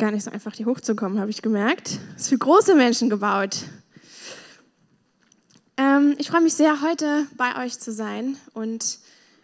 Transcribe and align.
gar 0.00 0.10
nicht 0.10 0.24
so 0.24 0.30
einfach, 0.30 0.54
hier 0.54 0.66
hochzukommen, 0.66 1.20
habe 1.20 1.30
ich 1.30 1.42
gemerkt. 1.42 2.00
Ist 2.16 2.30
für 2.30 2.38
große 2.38 2.74
Menschen 2.74 3.10
gebaut. 3.10 3.58
Ähm, 5.76 6.14
ich 6.16 6.30
freue 6.30 6.40
mich 6.40 6.54
sehr, 6.54 6.80
heute 6.80 7.26
bei 7.36 7.62
euch 7.62 7.78
zu 7.78 7.92
sein 7.92 8.38
und 8.54 8.98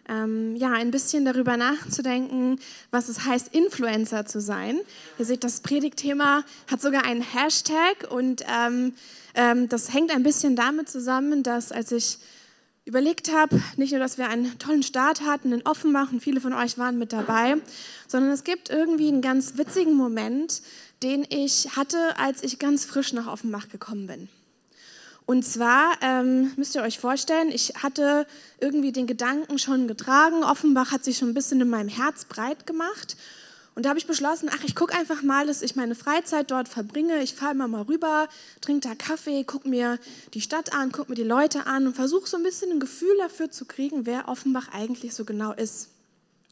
ähm, 0.09 0.55
ja, 0.55 0.71
ein 0.71 0.89
bisschen 0.89 1.25
darüber 1.25 1.57
nachzudenken, 1.57 2.59
was 2.89 3.07
es 3.07 3.25
heißt, 3.25 3.53
Influencer 3.53 4.25
zu 4.25 4.41
sein. 4.41 4.79
Ihr 5.19 5.25
seht, 5.25 5.43
das 5.43 5.59
Predigtthema 5.59 6.43
hat 6.71 6.81
sogar 6.81 7.05
einen 7.05 7.21
Hashtag 7.21 8.09
und 8.09 8.43
ähm, 8.51 8.93
ähm 9.35 9.69
das 9.69 9.93
hängt 9.93 10.09
ein 10.09 10.23
bisschen 10.23 10.55
damit 10.55 10.89
zusammen, 10.89 11.43
dass 11.43 11.71
als 11.71 11.91
ich 11.91 12.17
überlegt 12.87 13.31
habe, 13.33 13.61
nicht 13.75 13.91
nur, 13.91 13.99
dass 13.99 14.17
wir 14.17 14.29
einen 14.29 14.57
tollen 14.59 14.81
Start 14.81 15.21
hatten 15.21 15.51
in 15.51 15.65
Offenbach 15.65 16.11
und 16.11 16.21
viele 16.21 16.39
von 16.39 16.53
euch 16.53 16.77
waren 16.77 16.97
mit 16.97 17.11
dabei, 17.11 17.57
sondern 18.07 18.31
es 18.31 18.45
gibt 18.45 18.69
irgendwie 18.69 19.09
einen 19.09 19.21
ganz 19.21 19.57
witzigen 19.57 19.93
Moment, 19.93 20.61
den 21.03 21.25
ich 21.29 21.75
hatte, 21.75 22.17
als 22.17 22.43
ich 22.43 22.59
ganz 22.59 22.85
frisch 22.85 23.13
nach 23.13 23.27
Offenbach 23.27 23.67
gekommen 23.69 24.07
bin. 24.07 24.29
Und 25.25 25.43
zwar 25.43 25.97
ähm, 26.01 26.53
müsst 26.55 26.75
ihr 26.75 26.81
euch 26.81 26.99
vorstellen, 26.99 27.49
ich 27.51 27.73
hatte 27.83 28.25
irgendwie 28.61 28.93
den 28.93 29.07
Gedanken 29.07 29.59
schon 29.59 29.89
getragen, 29.89 30.45
Offenbach 30.45 30.93
hat 30.93 31.03
sich 31.03 31.17
schon 31.17 31.29
ein 31.29 31.33
bisschen 31.33 31.59
in 31.59 31.69
meinem 31.69 31.89
Herz 31.89 32.23
breit 32.23 32.65
gemacht 32.65 33.17
und 33.77 33.83
da 33.83 33.89
habe 33.89 33.99
ich 33.99 34.07
beschlossen, 34.07 34.49
ach, 34.51 34.63
ich 34.63 34.73
gucke 34.73 34.95
einfach 34.95 35.21
mal, 35.21 35.45
dass 35.45 35.61
ich 35.61 35.75
meine 35.75 35.93
Freizeit 35.93 36.49
dort 36.49 36.67
verbringe. 36.67 37.21
Ich 37.21 37.35
fahre 37.35 37.51
immer 37.51 37.67
mal 37.67 37.83
rüber, 37.83 38.27
trinke 38.59 38.87
da 38.87 38.95
Kaffee, 38.95 39.43
gucke 39.43 39.69
mir 39.69 39.99
die 40.33 40.41
Stadt 40.41 40.73
an, 40.73 40.91
gucke 40.91 41.11
mir 41.11 41.15
die 41.15 41.21
Leute 41.21 41.67
an 41.67 41.85
und 41.85 41.93
versuche 41.93 42.27
so 42.27 42.37
ein 42.37 42.43
bisschen 42.43 42.71
ein 42.71 42.79
Gefühl 42.79 43.15
dafür 43.19 43.51
zu 43.51 43.65
kriegen, 43.65 44.07
wer 44.07 44.29
Offenbach 44.29 44.69
eigentlich 44.73 45.13
so 45.13 45.25
genau 45.25 45.53
ist 45.53 45.89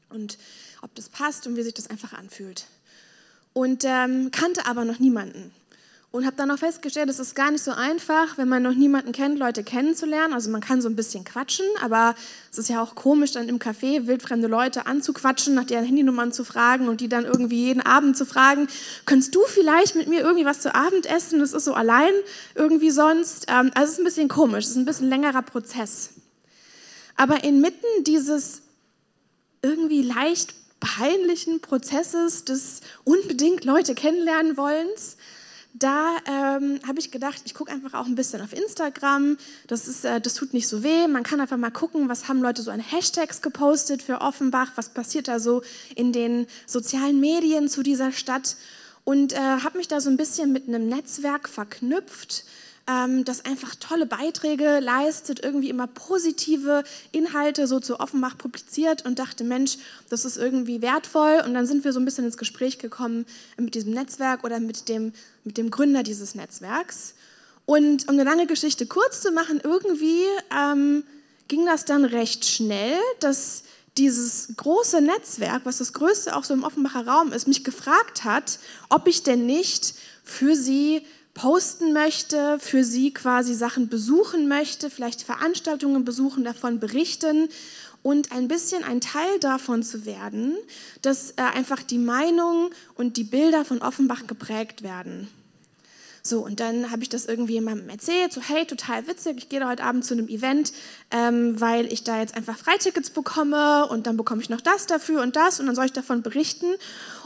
und 0.10 0.38
ob 0.84 0.94
das 0.94 1.10
passt 1.10 1.48
und 1.48 1.56
wie 1.56 1.64
sich 1.64 1.74
das 1.74 1.90
einfach 1.90 2.14
anfühlt. 2.14 2.68
Und 3.54 3.86
ähm, 3.86 4.30
kannte 4.30 4.68
aber 4.68 4.86
noch 4.86 5.00
niemanden 5.00 5.52
und 6.16 6.26
habe 6.26 6.38
dann 6.38 6.50
auch 6.50 6.58
festgestellt, 6.58 7.10
es 7.10 7.20
ist 7.20 7.36
gar 7.36 7.52
nicht 7.52 7.62
so 7.62 7.72
einfach, 7.72 8.38
wenn 8.38 8.48
man 8.48 8.64
noch 8.64 8.74
niemanden 8.74 9.12
kennt, 9.12 9.38
Leute 9.38 9.66
kennenzulernen. 9.66 10.34
Also 10.34 10.50
man 10.50 10.62
kann 10.62 10.82
so 10.82 10.88
ein 10.88 10.96
bisschen 10.96 11.26
quatschen, 11.26 11.66
aber 11.84 12.16
es 12.50 12.58
ist 12.58 12.70
ja 12.70 12.82
auch 12.82 12.96
komisch, 12.96 13.34
dann 13.34 13.50
im 13.50 13.60
Café 13.60 14.08
wildfremde 14.08 14.48
Leute 14.48 14.86
anzuquatschen, 14.86 15.56
nach 15.56 15.66
deren 15.66 15.84
Handynummern 15.84 16.32
zu 16.32 16.46
fragen 16.46 16.88
und 16.88 17.02
die 17.02 17.10
dann 17.10 17.26
irgendwie 17.26 17.66
jeden 17.66 17.82
Abend 17.82 18.16
zu 18.16 18.26
fragen, 18.26 18.70
könntest 19.06 19.36
du 19.36 19.42
vielleicht 19.46 19.96
mit 19.96 20.08
mir 20.08 20.22
irgendwie 20.22 20.46
was 20.46 20.62
zu 20.62 20.74
Abend 20.74 21.06
essen? 21.06 21.40
Das 21.40 21.52
ist 21.52 21.66
so 21.66 21.74
allein 21.74 22.14
irgendwie 22.56 22.92
sonst. 22.92 23.48
Ähm, 23.50 23.72
also 23.74 23.84
es 23.84 23.92
ist 23.92 24.00
ein 24.00 24.06
bisschen 24.06 24.30
komisch, 24.30 24.64
es 24.64 24.72
ist 24.72 24.78
ein 24.78 24.86
bisschen 24.86 25.10
längerer 25.10 25.42
Prozess. 25.42 26.12
Aber 27.18 27.44
inmitten 27.44 28.06
dieses 28.08 28.62
irgendwie 29.62 30.02
leicht 30.02 30.54
peinlichen 30.80 31.60
Prozesses 31.60 32.46
des 32.46 32.80
unbedingt 33.04 33.66
Leute 33.66 33.96
kennenlernen 33.96 34.56
wollens, 34.56 35.18
da 35.78 36.16
ähm, 36.26 36.80
habe 36.88 37.00
ich 37.00 37.12
gedacht, 37.12 37.42
ich 37.44 37.54
gucke 37.54 37.72
einfach 37.72 37.94
auch 37.94 38.06
ein 38.06 38.16
bisschen 38.16 38.42
auf 38.42 38.54
Instagram. 38.54 39.38
Das, 39.68 39.90
ist, 39.90 40.06
äh, 40.06 40.22
das 40.22 40.34
tut 40.34 40.54
nicht 40.54 40.70
so 40.70 40.84
weh. 40.84 41.08
Man 41.08 41.24
kann 41.24 41.42
einfach 41.42 41.58
mal 41.58 41.72
gucken, 41.72 42.08
was 42.08 42.30
haben 42.30 42.42
Leute 42.42 42.62
so 42.62 42.72
an 42.72 42.80
Hashtags 42.80 43.42
gepostet 43.42 44.02
für 44.02 44.22
Offenbach, 44.22 44.72
was 44.76 44.90
passiert 44.90 45.28
da 45.28 45.40
so 45.40 45.64
in 45.96 46.14
den 46.14 46.48
sozialen 46.66 47.20
Medien 47.20 47.68
zu 47.68 47.84
dieser 47.84 48.14
Stadt. 48.14 48.56
Und 49.04 49.34
äh, 49.34 49.38
habe 49.38 49.78
mich 49.78 49.90
da 49.90 50.00
so 50.00 50.10
ein 50.10 50.18
bisschen 50.18 50.54
mit 50.54 50.68
einem 50.68 50.88
Netzwerk 50.88 51.50
verknüpft 51.50 52.46
ähm, 52.88 53.26
das 53.26 53.46
einfach 53.46 53.76
tolle 53.76 54.06
Beiträge 54.06 54.80
leistet, 54.80 55.44
irgendwie 55.44 55.70
immer 55.70 55.88
positive 55.88 56.84
Inhalte 57.12 57.68
so 57.68 57.80
zu 57.80 58.00
Offenbach 58.00 58.38
publiziert 58.38 59.06
und 59.06 59.18
dachte, 59.20 59.44
Mensch, 59.44 59.78
das 60.10 60.26
ist 60.26 60.38
irgendwie 60.38 60.82
wertvoll. 60.82 61.42
Und 61.46 61.54
dann 61.54 61.66
sind 61.66 61.84
wir 61.84 61.94
so 61.94 62.00
ein 62.00 62.06
bisschen 62.06 62.26
ins 62.26 62.38
Gespräch 62.38 62.78
gekommen 62.78 63.26
mit 63.58 63.76
diesem 63.76 63.94
Netzwerk 63.94 64.44
oder 64.44 64.60
mit 64.60 64.88
dem, 64.90 65.14
mit 65.44 65.58
dem 65.58 65.72
Gründer 65.72 66.04
dieses 66.04 66.36
Netzwerks. 66.36 67.16
Und 67.66 68.08
um 68.08 68.14
eine 68.14 68.24
lange 68.24 68.46
Geschichte 68.46 68.86
kurz 68.86 69.22
zu 69.22 69.32
machen, 69.32 69.60
irgendwie 69.64 70.24
ähm, 70.56 71.04
ging 71.48 71.66
das 71.66 71.86
dann 71.86 72.06
recht 72.06 72.46
schnell, 72.46 73.00
dass 73.20 73.64
dieses 73.98 74.50
große 74.58 75.02
Netzwerk, 75.02 75.62
was 75.64 75.78
das 75.78 75.94
größte 75.94 76.36
auch 76.36 76.44
so 76.44 76.54
im 76.54 76.64
Offenbacher 76.64 77.08
Raum 77.08 77.32
ist, 77.32 77.48
mich 77.48 77.64
gefragt 77.64 78.24
hat, 78.24 78.60
ob 78.90 79.08
ich 79.08 79.24
denn 79.24 79.46
nicht 79.46 79.96
für 80.24 80.56
sie 80.56 81.06
posten 81.36 81.94
möchte, 81.94 82.58
für 82.60 82.84
sie 82.84 83.14
quasi 83.14 83.54
Sachen 83.54 83.90
besuchen 83.90 84.48
möchte, 84.48 84.90
vielleicht 84.90 85.22
Veranstaltungen 85.22 86.04
besuchen, 86.04 86.44
davon 86.44 86.80
berichten 86.80 87.50
und 88.02 88.32
ein 88.32 88.48
bisschen 88.48 88.84
ein 88.84 89.02
Teil 89.02 89.40
davon 89.40 89.84
zu 89.84 90.06
werden, 90.06 90.56
dass 91.04 91.32
äh, 91.32 91.42
einfach 91.42 91.84
die 91.84 92.00
Meinung 92.00 92.72
und 92.96 93.18
die 93.18 93.24
Bilder 93.24 93.66
von 93.66 93.82
Offenbach 93.82 94.26
geprägt 94.26 94.82
werden. 94.82 95.28
So, 96.28 96.40
und 96.40 96.60
dann 96.60 96.90
habe 96.90 97.04
ich 97.04 97.10
das 97.10 97.28
irgendwie 97.28 97.54
jemandem 97.54 97.88
erzählt, 97.88 98.34
so 98.34 98.42
hey, 98.42 98.66
total 98.66 99.06
witzig, 99.06 99.38
ich 99.38 99.48
gehe 99.48 99.60
da 99.60 99.70
heute 99.70 99.84
Abend 99.84 100.04
zu 100.04 100.16
einem 100.16 100.28
Event, 100.28 100.74
ähm, 101.12 101.62
weil 101.62 101.86
ich 101.94 102.04
da 102.04 102.20
jetzt 102.20 102.36
einfach 102.36 102.58
Freitickets 102.58 103.12
bekomme 103.12 103.88
und 103.90 104.08
dann 104.08 104.18
bekomme 104.18 104.42
ich 104.42 104.50
noch 104.50 104.62
das 104.62 104.88
dafür 104.88 105.22
und 105.22 105.36
das 105.36 105.60
und 105.60 105.68
dann 105.68 105.76
soll 105.76 105.86
ich 105.86 105.94
davon 105.94 106.24
berichten. 106.24 106.66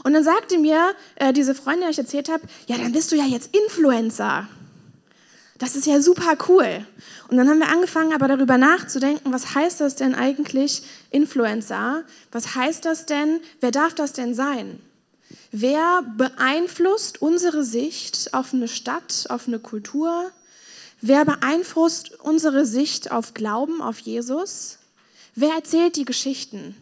Und 0.04 0.12
dann 0.12 0.22
sagte 0.22 0.58
mir 0.58 0.94
äh, 1.14 1.32
diese 1.32 1.54
Freundin, 1.54 1.86
die 1.86 1.92
ich 1.92 1.98
erzählt 1.98 2.28
habe, 2.28 2.42
ja, 2.66 2.76
dann 2.76 2.92
bist 2.92 3.10
du 3.10 3.16
ja 3.16 3.24
jetzt 3.24 3.56
Influencer. 3.56 4.46
Das 5.56 5.76
ist 5.76 5.86
ja 5.86 6.02
super 6.02 6.36
cool. 6.48 6.84
Und 7.28 7.38
dann 7.38 7.48
haben 7.48 7.58
wir 7.58 7.70
angefangen, 7.70 8.12
aber 8.12 8.28
darüber 8.28 8.58
nachzudenken, 8.58 9.32
was 9.32 9.54
heißt 9.54 9.80
das 9.80 9.96
denn 9.96 10.14
eigentlich 10.14 10.82
Influencer? 11.10 12.02
Was 12.32 12.54
heißt 12.54 12.84
das 12.84 13.06
denn? 13.06 13.40
Wer 13.60 13.70
darf 13.70 13.94
das 13.94 14.12
denn 14.12 14.34
sein? 14.34 14.78
Wer 15.52 16.02
beeinflusst 16.16 17.20
unsere 17.20 17.64
Sicht 17.64 18.34
auf 18.34 18.54
eine 18.54 18.68
Stadt, 18.68 19.26
auf 19.30 19.48
eine 19.48 19.58
Kultur? 19.58 20.30
Wer 21.00 21.24
beeinflusst 21.24 22.20
unsere 22.20 22.64
Sicht 22.64 23.10
auf 23.10 23.34
Glauben, 23.34 23.82
auf 23.82 23.98
Jesus? 23.98 24.78
Wer 25.34 25.54
erzählt 25.54 25.96
die 25.96 26.04
Geschichten? 26.04 26.76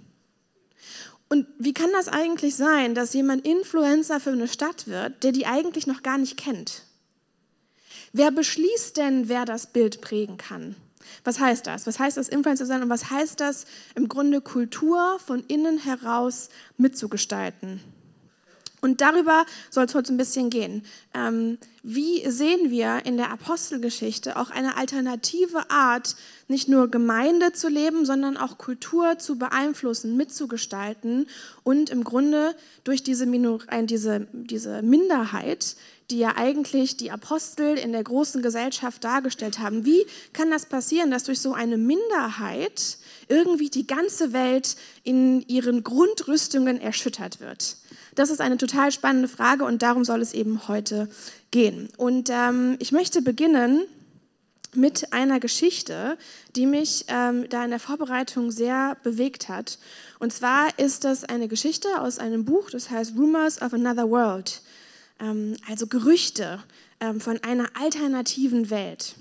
Und 1.30 1.46
wie 1.58 1.72
kann 1.72 1.92
das 1.92 2.08
eigentlich 2.08 2.56
sein, 2.56 2.94
dass 2.94 3.14
jemand 3.14 3.46
Influencer 3.46 4.20
für 4.20 4.32
eine 4.32 4.48
Stadt 4.48 4.86
wird, 4.86 5.22
der 5.22 5.32
die 5.32 5.46
eigentlich 5.46 5.86
noch 5.86 6.02
gar 6.02 6.18
nicht 6.18 6.36
kennt? 6.36 6.82
Wer 8.12 8.30
beschließt 8.30 8.96
denn, 8.96 9.28
wer 9.28 9.44
das 9.44 9.66
Bild 9.66 10.00
prägen 10.00 10.36
kann? 10.36 10.74
Was 11.24 11.38
heißt 11.38 11.66
das? 11.66 11.86
Was 11.86 11.98
heißt 11.98 12.16
das, 12.16 12.28
Influencer 12.28 12.66
sein 12.66 12.82
und 12.82 12.88
was 12.88 13.10
heißt 13.10 13.40
das, 13.40 13.66
im 13.94 14.08
Grunde 14.08 14.40
Kultur 14.40 15.18
von 15.24 15.44
innen 15.46 15.78
heraus 15.78 16.48
mitzugestalten? 16.76 17.80
Und 18.80 19.00
darüber 19.00 19.44
soll 19.70 19.84
es 19.84 19.94
heute 19.94 20.12
ein 20.12 20.16
bisschen 20.16 20.50
gehen. 20.50 20.84
Ähm, 21.14 21.58
wie 21.82 22.28
sehen 22.30 22.70
wir 22.70 23.06
in 23.06 23.16
der 23.16 23.30
Apostelgeschichte 23.30 24.36
auch 24.36 24.50
eine 24.50 24.76
alternative 24.76 25.70
Art, 25.70 26.16
nicht 26.48 26.68
nur 26.68 26.90
Gemeinde 26.90 27.52
zu 27.52 27.68
leben, 27.68 28.04
sondern 28.04 28.36
auch 28.36 28.58
Kultur 28.58 29.18
zu 29.18 29.38
beeinflussen, 29.38 30.16
mitzugestalten 30.16 31.26
und 31.64 31.90
im 31.90 32.04
Grunde 32.04 32.54
durch 32.84 33.02
diese, 33.02 33.26
Minor 33.26 33.60
diese, 33.84 34.26
diese 34.32 34.82
Minderheit, 34.82 35.76
die 36.10 36.18
ja 36.18 36.36
eigentlich 36.36 36.96
die 36.96 37.10
Apostel 37.10 37.76
in 37.76 37.92
der 37.92 38.02
großen 38.02 38.42
Gesellschaft 38.42 39.04
dargestellt 39.04 39.58
haben, 39.58 39.84
wie 39.84 40.06
kann 40.32 40.50
das 40.50 40.66
passieren, 40.66 41.10
dass 41.10 41.24
durch 41.24 41.40
so 41.40 41.52
eine 41.52 41.76
Minderheit 41.76 42.98
irgendwie 43.28 43.68
die 43.68 43.86
ganze 43.86 44.32
Welt 44.32 44.76
in 45.04 45.46
ihren 45.48 45.84
Grundrüstungen 45.84 46.80
erschüttert 46.80 47.40
wird? 47.40 47.76
Das 48.18 48.30
ist 48.30 48.40
eine 48.40 48.56
total 48.56 48.90
spannende 48.90 49.28
Frage 49.28 49.64
und 49.64 49.80
darum 49.80 50.04
soll 50.04 50.20
es 50.20 50.34
eben 50.34 50.66
heute 50.66 51.08
gehen. 51.52 51.88
Und 51.96 52.30
ähm, 52.32 52.74
ich 52.80 52.90
möchte 52.90 53.22
beginnen 53.22 53.82
mit 54.74 55.12
einer 55.12 55.38
Geschichte, 55.38 56.18
die 56.56 56.66
mich 56.66 57.04
ähm, 57.06 57.48
da 57.48 57.62
in 57.62 57.70
der 57.70 57.78
Vorbereitung 57.78 58.50
sehr 58.50 58.96
bewegt 59.04 59.48
hat. 59.48 59.78
Und 60.18 60.32
zwar 60.32 60.76
ist 60.80 61.04
das 61.04 61.22
eine 61.22 61.46
Geschichte 61.46 61.86
aus 62.00 62.18
einem 62.18 62.44
Buch, 62.44 62.70
das 62.70 62.90
heißt 62.90 63.16
Rumors 63.16 63.62
of 63.62 63.72
Another 63.72 64.10
World, 64.10 64.62
ähm, 65.20 65.56
also 65.68 65.86
Gerüchte 65.86 66.58
ähm, 66.98 67.20
von 67.20 67.38
einer 67.44 67.68
alternativen 67.80 68.68
Welt. 68.68 69.14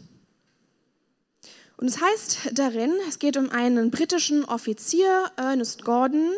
Und 1.78 1.88
es 1.88 2.02
heißt 2.02 2.50
darin, 2.54 2.94
es 3.08 3.20
geht 3.20 3.38
um 3.38 3.52
einen 3.52 3.92
britischen 3.92 4.44
Offizier, 4.44 5.30
Ernest 5.36 5.86
Gordon, 5.86 6.32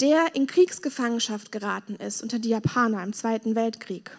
der 0.00 0.34
in 0.34 0.46
Kriegsgefangenschaft 0.46 1.52
geraten 1.52 1.96
ist 1.96 2.22
unter 2.22 2.38
die 2.38 2.50
Japaner 2.50 3.02
im 3.02 3.12
Zweiten 3.12 3.54
Weltkrieg. 3.54 4.16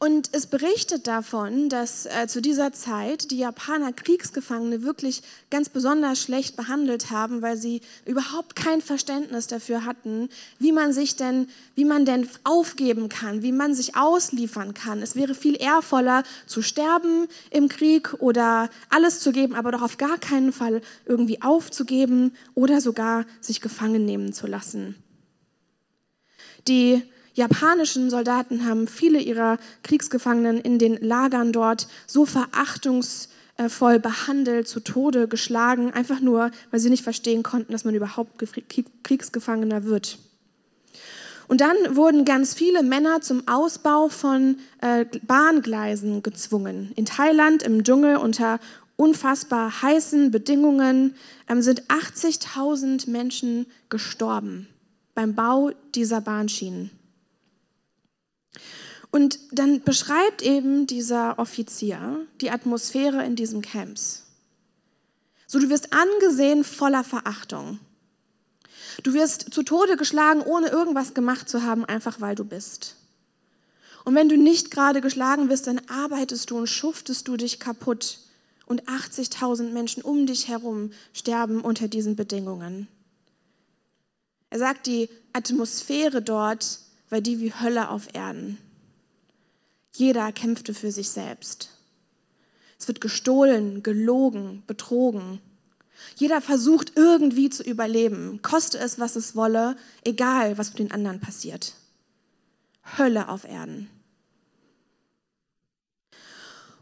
Und 0.00 0.30
es 0.32 0.46
berichtet 0.46 1.08
davon, 1.08 1.68
dass 1.68 2.06
äh, 2.06 2.28
zu 2.28 2.40
dieser 2.40 2.72
Zeit 2.72 3.32
die 3.32 3.38
Japaner 3.38 3.92
Kriegsgefangene 3.92 4.82
wirklich 4.82 5.22
ganz 5.50 5.68
besonders 5.68 6.22
schlecht 6.22 6.54
behandelt 6.56 7.10
haben, 7.10 7.42
weil 7.42 7.56
sie 7.56 7.80
überhaupt 8.04 8.54
kein 8.54 8.80
Verständnis 8.80 9.48
dafür 9.48 9.84
hatten, 9.84 10.28
wie 10.60 10.70
man 10.70 10.92
sich 10.92 11.16
denn, 11.16 11.48
wie 11.74 11.84
man 11.84 12.04
denn 12.04 12.28
aufgeben 12.44 13.08
kann, 13.08 13.42
wie 13.42 13.50
man 13.50 13.74
sich 13.74 13.96
ausliefern 13.96 14.72
kann. 14.72 15.02
Es 15.02 15.16
wäre 15.16 15.34
viel 15.34 15.60
ehrvoller 15.60 16.22
zu 16.46 16.62
sterben 16.62 17.26
im 17.50 17.68
Krieg 17.68 18.14
oder 18.20 18.70
alles 18.90 19.18
zu 19.18 19.32
geben, 19.32 19.56
aber 19.56 19.72
doch 19.72 19.82
auf 19.82 19.96
gar 19.96 20.18
keinen 20.18 20.52
Fall 20.52 20.80
irgendwie 21.06 21.42
aufzugeben 21.42 22.36
oder 22.54 22.80
sogar 22.80 23.26
sich 23.40 23.60
gefangen 23.60 24.04
nehmen 24.04 24.32
zu 24.32 24.46
lassen. 24.46 24.94
Die 26.68 27.02
japanischen 27.38 28.10
Soldaten 28.10 28.66
haben 28.66 28.88
viele 28.88 29.20
ihrer 29.20 29.58
Kriegsgefangenen 29.84 30.60
in 30.60 30.78
den 30.78 30.96
Lagern 30.96 31.52
dort 31.52 31.86
so 32.06 32.26
verachtungsvoll 32.26 34.00
behandelt, 34.00 34.68
zu 34.68 34.80
Tode 34.80 35.28
geschlagen, 35.28 35.92
einfach 35.92 36.20
nur, 36.20 36.50
weil 36.70 36.80
sie 36.80 36.90
nicht 36.90 37.04
verstehen 37.04 37.42
konnten, 37.42 37.72
dass 37.72 37.84
man 37.84 37.94
überhaupt 37.94 38.44
Kriegsgefangener 39.04 39.84
wird. 39.84 40.18
Und 41.46 41.62
dann 41.62 41.76
wurden 41.96 42.26
ganz 42.26 42.52
viele 42.52 42.82
Männer 42.82 43.22
zum 43.22 43.48
Ausbau 43.48 44.08
von 44.08 44.58
äh, 44.82 45.06
Bahngleisen 45.26 46.22
gezwungen. 46.22 46.92
In 46.94 47.06
Thailand 47.06 47.62
im 47.62 47.84
Dschungel 47.84 48.16
unter 48.16 48.60
unfassbar 48.96 49.80
heißen 49.80 50.30
Bedingungen 50.30 51.14
ähm, 51.48 51.62
sind 51.62 51.84
80.000 51.84 53.08
Menschen 53.08 53.64
gestorben 53.88 54.68
beim 55.14 55.34
Bau 55.34 55.70
dieser 55.94 56.20
Bahnschienen. 56.20 56.90
Und 59.10 59.38
dann 59.52 59.82
beschreibt 59.82 60.42
eben 60.42 60.86
dieser 60.86 61.38
Offizier 61.38 62.26
die 62.40 62.50
Atmosphäre 62.50 63.24
in 63.24 63.36
diesen 63.36 63.62
Camps. 63.62 64.24
So, 65.46 65.58
du 65.58 65.70
wirst 65.70 65.92
angesehen 65.92 66.62
voller 66.62 67.04
Verachtung. 67.04 67.80
Du 69.02 69.14
wirst 69.14 69.52
zu 69.54 69.62
Tode 69.62 69.96
geschlagen, 69.96 70.42
ohne 70.42 70.68
irgendwas 70.68 71.14
gemacht 71.14 71.48
zu 71.48 71.62
haben, 71.62 71.84
einfach 71.84 72.20
weil 72.20 72.34
du 72.34 72.44
bist. 72.44 72.96
Und 74.04 74.14
wenn 74.14 74.28
du 74.28 74.36
nicht 74.36 74.70
gerade 74.70 75.00
geschlagen 75.00 75.48
wirst, 75.48 75.66
dann 75.66 75.80
arbeitest 75.88 76.50
du 76.50 76.58
und 76.58 76.66
schuftest 76.66 77.28
du 77.28 77.36
dich 77.36 77.60
kaputt. 77.60 78.18
Und 78.66 78.84
80.000 78.84 79.70
Menschen 79.70 80.02
um 80.02 80.26
dich 80.26 80.48
herum 80.48 80.92
sterben 81.14 81.62
unter 81.62 81.88
diesen 81.88 82.16
Bedingungen. 82.16 82.88
Er 84.50 84.58
sagt, 84.58 84.86
die 84.86 85.08
Atmosphäre 85.32 86.20
dort 86.20 86.80
war 87.10 87.20
die 87.20 87.40
wie 87.40 87.52
Hölle 87.52 87.90
auf 87.90 88.14
Erden. 88.14 88.58
Jeder 89.94 90.30
kämpfte 90.32 90.74
für 90.74 90.92
sich 90.92 91.08
selbst. 91.10 91.70
Es 92.78 92.86
wird 92.86 93.00
gestohlen, 93.00 93.82
gelogen, 93.82 94.62
betrogen. 94.66 95.40
Jeder 96.16 96.40
versucht 96.40 96.92
irgendwie 96.94 97.50
zu 97.50 97.64
überleben, 97.64 98.40
koste 98.42 98.78
es, 98.78 99.00
was 99.00 99.16
es 99.16 99.34
wolle, 99.34 99.76
egal, 100.04 100.56
was 100.58 100.70
mit 100.70 100.78
den 100.78 100.92
anderen 100.92 101.20
passiert. 101.20 101.74
Hölle 102.96 103.28
auf 103.28 103.44
Erden. 103.44 103.90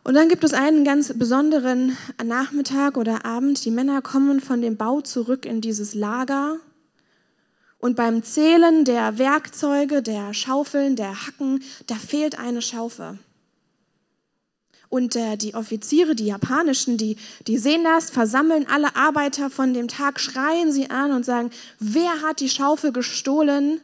Und 0.04 0.14
dann 0.14 0.28
gibt 0.28 0.44
es 0.44 0.54
einen 0.54 0.84
ganz 0.84 1.12
besonderen 1.18 1.96
Nachmittag 2.24 2.96
oder 2.96 3.24
Abend. 3.24 3.64
Die 3.64 3.72
Männer 3.72 4.02
kommen 4.02 4.40
von 4.40 4.60
dem 4.60 4.76
Bau 4.76 5.00
zurück 5.00 5.44
in 5.44 5.60
dieses 5.60 5.94
Lager. 5.94 6.58
Und 7.78 7.96
beim 7.96 8.22
Zählen 8.22 8.84
der 8.84 9.18
Werkzeuge, 9.18 10.02
der 10.02 10.32
Schaufeln, 10.34 10.96
der 10.96 11.26
Hacken, 11.26 11.62
da 11.86 11.94
fehlt 11.94 12.38
eine 12.38 12.62
Schaufel. 12.62 13.18
Und 14.88 15.16
äh, 15.16 15.36
die 15.36 15.54
Offiziere, 15.54 16.14
die 16.14 16.26
japanischen, 16.26 16.96
die, 16.96 17.16
die 17.46 17.58
sehen 17.58 17.84
das, 17.84 18.10
versammeln 18.10 18.66
alle 18.68 18.94
Arbeiter 18.96 19.50
von 19.50 19.74
dem 19.74 19.88
Tag, 19.88 20.20
schreien 20.20 20.72
sie 20.72 20.90
an 20.90 21.12
und 21.12 21.24
sagen, 21.24 21.50
wer 21.80 22.22
hat 22.22 22.40
die 22.40 22.48
Schaufel 22.48 22.92
gestohlen? 22.92 23.80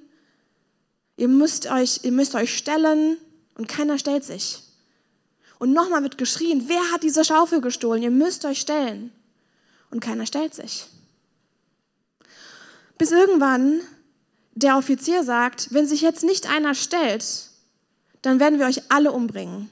Ihr 1.16 1.28
müsst 1.28 1.70
euch, 1.70 2.00
ihr 2.04 2.12
müsst 2.12 2.34
euch 2.34 2.56
stellen 2.56 3.16
und 3.56 3.68
keiner 3.68 3.98
stellt 3.98 4.24
sich. 4.24 4.62
Und 5.58 5.72
nochmal 5.72 6.02
wird 6.02 6.18
geschrien, 6.18 6.64
wer 6.66 6.92
hat 6.92 7.02
diese 7.02 7.24
Schaufel 7.24 7.60
gestohlen? 7.60 8.02
Ihr 8.02 8.10
müsst 8.10 8.44
euch 8.44 8.60
stellen. 8.60 9.12
Und 9.90 10.00
keiner 10.00 10.26
stellt 10.26 10.54
sich. 10.54 10.86
Bis 13.02 13.10
irgendwann 13.10 13.80
der 14.54 14.76
Offizier 14.76 15.24
sagt, 15.24 15.74
wenn 15.74 15.88
sich 15.88 16.02
jetzt 16.02 16.22
nicht 16.22 16.48
einer 16.48 16.72
stellt, 16.72 17.50
dann 18.22 18.38
werden 18.38 18.60
wir 18.60 18.66
euch 18.66 18.92
alle 18.92 19.10
umbringen. 19.10 19.68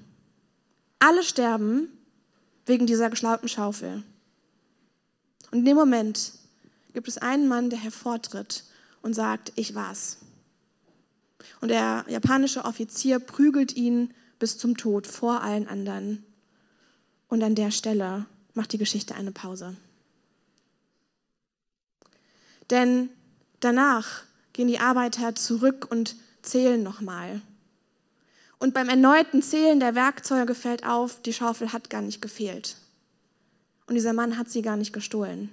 Alle 0.99 1.23
sterben 1.23 1.87
wegen 2.67 2.89
dieser 2.89 3.09
geschlauten 3.09 3.49
Schaufel. 3.49 4.03
Und 5.53 5.61
in 5.61 5.65
dem 5.65 5.77
Moment 5.77 6.33
gibt 6.93 7.07
es 7.07 7.19
einen 7.19 7.47
Mann, 7.47 7.71
der 7.71 7.79
hervortritt 7.79 8.65
und 9.01 9.15
sagt, 9.15 9.53
ich 9.55 9.77
war's. 9.77 10.17
Und 11.61 11.69
der 11.69 12.05
japanische 12.09 12.65
Offizier 12.65 13.21
prügelt 13.21 13.77
ihn 13.77 14.13
bis 14.41 14.59
zum 14.59 14.77
Tod 14.77 15.07
vor 15.07 15.41
allen 15.41 15.69
anderen. 15.69 16.25
Und 17.29 17.45
an 17.45 17.55
der 17.55 17.71
Stelle 17.71 18.27
macht 18.55 18.73
die 18.73 18.79
Geschichte 18.79 19.15
eine 19.15 19.31
Pause. 19.31 19.77
Denn 22.71 23.09
danach 23.61 24.25
gehen 24.53 24.69
die 24.69 24.79
Arbeiter 24.79 25.35
zurück 25.35 25.87
und 25.91 26.17
zählen 26.43 26.83
nochmal. 26.83 27.41
Und 28.59 28.75
beim 28.75 28.89
erneuten 28.89 29.43
Zählen 29.43 29.81
der 29.81 29.95
Werkzeuge 29.95 30.55
fällt 30.55 30.85
auf, 30.85 31.23
die 31.23 31.33
Schaufel 31.33 31.73
hat 31.73 31.89
gar 31.89 32.03
nicht 32.03 32.21
gefehlt. 32.21 32.77
Und 33.87 33.95
dieser 33.95 34.13
Mann 34.13 34.37
hat 34.37 34.51
sie 34.51 34.63
gar 34.63 34.77
nicht 34.77 34.93
gestohlen. 34.93 35.51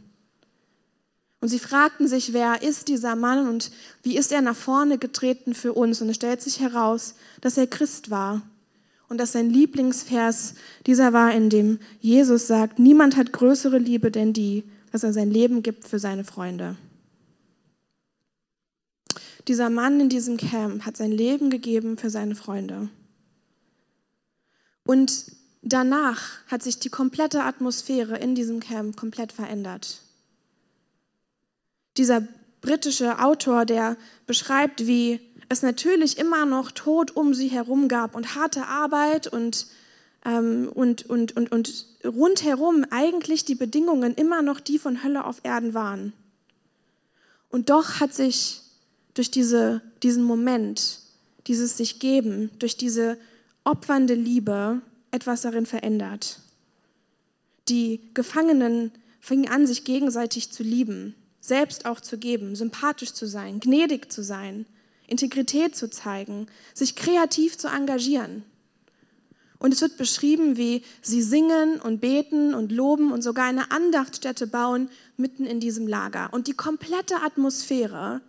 Und 1.39 1.49
sie 1.49 1.59
fragten 1.59 2.07
sich, 2.07 2.33
wer 2.33 2.61
ist 2.63 2.87
dieser 2.87 3.15
Mann 3.15 3.47
und 3.47 3.71
wie 4.03 4.17
ist 4.17 4.31
er 4.31 4.41
nach 4.41 4.55
vorne 4.55 4.97
getreten 4.97 5.53
für 5.53 5.73
uns? 5.73 6.01
Und 6.01 6.09
es 6.09 6.15
stellt 6.15 6.41
sich 6.41 6.59
heraus, 6.59 7.15
dass 7.41 7.57
er 7.57 7.67
Christ 7.67 8.09
war 8.09 8.41
und 9.07 9.19
dass 9.19 9.31
sein 9.31 9.49
Lieblingsvers 9.49 10.55
dieser 10.85 11.13
war, 11.13 11.31
in 11.33 11.49
dem 11.49 11.79
Jesus 12.01 12.47
sagt, 12.47 12.79
niemand 12.79 13.15
hat 13.15 13.31
größere 13.31 13.77
Liebe 13.77 14.11
denn 14.11 14.33
die, 14.33 14.63
dass 14.91 15.03
er 15.03 15.13
sein 15.13 15.31
Leben 15.31 15.63
gibt 15.63 15.87
für 15.87 15.99
seine 15.99 16.23
Freunde. 16.23 16.75
Dieser 19.47 19.69
Mann 19.69 19.99
in 20.01 20.09
diesem 20.09 20.37
Camp 20.37 20.85
hat 20.85 20.97
sein 20.97 21.11
Leben 21.11 21.49
gegeben 21.49 21.97
für 21.97 22.09
seine 22.09 22.35
Freunde. 22.35 22.89
Und 24.83 25.31
danach 25.61 26.45
hat 26.47 26.63
sich 26.63 26.79
die 26.79 26.89
komplette 26.89 27.43
Atmosphäre 27.43 28.17
in 28.17 28.35
diesem 28.35 28.59
Camp 28.59 28.97
komplett 28.97 29.31
verändert. 29.31 30.01
Dieser 31.95 32.27
britische 32.61 33.19
Autor, 33.19 33.65
der 33.65 33.95
beschreibt, 34.25 34.85
wie 34.85 35.19
es 35.49 35.61
natürlich 35.61 36.17
immer 36.17 36.45
noch 36.45 36.71
Tod 36.71 37.15
um 37.15 37.33
sie 37.33 37.47
herum 37.47 37.87
gab 37.87 38.15
und 38.15 38.35
harte 38.35 38.65
Arbeit 38.65 39.27
und, 39.27 39.67
ähm, 40.25 40.69
und, 40.73 41.09
und, 41.09 41.37
und, 41.37 41.51
und 41.51 41.85
rundherum 42.03 42.85
eigentlich 42.89 43.45
die 43.45 43.55
Bedingungen 43.55 44.13
immer 44.15 44.41
noch 44.41 44.59
die 44.59 44.77
von 44.77 45.03
Hölle 45.03 45.23
auf 45.23 45.39
Erden 45.43 45.73
waren. 45.73 46.11
Und 47.49 47.69
doch 47.69 48.01
hat 48.01 48.13
sich 48.13 48.66
durch 49.17 49.31
diese, 49.31 49.81
diesen 50.03 50.23
Moment, 50.23 50.99
dieses 51.47 51.75
sich 51.75 51.99
geben, 51.99 52.51
durch 52.59 52.77
diese 52.77 53.17
opfernde 53.63 54.13
Liebe 54.13 54.81
etwas 55.11 55.41
darin 55.41 55.65
verändert. 55.65 56.39
Die 57.67 57.99
Gefangenen 58.13 58.91
fingen 59.19 59.49
an, 59.49 59.65
sich 59.65 59.83
gegenseitig 59.85 60.51
zu 60.51 60.61
lieben, 60.61 61.15
selbst 61.41 61.85
auch 61.85 61.99
zu 61.99 62.19
geben, 62.19 62.55
sympathisch 62.55 63.13
zu 63.13 63.25
sein, 63.25 63.59
gnädig 63.59 64.11
zu 64.11 64.21
sein, 64.21 64.67
Integrität 65.07 65.75
zu 65.75 65.89
zeigen, 65.89 66.47
sich 66.75 66.95
kreativ 66.95 67.57
zu 67.57 67.69
engagieren. 67.69 68.43
Und 69.57 69.73
es 69.73 69.81
wird 69.81 69.97
beschrieben, 69.97 70.57
wie 70.57 70.83
sie 71.01 71.23
singen 71.23 71.81
und 71.81 72.01
beten 72.01 72.53
und 72.53 72.71
loben 72.71 73.11
und 73.11 73.23
sogar 73.23 73.45
eine 73.45 73.71
Andachtstätte 73.71 74.45
bauen 74.45 74.89
mitten 75.15 75.45
in 75.47 75.59
diesem 75.59 75.87
Lager. 75.87 76.31
Und 76.31 76.45
die 76.45 76.53
komplette 76.53 77.15
Atmosphäre 77.23 78.21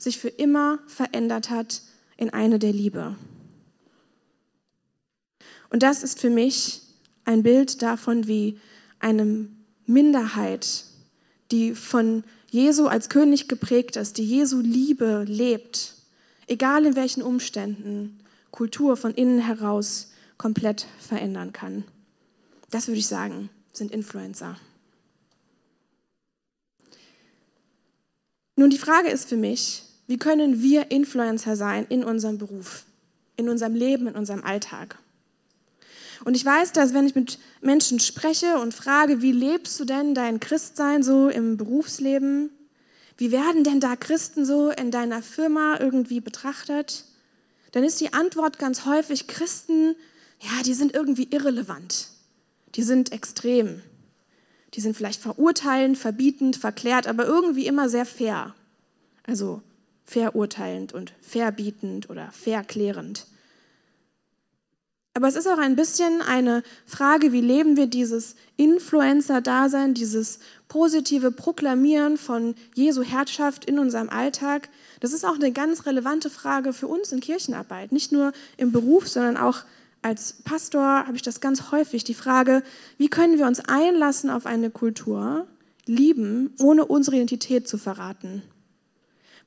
sich 0.00 0.18
für 0.18 0.28
immer 0.28 0.80
verändert 0.86 1.50
hat 1.50 1.82
in 2.16 2.30
eine 2.30 2.58
der 2.58 2.72
Liebe. 2.72 3.16
Und 5.68 5.82
das 5.82 6.02
ist 6.02 6.18
für 6.18 6.30
mich 6.30 6.82
ein 7.24 7.42
Bild 7.42 7.82
davon, 7.82 8.26
wie 8.26 8.58
eine 8.98 9.46
Minderheit, 9.86 10.84
die 11.50 11.74
von 11.74 12.24
Jesu 12.50 12.86
als 12.86 13.08
König 13.08 13.48
geprägt 13.48 13.96
ist, 13.96 14.18
die 14.18 14.24
Jesu 14.24 14.60
Liebe 14.60 15.24
lebt, 15.28 15.94
egal 16.48 16.86
in 16.86 16.96
welchen 16.96 17.22
Umständen, 17.22 18.18
Kultur 18.50 18.96
von 18.96 19.14
innen 19.14 19.38
heraus 19.38 20.12
komplett 20.38 20.86
verändern 20.98 21.52
kann. 21.52 21.84
Das 22.70 22.88
würde 22.88 22.98
ich 22.98 23.06
sagen, 23.06 23.50
sind 23.72 23.92
Influencer. 23.92 24.58
Nun, 28.56 28.70
die 28.70 28.78
Frage 28.78 29.08
ist 29.08 29.28
für 29.28 29.36
mich, 29.36 29.84
wie 30.10 30.18
können 30.18 30.60
wir 30.60 30.90
Influencer 30.90 31.54
sein 31.54 31.86
in 31.88 32.02
unserem 32.02 32.36
Beruf, 32.36 32.82
in 33.36 33.48
unserem 33.48 33.76
Leben, 33.76 34.08
in 34.08 34.16
unserem 34.16 34.42
Alltag? 34.42 34.98
Und 36.24 36.34
ich 36.34 36.44
weiß, 36.44 36.72
dass 36.72 36.92
wenn 36.92 37.06
ich 37.06 37.14
mit 37.14 37.38
Menschen 37.60 38.00
spreche 38.00 38.58
und 38.58 38.74
frage, 38.74 39.22
wie 39.22 39.30
lebst 39.30 39.78
du 39.78 39.84
denn 39.84 40.16
dein 40.16 40.40
Christsein 40.40 41.04
so 41.04 41.28
im 41.28 41.56
Berufsleben? 41.56 42.50
Wie 43.18 43.30
werden 43.30 43.62
denn 43.62 43.78
da 43.78 43.94
Christen 43.94 44.44
so 44.44 44.70
in 44.70 44.90
deiner 44.90 45.22
Firma 45.22 45.78
irgendwie 45.78 46.18
betrachtet? 46.18 47.04
Dann 47.70 47.84
ist 47.84 48.00
die 48.00 48.12
Antwort 48.12 48.58
ganz 48.58 48.86
häufig, 48.86 49.28
Christen, 49.28 49.94
ja, 50.40 50.64
die 50.64 50.74
sind 50.74 50.92
irgendwie 50.92 51.28
irrelevant. 51.30 52.08
Die 52.74 52.82
sind 52.82 53.12
extrem. 53.12 53.80
Die 54.74 54.80
sind 54.80 54.96
vielleicht 54.96 55.22
verurteilend, 55.22 55.96
verbietend, 55.96 56.56
verklärt, 56.56 57.06
aber 57.06 57.26
irgendwie 57.26 57.68
immer 57.68 57.88
sehr 57.88 58.06
fair. 58.06 58.56
Also 59.24 59.62
verurteilend 60.10 60.92
und 60.92 61.12
verbietend 61.20 62.10
oder 62.10 62.30
verklärend. 62.32 63.26
Aber 65.14 65.28
es 65.28 65.36
ist 65.36 65.46
auch 65.46 65.58
ein 65.58 65.76
bisschen 65.76 66.20
eine 66.20 66.64
Frage, 66.84 67.32
wie 67.32 67.40
leben 67.40 67.76
wir 67.76 67.86
dieses 67.86 68.34
Influencer-Dasein, 68.56 69.94
dieses 69.94 70.40
positive 70.68 71.30
Proklamieren 71.30 72.16
von 72.16 72.56
Jesu 72.74 73.02
Herrschaft 73.02 73.64
in 73.64 73.78
unserem 73.78 74.08
Alltag. 74.08 74.68
Das 74.98 75.12
ist 75.12 75.24
auch 75.24 75.34
eine 75.34 75.52
ganz 75.52 75.86
relevante 75.86 76.28
Frage 76.28 76.72
für 76.72 76.88
uns 76.88 77.12
in 77.12 77.20
Kirchenarbeit, 77.20 77.92
nicht 77.92 78.10
nur 78.10 78.32
im 78.56 78.72
Beruf, 78.72 79.06
sondern 79.08 79.36
auch 79.36 79.62
als 80.02 80.42
Pastor 80.44 81.06
habe 81.06 81.14
ich 81.14 81.22
das 81.22 81.40
ganz 81.40 81.70
häufig, 81.70 82.02
die 82.02 82.14
Frage, 82.14 82.62
wie 82.98 83.08
können 83.08 83.38
wir 83.38 83.46
uns 83.46 83.60
einlassen 83.60 84.30
auf 84.30 84.46
eine 84.46 84.70
Kultur, 84.70 85.46
lieben, 85.86 86.54
ohne 86.58 86.84
unsere 86.84 87.16
Identität 87.16 87.68
zu 87.68 87.78
verraten? 87.78 88.42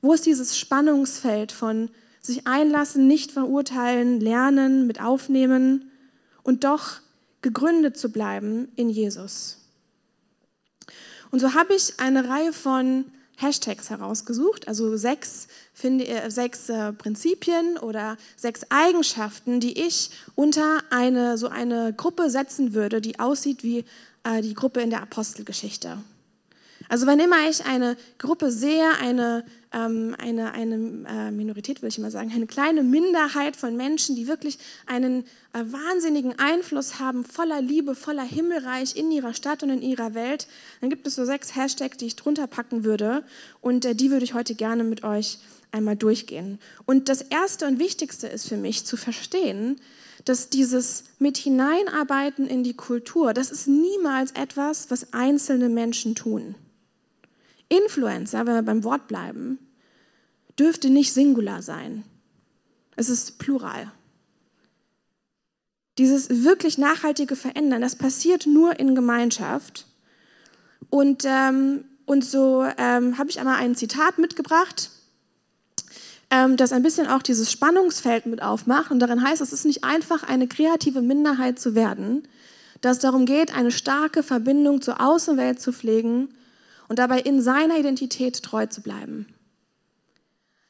Wo 0.04 0.12
ist 0.12 0.26
dieses 0.26 0.58
Spannungsfeld 0.58 1.50
von 1.50 1.88
sich 2.20 2.46
einlassen, 2.46 3.06
nicht 3.06 3.32
verurteilen, 3.32 4.20
lernen, 4.20 4.86
mit 4.86 5.00
aufnehmen 5.00 5.90
und 6.42 6.64
doch 6.64 7.00
gegründet 7.40 7.96
zu 7.96 8.12
bleiben 8.12 8.68
in 8.76 8.90
Jesus. 8.90 9.56
Und 11.30 11.40
so 11.40 11.54
habe 11.54 11.74
ich 11.74 12.00
eine 12.00 12.28
Reihe 12.28 12.52
von 12.52 13.06
Hashtags 13.38 13.88
herausgesucht, 13.88 14.68
also 14.68 14.94
sechs, 14.98 15.48
finde, 15.72 16.06
äh, 16.06 16.30
sechs 16.30 16.68
äh, 16.68 16.92
Prinzipien 16.92 17.78
oder 17.78 18.18
sechs 18.36 18.60
Eigenschaften, 18.68 19.58
die 19.58 19.86
ich 19.86 20.10
unter 20.34 20.82
eine, 20.90 21.38
so 21.38 21.48
eine 21.48 21.94
Gruppe 21.94 22.28
setzen 22.28 22.74
würde, 22.74 23.00
die 23.00 23.20
aussieht 23.20 23.62
wie 23.62 23.86
äh, 24.22 24.42
die 24.42 24.52
Gruppe 24.52 24.82
in 24.82 24.90
der 24.90 25.00
Apostelgeschichte. 25.00 25.96
Also 26.88 27.06
wenn 27.06 27.18
immer 27.18 27.48
ich 27.48 27.64
eine 27.64 27.96
Gruppe 28.18 28.50
sehe, 28.50 28.86
eine, 29.00 29.44
ähm, 29.72 30.14
eine, 30.18 30.52
eine 30.52 30.74
äh, 31.08 31.30
Minorität 31.30 31.82
will 31.82 31.88
ich 31.88 31.98
mal 31.98 32.10
sagen, 32.10 32.30
eine 32.34 32.46
kleine 32.46 32.82
Minderheit 32.82 33.56
von 33.56 33.76
Menschen, 33.76 34.16
die 34.16 34.26
wirklich 34.26 34.58
einen 34.86 35.24
äh, 35.52 35.60
wahnsinnigen 35.64 36.38
Einfluss 36.38 36.98
haben, 36.98 37.24
voller 37.24 37.60
Liebe, 37.60 37.94
voller 37.94 38.24
Himmelreich 38.24 38.96
in 38.96 39.10
ihrer 39.10 39.34
Stadt 39.34 39.62
und 39.62 39.70
in 39.70 39.82
ihrer 39.82 40.14
Welt, 40.14 40.46
dann 40.80 40.90
gibt 40.90 41.06
es 41.06 41.14
so 41.14 41.24
sechs 41.24 41.56
Hashtags, 41.56 41.96
die 41.96 42.06
ich 42.06 42.16
drunter 42.16 42.46
packen 42.46 42.84
würde 42.84 43.24
und 43.60 43.84
äh, 43.84 43.94
die 43.94 44.10
würde 44.10 44.24
ich 44.24 44.34
heute 44.34 44.54
gerne 44.54 44.84
mit 44.84 45.04
euch 45.04 45.38
einmal 45.72 45.96
durchgehen. 45.96 46.58
Und 46.86 47.08
das 47.08 47.20
Erste 47.20 47.66
und 47.66 47.78
Wichtigste 47.78 48.28
ist 48.28 48.48
für 48.48 48.56
mich 48.56 48.86
zu 48.86 48.96
verstehen, 48.96 49.80
dass 50.24 50.48
dieses 50.48 51.04
mit 51.18 51.36
hineinarbeiten 51.36 52.46
in 52.46 52.64
die 52.64 52.74
Kultur, 52.74 53.34
das 53.34 53.50
ist 53.50 53.66
niemals 53.66 54.30
etwas, 54.32 54.90
was 54.90 55.12
einzelne 55.12 55.68
Menschen 55.68 56.14
tun. 56.14 56.54
Influencer, 57.76 58.46
wenn 58.46 58.54
wir 58.54 58.62
beim 58.62 58.84
Wort 58.84 59.08
bleiben, 59.08 59.58
dürfte 60.58 60.90
nicht 60.90 61.12
singular 61.12 61.62
sein. 61.62 62.04
Es 62.96 63.08
ist 63.08 63.38
plural. 63.38 63.90
Dieses 65.98 66.44
wirklich 66.44 66.78
nachhaltige 66.78 67.36
Verändern, 67.36 67.80
das 67.80 67.96
passiert 67.96 68.46
nur 68.46 68.78
in 68.78 68.94
Gemeinschaft. 68.94 69.86
Und, 70.90 71.24
ähm, 71.24 71.84
und 72.06 72.24
so 72.24 72.64
ähm, 72.78 73.18
habe 73.18 73.30
ich 73.30 73.38
einmal 73.38 73.56
ein 73.56 73.74
Zitat 73.74 74.18
mitgebracht, 74.18 74.90
ähm, 76.30 76.56
das 76.56 76.72
ein 76.72 76.82
bisschen 76.82 77.06
auch 77.06 77.22
dieses 77.22 77.50
Spannungsfeld 77.50 78.26
mit 78.26 78.42
aufmacht. 78.42 78.90
Und 78.90 79.00
darin 79.00 79.22
heißt, 79.22 79.40
es 79.40 79.52
ist 79.52 79.64
nicht 79.64 79.84
einfach, 79.84 80.24
eine 80.24 80.48
kreative 80.48 81.00
Minderheit 81.00 81.58
zu 81.58 81.74
werden, 81.74 82.26
dass 82.80 82.96
es 82.96 83.02
darum 83.02 83.24
geht, 83.24 83.54
eine 83.56 83.70
starke 83.70 84.22
Verbindung 84.22 84.82
zur 84.82 85.00
Außenwelt 85.00 85.60
zu 85.60 85.72
pflegen 85.72 86.28
und 86.88 86.98
dabei 86.98 87.20
in 87.20 87.40
seiner 87.40 87.78
Identität 87.78 88.42
treu 88.42 88.66
zu 88.66 88.82
bleiben. 88.82 89.26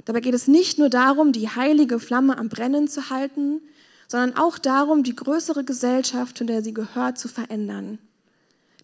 Dabei 0.05 0.21
geht 0.21 0.35
es 0.35 0.49
nicht 0.49 0.79
nur 0.79 0.91
darum, 0.91 1.33
die 1.33 1.49
heilige 1.49 1.99
Flamme 1.99 2.37
am 2.37 2.49
Brennen 2.49 2.89
zu 2.89 3.11
halten, 3.11 3.63
sondern 4.07 4.37
auch 4.37 4.59
darum, 4.59 5.03
die 5.03 5.17
größere 5.17 5.65
Gesellschaft, 5.65 6.41
in 6.41 6.47
der 6.47 6.63
sie 6.63 6.75
gehört, 6.75 7.19
zu 7.19 7.29
verändern. 7.29 7.99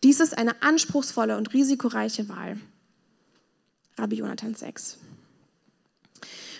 Dies 0.02 0.20
ist 0.20 0.37
eine 0.37 0.62
anspruchsvolle 0.62 1.37
und 1.37 1.52
risikoreiche 1.52 2.28
Wahl. 2.28 2.58
Rabbi 3.99 4.16
Jonathan 4.16 4.54
6. 4.54 4.96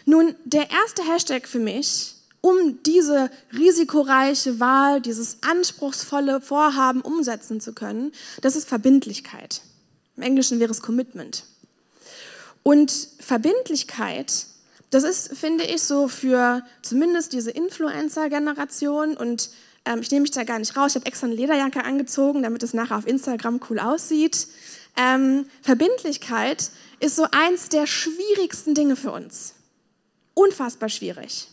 Nun, 0.04 0.34
der 0.44 0.70
erste 0.70 1.02
Hashtag 1.02 1.48
für 1.48 1.58
mich, 1.58 2.16
um 2.42 2.82
diese 2.82 3.30
risikoreiche 3.52 4.60
Wahl, 4.60 5.00
dieses 5.00 5.42
anspruchsvolle 5.42 6.40
Vorhaben 6.40 7.00
umsetzen 7.00 7.60
zu 7.60 7.72
können, 7.72 8.12
das 8.42 8.56
ist 8.56 8.68
Verbindlichkeit. 8.68 9.62
Im 10.17 10.23
Englischen 10.23 10.61
wäre 10.61 10.71
es 10.71 10.83
Commitment. 10.83 11.45
Und 12.62 12.93
Verbindlichkeit, 13.21 14.47
das 14.90 15.05
ist, 15.05 15.37
finde 15.37 15.64
ich, 15.64 15.83
so 15.83 16.09
für 16.09 16.62
zumindest 16.83 17.33
diese 17.33 17.50
Influencer-Generation 17.50 19.17
und 19.17 19.50
ähm, 19.87 20.00
ich 20.00 20.11
nehme 20.11 20.23
mich 20.23 20.31
da 20.31 20.45
gar 20.45 20.59
nicht 20.59 20.76
raus. 20.76 20.93
Ich 20.93 20.97
habe 20.97 21.07
extra 21.07 21.26
eine 21.26 21.37
Lederjacke 21.37 21.85
angezogen, 21.85 22.43
damit 22.43 22.62
es 22.62 22.75
nachher 22.75 22.99
auf 22.99 23.07
Instagram 23.07 23.61
cool 23.71 23.79
aussieht. 23.79 24.47
Ähm, 24.97 25.47
Verbindlichkeit 25.62 26.71
ist 26.99 27.17
so 27.17 27.26
eins 27.31 27.69
der 27.69 27.87
schwierigsten 27.87 28.75
Dinge 28.75 28.97
für 28.97 29.12
uns. 29.12 29.55
Unfassbar 30.35 30.88
schwierig. 30.88 31.49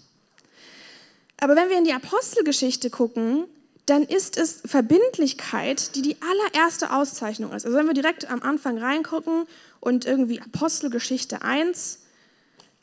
Aber 1.39 1.55
wenn 1.55 1.69
wir 1.69 1.77
in 1.77 1.85
die 1.85 1.93
Apostelgeschichte 1.93 2.89
gucken, 2.89 3.45
dann 3.87 4.03
ist 4.03 4.37
es 4.37 4.61
Verbindlichkeit, 4.65 5.95
die 5.95 6.01
die 6.01 6.17
allererste 6.21 6.93
Auszeichnung 6.93 7.53
ist. 7.53 7.65
Also 7.65 7.77
wenn 7.77 7.87
wir 7.87 7.93
direkt 7.93 8.29
am 8.29 8.43
Anfang 8.43 8.77
reingucken 8.77 9.45
und 9.79 10.05
irgendwie 10.05 10.41
Apostelgeschichte 10.41 11.41
1, 11.41 11.99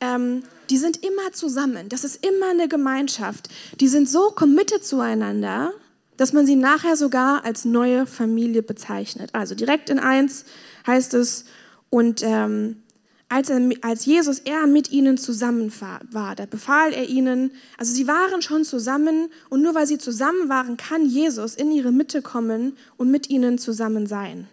ähm, 0.00 0.42
die 0.70 0.78
sind 0.78 1.04
immer 1.04 1.32
zusammen. 1.32 1.90
Das 1.90 2.04
ist 2.04 2.24
immer 2.26 2.50
eine 2.50 2.68
Gemeinschaft. 2.68 3.48
Die 3.80 3.88
sind 3.88 4.08
so 4.08 4.30
committed 4.30 4.84
zueinander, 4.84 5.72
dass 6.16 6.32
man 6.32 6.46
sie 6.46 6.56
nachher 6.56 6.96
sogar 6.96 7.44
als 7.44 7.66
neue 7.66 8.06
Familie 8.06 8.62
bezeichnet. 8.62 9.30
Also 9.34 9.54
direkt 9.54 9.90
in 9.90 9.98
1 9.98 10.46
heißt 10.86 11.12
es, 11.14 11.44
und 11.90 12.22
ähm, 12.24 12.82
als, 13.28 13.50
er, 13.50 13.60
als 13.82 14.04
Jesus 14.04 14.40
er 14.40 14.66
mit 14.66 14.92
ihnen 14.92 15.18
zusammen 15.18 15.72
war, 16.10 16.36
da 16.36 16.46
befahl 16.46 16.92
er 16.92 17.08
ihnen, 17.08 17.52
also 17.78 17.92
sie 17.92 18.06
waren 18.06 18.42
schon 18.42 18.64
zusammen 18.64 19.30
und 19.50 19.62
nur 19.62 19.74
weil 19.74 19.86
sie 19.86 19.98
zusammen 19.98 20.48
waren, 20.48 20.76
kann 20.76 21.06
Jesus 21.06 21.54
in 21.54 21.72
ihre 21.72 21.92
Mitte 21.92 22.22
kommen 22.22 22.76
und 22.96 23.10
mit 23.10 23.30
ihnen 23.30 23.58
zusammen 23.58 24.06
sein. 24.06 24.46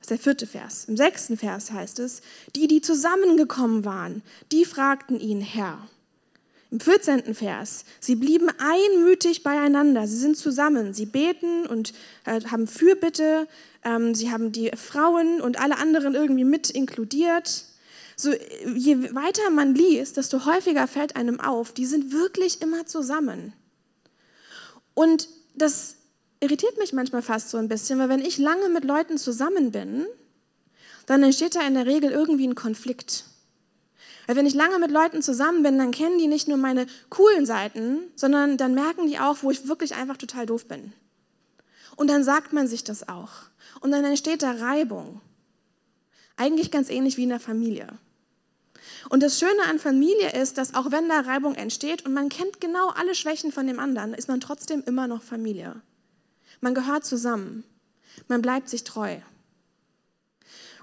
Das 0.00 0.04
ist 0.04 0.10
der 0.10 0.18
vierte 0.18 0.46
Vers. 0.46 0.86
Im 0.88 0.96
sechsten 0.96 1.36
Vers 1.36 1.72
heißt 1.72 1.98
es, 1.98 2.22
die, 2.56 2.66
die 2.66 2.80
zusammengekommen 2.80 3.84
waren, 3.84 4.22
die 4.50 4.64
fragten 4.64 5.20
ihn, 5.20 5.40
Herr. 5.40 5.78
Im 6.70 6.78
14. 6.78 7.34
Vers, 7.34 7.84
sie 7.98 8.14
blieben 8.14 8.48
einmütig 8.58 9.42
beieinander, 9.42 10.06
sie 10.06 10.16
sind 10.16 10.36
zusammen, 10.36 10.94
sie 10.94 11.06
beten 11.06 11.66
und 11.66 11.92
äh, 12.24 12.40
haben 12.44 12.68
Fürbitte, 12.68 13.48
ähm, 13.84 14.14
sie 14.14 14.30
haben 14.30 14.52
die 14.52 14.70
Frauen 14.76 15.40
und 15.40 15.60
alle 15.60 15.78
anderen 15.78 16.14
irgendwie 16.14 16.44
mit 16.44 16.70
inkludiert 16.70 17.64
so, 18.20 18.32
je 18.74 19.14
weiter 19.14 19.50
man 19.50 19.74
liest, 19.74 20.16
desto 20.16 20.44
häufiger 20.44 20.86
fällt 20.86 21.16
einem 21.16 21.40
auf, 21.40 21.72
die 21.72 21.86
sind 21.86 22.12
wirklich 22.12 22.62
immer 22.62 22.86
zusammen. 22.86 23.52
Und 24.94 25.28
das 25.54 25.96
irritiert 26.40 26.78
mich 26.78 26.92
manchmal 26.92 27.22
fast 27.22 27.50
so 27.50 27.58
ein 27.58 27.68
bisschen, 27.68 27.98
weil 27.98 28.08
wenn 28.08 28.24
ich 28.24 28.38
lange 28.38 28.68
mit 28.68 28.84
Leuten 28.84 29.18
zusammen 29.18 29.70
bin, 29.70 30.06
dann 31.06 31.22
entsteht 31.22 31.54
da 31.54 31.66
in 31.66 31.74
der 31.74 31.86
Regel 31.86 32.10
irgendwie 32.10 32.46
ein 32.46 32.54
Konflikt. 32.54 33.24
Weil 34.26 34.36
wenn 34.36 34.46
ich 34.46 34.54
lange 34.54 34.78
mit 34.78 34.90
Leuten 34.90 35.22
zusammen 35.22 35.62
bin, 35.62 35.78
dann 35.78 35.90
kennen 35.90 36.18
die 36.18 36.28
nicht 36.28 36.46
nur 36.46 36.56
meine 36.56 36.86
coolen 37.08 37.46
Seiten, 37.46 37.98
sondern 38.14 38.56
dann 38.56 38.74
merken 38.74 39.06
die 39.06 39.18
auch, 39.18 39.38
wo 39.42 39.50
ich 39.50 39.66
wirklich 39.66 39.96
einfach 39.96 40.16
total 40.16 40.46
doof 40.46 40.66
bin. 40.66 40.92
Und 41.96 42.08
dann 42.08 42.22
sagt 42.22 42.52
man 42.52 42.68
sich 42.68 42.84
das 42.84 43.08
auch. 43.08 43.30
Und 43.80 43.90
dann 43.90 44.04
entsteht 44.04 44.42
da 44.42 44.52
Reibung. 44.52 45.20
Eigentlich 46.36 46.70
ganz 46.70 46.88
ähnlich 46.90 47.16
wie 47.16 47.24
in 47.24 47.30
der 47.30 47.40
Familie. 47.40 47.88
Und 49.08 49.22
das 49.22 49.38
Schöne 49.38 49.62
an 49.68 49.78
Familie 49.78 50.32
ist, 50.32 50.58
dass 50.58 50.74
auch 50.74 50.90
wenn 50.90 51.08
da 51.08 51.20
Reibung 51.20 51.54
entsteht 51.54 52.04
und 52.04 52.12
man 52.12 52.28
kennt 52.28 52.60
genau 52.60 52.88
alle 52.88 53.14
Schwächen 53.14 53.52
von 53.52 53.66
dem 53.66 53.78
anderen, 53.78 54.14
ist 54.14 54.28
man 54.28 54.40
trotzdem 54.40 54.82
immer 54.86 55.06
noch 55.06 55.22
Familie. 55.22 55.80
Man 56.60 56.74
gehört 56.74 57.04
zusammen. 57.04 57.64
Man 58.28 58.42
bleibt 58.42 58.68
sich 58.68 58.84
treu. 58.84 59.16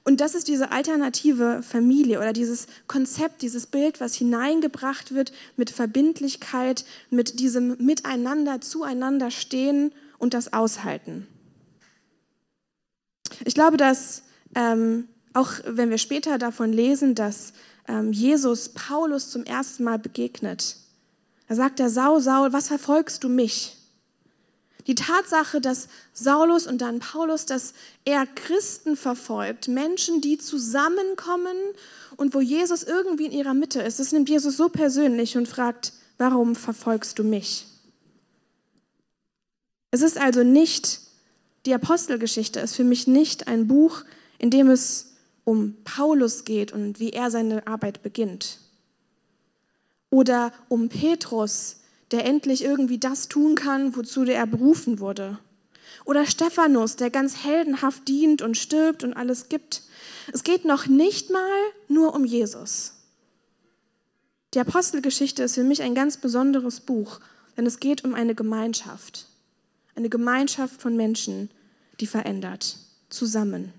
Und 0.04 0.22
das 0.22 0.36
ist 0.36 0.48
diese 0.48 0.72
alternative 0.72 1.62
Familie 1.62 2.20
oder 2.20 2.32
dieses 2.32 2.68
Konzept, 2.88 3.42
dieses 3.42 3.68
Bild, 3.68 4.00
was 4.00 4.16
hineingebracht 4.16 5.14
wird 5.14 5.34
mit 5.58 5.70
Verbindlichkeit, 5.70 6.86
mit 7.10 7.42
diesem 7.42 7.76
Miteinander, 7.84 8.62
zueinander 8.62 9.32
stehen 9.32 9.92
und 10.18 10.34
das 10.34 10.54
aushalten. 10.54 11.28
Ich 13.44 13.54
glaube, 13.54 13.76
dass 13.76 14.24
ähm, 14.56 15.10
auch 15.34 15.52
wenn 15.66 15.90
wir 15.90 15.98
später 15.98 16.38
davon 16.38 16.74
lesen, 16.74 17.14
dass 17.14 17.54
Jesus 18.12 18.70
Paulus 18.70 19.30
zum 19.30 19.44
ersten 19.46 19.84
Mal 19.84 20.00
begegnet. 20.00 20.76
Da 21.48 21.56
sagt 21.56 21.80
er, 21.80 21.90
Saul, 21.90 22.22
Saul, 22.22 22.52
was 22.52 22.68
verfolgst 22.68 23.24
du 23.24 23.30
mich? 23.30 23.78
Die 24.88 24.96
Tatsache, 24.96 25.60
dass 25.60 25.90
Saulus 26.14 26.66
und 26.66 26.80
dann 26.80 27.00
Paulus, 27.00 27.46
dass 27.46 27.74
er 28.06 28.26
Christen 28.26 28.96
verfolgt, 28.96 29.68
Menschen, 29.68 30.22
die 30.22 30.38
zusammenkommen 30.38 31.58
und 32.16 32.34
wo 32.34 32.40
Jesus 32.40 32.84
irgendwie 32.84 33.26
in 33.26 33.34
ihrer 33.34 33.54
Mitte 33.54 33.82
ist, 33.82 34.00
das 34.00 34.14
nimmt 34.14 34.30
Jesus 34.30 34.56
so 34.56 34.70
persönlich 34.70 35.38
und 35.38 35.48
fragt, 35.48 35.92
warum 36.18 36.56
verfolgst 36.56 37.20
du 37.20 37.24
mich? 37.24 37.68
Es 39.92 40.02
ist 40.02 40.18
also 40.18 40.44
nicht, 40.44 41.02
die 41.66 41.74
Apostelgeschichte 41.74 42.62
ist 42.62 42.76
für 42.76 42.86
mich 42.86 43.08
nicht 43.08 43.48
ein 43.48 43.68
Buch, 43.68 44.04
in 44.38 44.50
dem 44.50 44.70
es 44.70 45.17
um 45.48 45.78
Paulus 45.86 46.44
geht 46.44 46.74
und 46.74 47.00
wie 47.00 47.12
er 47.12 47.32
seine 47.32 47.68
Arbeit 47.68 48.04
beginnt. 48.04 48.60
Oder 50.10 50.52
um 50.68 50.90
Petrus, 50.90 51.78
der 52.12 52.26
endlich 52.26 52.66
irgendwie 52.66 52.98
das 52.98 53.30
tun 53.30 53.56
kann, 53.56 53.96
wozu 53.96 54.26
er 54.26 54.46
berufen 54.46 55.00
wurde. 55.00 55.40
Oder 56.04 56.26
Stephanus, 56.26 56.98
der 56.98 57.12
ganz 57.12 57.46
heldenhaft 57.46 58.10
dient 58.10 58.42
und 58.42 58.58
stirbt 58.58 59.06
und 59.06 59.14
alles 59.14 59.48
gibt. 59.48 59.84
Es 60.34 60.44
geht 60.44 60.66
noch 60.66 60.88
nicht 60.88 61.30
mal 61.30 61.62
nur 61.88 62.14
um 62.14 62.26
Jesus. 62.26 62.96
Die 64.54 64.60
Apostelgeschichte 64.60 65.44
ist 65.44 65.56
für 65.56 65.64
mich 65.64 65.82
ein 65.82 65.96
ganz 65.96 66.18
besonderes 66.18 66.82
Buch, 66.82 67.22
denn 67.56 67.66
es 67.66 67.80
geht 67.80 68.04
um 68.04 68.16
eine 68.16 68.36
Gemeinschaft. 68.36 69.28
Eine 69.96 70.10
Gemeinschaft 70.10 70.82
von 70.82 70.98
Menschen, 70.98 71.50
die 72.02 72.08
verändert, 72.08 72.76
zusammen. 73.08 73.72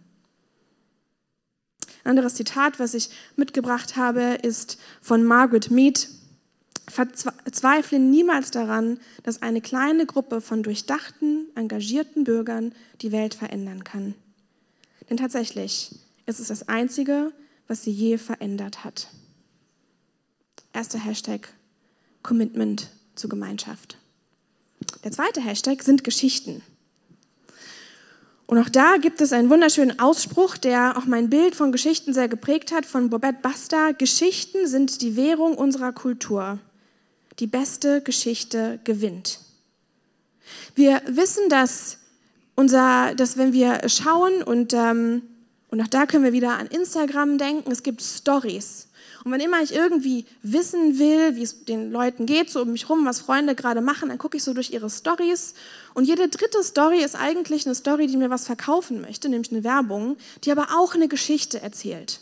Ein 2.05 2.11
anderes 2.11 2.35
Zitat, 2.35 2.79
was 2.79 2.95
ich 2.95 3.11
mitgebracht 3.37 3.97
habe, 3.97 4.39
ist 4.43 4.79
von 5.01 5.25
Margaret 5.25 5.71
Mead. 5.71 6.09
Verzweifle 6.89 7.99
niemals 7.99 8.51
daran, 8.51 8.99
dass 9.23 9.43
eine 9.43 9.61
kleine 9.61 10.07
Gruppe 10.07 10.41
von 10.41 10.63
durchdachten, 10.63 11.47
engagierten 11.55 12.25
Bürgern 12.25 12.73
die 13.03 13.13
Welt 13.13 13.35
verändern 13.35 13.85
kann. 13.85 14.15
Denn 15.11 15.19
tatsächlich 15.19 15.95
ist 16.25 16.41
es 16.41 16.49
das 16.49 16.69
Einzige, 16.69 17.33
was 17.67 17.83
sie 17.83 17.91
je 17.91 18.17
verändert 18.17 18.85
hat. 18.85 19.09
Erster 20.73 20.99
Hashtag 20.99 21.49
Commitment 22.23 22.91
zur 23.15 23.31
Gemeinschaft. 23.31 23.99
Der 25.05 25.13
zweite 25.13 25.41
Hashtag 25.41 25.83
sind 25.83 26.05
Geschichten. 26.05 26.63
Und 28.49 28.59
auch 28.59 28.71
da 28.71 28.97
gibt 28.97 29.21
es 29.21 29.35
einen 29.35 29.51
wunderschönen 29.51 30.01
Ausspruch, 30.01 30.57
der 30.57 30.97
auch 30.97 31.05
mein 31.05 31.29
Bild 31.29 31.55
von 31.55 31.71
Geschichten 31.71 32.15
sehr 32.15 32.29
geprägt 32.29 32.73
hat, 32.73 32.87
von 32.87 33.11
Bobette 33.11 33.41
Basta. 33.43 33.93
Geschichten 33.93 34.67
sind 34.67 35.03
die 35.03 35.17
Währung 35.17 35.55
unserer 35.55 35.93
Kultur 35.93 36.59
die 37.39 37.47
beste 37.47 38.01
Geschichte 38.01 38.81
gewinnt. 38.85 39.41
Wir 40.75 41.03
wissen, 41.07 41.51
dass, 41.51 41.99
unser, 42.55 43.15
dass 43.15 43.37
wenn 43.37 43.53
wir 43.53 43.87
schauen 43.87 44.43
und, 44.43 44.73
ähm, 44.73 45.23
und 45.69 45.81
auch 45.83 45.87
da 45.87 46.07
können 46.07 46.25
wir 46.25 46.33
wieder 46.33 46.59
an 46.59 46.69
Instagram 46.69 47.37
denken, 47.37 47.71
es 47.71 47.83
gibt 47.83 48.03
Stories. 48.03 48.88
Und 49.25 49.33
wenn 49.33 49.41
immer 49.41 49.63
ich 49.63 49.75
irgendwie 49.75 50.27
wissen 50.43 50.99
will, 50.99 51.37
wie 51.37 51.43
es 51.43 51.65
den 51.65 51.91
Leuten 51.91 52.27
geht, 52.27 52.51
so 52.51 52.63
um 52.63 52.73
mich 52.73 52.89
rum, 52.89 53.05
was 53.05 53.21
Freunde 53.21 53.55
gerade 53.55 53.81
machen, 53.81 54.09
dann 54.09 54.19
gucke 54.19 54.37
ich 54.37 54.45
so 54.45 54.55
durch 54.55 54.71
ihre 54.71 54.91
Stories. 54.91 55.55
Und 55.95 56.05
jede 56.05 56.29
dritte 56.29 56.63
Story 56.63 57.03
ist 57.03 57.17
eigentlich 57.17 57.67
eine 57.67 57.75
Story, 57.75 58.07
die 58.07 58.17
mir 58.17 58.31
was 58.31 58.47
verkaufen 58.47 59.01
möchte, 59.01 59.29
nämlich 59.29 59.53
eine 59.53 59.65
Werbung, 59.65 60.17
die 60.45 60.53
aber 60.53 60.69
auch 60.79 60.95
eine 60.95 61.09
Geschichte 61.09 61.61
erzählt. 61.61 62.21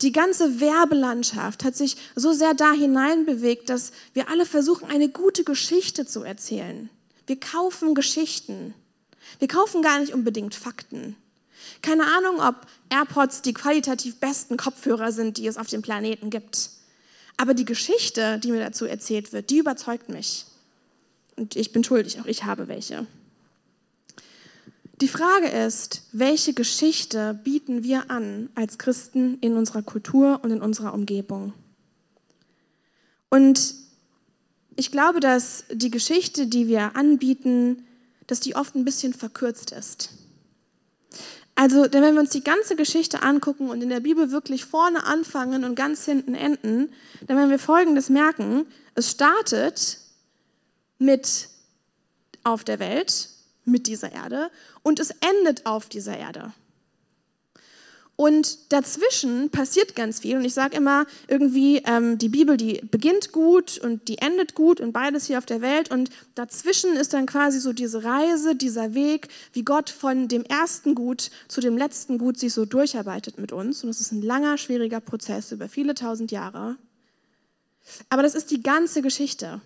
Die 0.00 0.12
ganze 0.12 0.60
Werbelandschaft 0.60 1.64
hat 1.64 1.76
sich 1.76 1.96
so 2.16 2.32
sehr 2.32 2.54
da 2.54 2.72
hineinbewegt, 2.72 3.68
dass 3.68 3.92
wir 4.14 4.30
alle 4.30 4.46
versuchen, 4.46 4.88
eine 4.88 5.10
gute 5.10 5.44
Geschichte 5.44 6.06
zu 6.06 6.22
erzählen. 6.22 6.88
Wir 7.26 7.38
kaufen 7.38 7.94
Geschichten. 7.94 8.74
Wir 9.38 9.48
kaufen 9.48 9.82
gar 9.82 10.00
nicht 10.00 10.14
unbedingt 10.14 10.54
Fakten. 10.54 11.16
Keine 11.80 12.04
Ahnung, 12.04 12.40
ob 12.40 12.66
AirPods 12.90 13.42
die 13.42 13.54
qualitativ 13.54 14.16
besten 14.16 14.56
Kopfhörer 14.56 15.12
sind, 15.12 15.38
die 15.38 15.46
es 15.46 15.56
auf 15.56 15.68
dem 15.68 15.82
Planeten 15.82 16.30
gibt. 16.30 16.70
Aber 17.36 17.54
die 17.54 17.64
Geschichte, 17.64 18.38
die 18.38 18.52
mir 18.52 18.60
dazu 18.60 18.84
erzählt 18.84 19.32
wird, 19.32 19.50
die 19.50 19.58
überzeugt 19.58 20.08
mich. 20.08 20.46
Und 21.36 21.56
ich 21.56 21.72
bin 21.72 21.82
schuldig, 21.82 22.20
auch 22.20 22.26
ich 22.26 22.44
habe 22.44 22.68
welche. 22.68 23.06
Die 25.00 25.08
Frage 25.08 25.48
ist, 25.48 26.02
welche 26.12 26.54
Geschichte 26.54 27.38
bieten 27.42 27.82
wir 27.82 28.10
an 28.10 28.50
als 28.54 28.78
Christen 28.78 29.38
in 29.40 29.56
unserer 29.56 29.82
Kultur 29.82 30.40
und 30.42 30.52
in 30.52 30.60
unserer 30.60 30.94
Umgebung? 30.94 31.52
Und 33.28 33.74
ich 34.76 34.92
glaube, 34.92 35.20
dass 35.20 35.64
die 35.72 35.90
Geschichte, 35.90 36.46
die 36.46 36.68
wir 36.68 36.94
anbieten, 36.96 37.84
dass 38.26 38.40
die 38.40 38.54
oft 38.54 38.74
ein 38.74 38.84
bisschen 38.84 39.12
verkürzt 39.12 39.72
ist. 39.72 40.10
Also, 41.54 41.86
denn 41.86 42.02
wenn 42.02 42.14
wir 42.14 42.20
uns 42.20 42.30
die 42.30 42.44
ganze 42.44 42.76
Geschichte 42.76 43.22
angucken 43.22 43.68
und 43.68 43.82
in 43.82 43.90
der 43.90 44.00
Bibel 44.00 44.30
wirklich 44.30 44.64
vorne 44.64 45.04
anfangen 45.04 45.64
und 45.64 45.74
ganz 45.74 46.04
hinten 46.04 46.34
enden, 46.34 46.92
dann 47.26 47.36
werden 47.36 47.50
wir 47.50 47.58
Folgendes 47.58 48.08
merken. 48.08 48.66
Es 48.94 49.10
startet 49.10 49.98
mit 50.98 51.48
auf 52.42 52.64
der 52.64 52.78
Welt, 52.78 53.28
mit 53.64 53.86
dieser 53.86 54.12
Erde 54.12 54.50
und 54.82 54.98
es 54.98 55.10
endet 55.10 55.66
auf 55.66 55.88
dieser 55.88 56.16
Erde. 56.16 56.52
Und 58.14 58.72
dazwischen 58.72 59.50
passiert 59.50 59.96
ganz 59.96 60.20
viel. 60.20 60.36
Und 60.36 60.44
ich 60.44 60.54
sage 60.54 60.76
immer 60.76 61.06
irgendwie, 61.28 61.78
ähm, 61.86 62.18
die 62.18 62.28
Bibel, 62.28 62.56
die 62.56 62.80
beginnt 62.90 63.32
gut 63.32 63.78
und 63.78 64.06
die 64.06 64.18
endet 64.18 64.54
gut 64.54 64.80
und 64.80 64.92
beides 64.92 65.26
hier 65.26 65.38
auf 65.38 65.46
der 65.46 65.60
Welt. 65.60 65.90
Und 65.90 66.10
dazwischen 66.34 66.94
ist 66.94 67.14
dann 67.14 67.26
quasi 67.26 67.58
so 67.58 67.72
diese 67.72 68.04
Reise, 68.04 68.54
dieser 68.54 68.94
Weg, 68.94 69.28
wie 69.52 69.64
Gott 69.64 69.88
von 69.90 70.28
dem 70.28 70.44
ersten 70.44 70.94
Gut 70.94 71.30
zu 71.48 71.60
dem 71.60 71.76
letzten 71.76 72.18
Gut 72.18 72.38
sich 72.38 72.52
so 72.52 72.66
durcharbeitet 72.66 73.38
mit 73.38 73.50
uns. 73.50 73.82
Und 73.82 73.88
das 73.88 74.00
ist 74.00 74.12
ein 74.12 74.22
langer, 74.22 74.58
schwieriger 74.58 75.00
Prozess 75.00 75.50
über 75.50 75.68
viele 75.68 75.94
tausend 75.94 76.30
Jahre. 76.30 76.76
Aber 78.10 78.22
das 78.22 78.34
ist 78.34 78.50
die 78.50 78.62
ganze 78.62 79.02
Geschichte. 79.02 79.60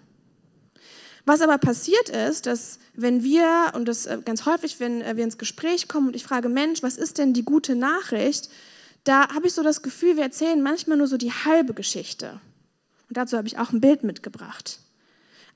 Was 1.26 1.40
aber 1.42 1.58
passiert 1.58 2.08
ist, 2.08 2.46
dass 2.46 2.78
wenn 2.94 3.24
wir, 3.24 3.72
und 3.74 3.86
das 3.86 4.06
äh, 4.06 4.18
ganz 4.24 4.46
häufig, 4.46 4.78
wenn 4.78 5.02
äh, 5.02 5.16
wir 5.16 5.24
ins 5.24 5.38
Gespräch 5.38 5.88
kommen 5.88 6.06
und 6.06 6.16
ich 6.16 6.22
frage, 6.22 6.48
Mensch, 6.48 6.82
was 6.82 6.96
ist 6.96 7.18
denn 7.18 7.34
die 7.34 7.44
gute 7.44 7.74
Nachricht? 7.74 8.48
Da 9.02 9.28
habe 9.34 9.48
ich 9.48 9.52
so 9.52 9.64
das 9.64 9.82
Gefühl, 9.82 10.16
wir 10.16 10.22
erzählen 10.22 10.62
manchmal 10.62 10.96
nur 10.96 11.08
so 11.08 11.16
die 11.16 11.32
halbe 11.32 11.74
Geschichte. 11.74 12.40
Und 13.08 13.16
dazu 13.16 13.36
habe 13.36 13.48
ich 13.48 13.58
auch 13.58 13.72
ein 13.72 13.80
Bild 13.80 14.04
mitgebracht. 14.04 14.78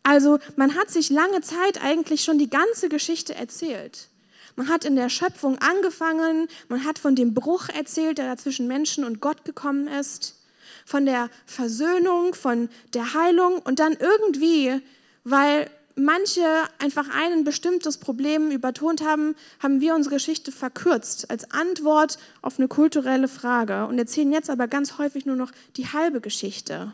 Also 0.03 0.41
man 0.57 0.75
hat 0.75 0.91
sich 0.91 1.09
lange 1.09 1.41
Zeit 1.41 1.83
eigentlich 1.83 2.25
schon 2.25 2.39
die 2.39 2.51
ganze 2.51 2.89
Geschichte 2.89 3.35
erzählt. 3.35 4.09
Man 4.57 4.69
hat 4.69 4.85
in 4.85 4.97
der 4.97 5.09
Schöpfung 5.09 5.59
angefangen, 5.59 6.49
man 6.69 6.85
hat 6.85 6.99
von 6.99 7.15
dem 7.15 7.33
Bruch 7.33 7.69
erzählt, 7.69 8.19
der 8.19 8.27
da 8.27 8.37
zwischen 8.37 8.67
Menschen 8.67 9.05
und 9.05 9.21
Gott 9.21 9.45
gekommen 9.45 9.87
ist, 9.87 10.37
von 10.85 11.07
der 11.07 11.31
Versöhnung, 11.47 12.35
von 12.35 12.69
der 12.93 13.15
Heilung 13.15 13.61
und 13.61 13.79
dann 13.79 13.93
irgendwie 13.93 14.81
weil 15.25 15.71
manche 15.97 16.43
einfach 16.79 17.09
ein 17.13 17.45
bestimmtes 17.45 17.99
Problem 17.99 18.51
übertont 18.51 19.05
haben, 19.05 19.35
haben 19.61 19.81
wir 19.81 19.95
unsere 19.95 20.17
Geschichte 20.17 20.53
verkürzt 20.53 21.31
als 21.31 21.51
Antwort 21.51 22.19
auf 22.43 22.59
eine 22.59 22.69
kulturelle 22.69 23.29
Frage 23.29 23.87
und 23.87 23.99
erzählen 23.99 24.33
jetzt 24.33 24.51
aber 24.51 24.69
ganz 24.69 24.99
häufig 24.99 25.27
nur 25.27 25.37
noch 25.37 25.53
die 25.77 25.89
halbe 25.89 26.21
Geschichte. 26.21 26.93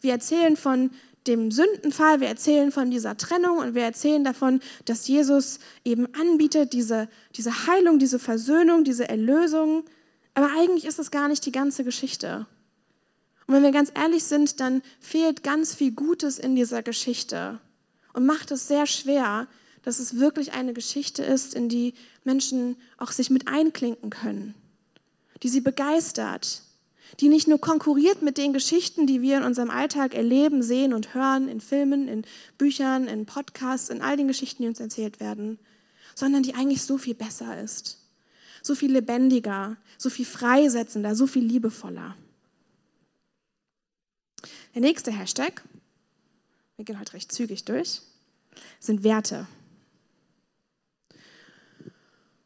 Wir 0.00 0.12
erzählen 0.12 0.56
von 0.56 0.90
dem 1.26 1.52
Sündenfall, 1.52 2.20
wir 2.20 2.28
erzählen 2.28 2.72
von 2.72 2.90
dieser 2.90 3.16
Trennung 3.16 3.58
und 3.58 3.74
wir 3.74 3.84
erzählen 3.84 4.24
davon, 4.24 4.60
dass 4.86 5.06
Jesus 5.06 5.60
eben 5.84 6.12
anbietet, 6.14 6.72
diese, 6.72 7.08
diese 7.36 7.66
Heilung, 7.68 7.98
diese 7.98 8.18
Versöhnung, 8.18 8.82
diese 8.82 9.08
Erlösung. 9.08 9.84
Aber 10.34 10.50
eigentlich 10.58 10.84
ist 10.84 10.98
es 10.98 11.12
gar 11.12 11.28
nicht 11.28 11.46
die 11.46 11.52
ganze 11.52 11.84
Geschichte. 11.84 12.46
Und 13.46 13.54
wenn 13.54 13.62
wir 13.62 13.72
ganz 13.72 13.92
ehrlich 13.94 14.24
sind, 14.24 14.60
dann 14.60 14.82
fehlt 15.00 15.42
ganz 15.42 15.74
viel 15.74 15.92
Gutes 15.92 16.38
in 16.38 16.54
dieser 16.54 16.82
Geschichte 16.82 17.60
und 18.12 18.26
macht 18.26 18.50
es 18.50 18.68
sehr 18.68 18.86
schwer, 18.86 19.48
dass 19.82 19.98
es 19.98 20.18
wirklich 20.18 20.52
eine 20.52 20.72
Geschichte 20.72 21.22
ist, 21.22 21.54
in 21.54 21.68
die 21.68 21.94
Menschen 22.24 22.76
auch 22.98 23.10
sich 23.10 23.30
mit 23.30 23.48
einklinken 23.48 24.10
können, 24.10 24.54
die 25.42 25.48
sie 25.48 25.60
begeistert, 25.60 26.62
die 27.20 27.28
nicht 27.28 27.48
nur 27.48 27.60
konkurriert 27.60 28.22
mit 28.22 28.38
den 28.38 28.52
Geschichten, 28.52 29.06
die 29.06 29.20
wir 29.22 29.38
in 29.38 29.42
unserem 29.42 29.70
Alltag 29.70 30.14
erleben, 30.14 30.62
sehen 30.62 30.94
und 30.94 31.14
hören, 31.14 31.48
in 31.48 31.60
Filmen, 31.60 32.08
in 32.08 32.24
Büchern, 32.58 33.06
in 33.06 33.26
Podcasts, 33.26 33.90
in 33.90 34.00
all 34.00 34.16
den 34.16 34.28
Geschichten, 34.28 34.62
die 34.62 34.68
uns 34.68 34.80
erzählt 34.80 35.20
werden, 35.20 35.58
sondern 36.14 36.42
die 36.42 36.54
eigentlich 36.54 36.82
so 36.82 36.96
viel 36.96 37.14
besser 37.14 37.60
ist, 37.60 37.98
so 38.62 38.74
viel 38.74 38.92
lebendiger, 38.92 39.76
so 39.98 40.10
viel 40.10 40.24
freisetzender, 40.24 41.14
so 41.14 41.26
viel 41.26 41.44
liebevoller. 41.44 42.16
Der 44.74 44.80
nächste 44.80 45.10
Hashtag, 45.10 45.62
wir 46.76 46.86
gehen 46.86 46.98
heute 46.98 47.12
recht 47.12 47.30
zügig 47.30 47.66
durch, 47.66 48.00
sind 48.80 49.04
Werte. 49.04 49.46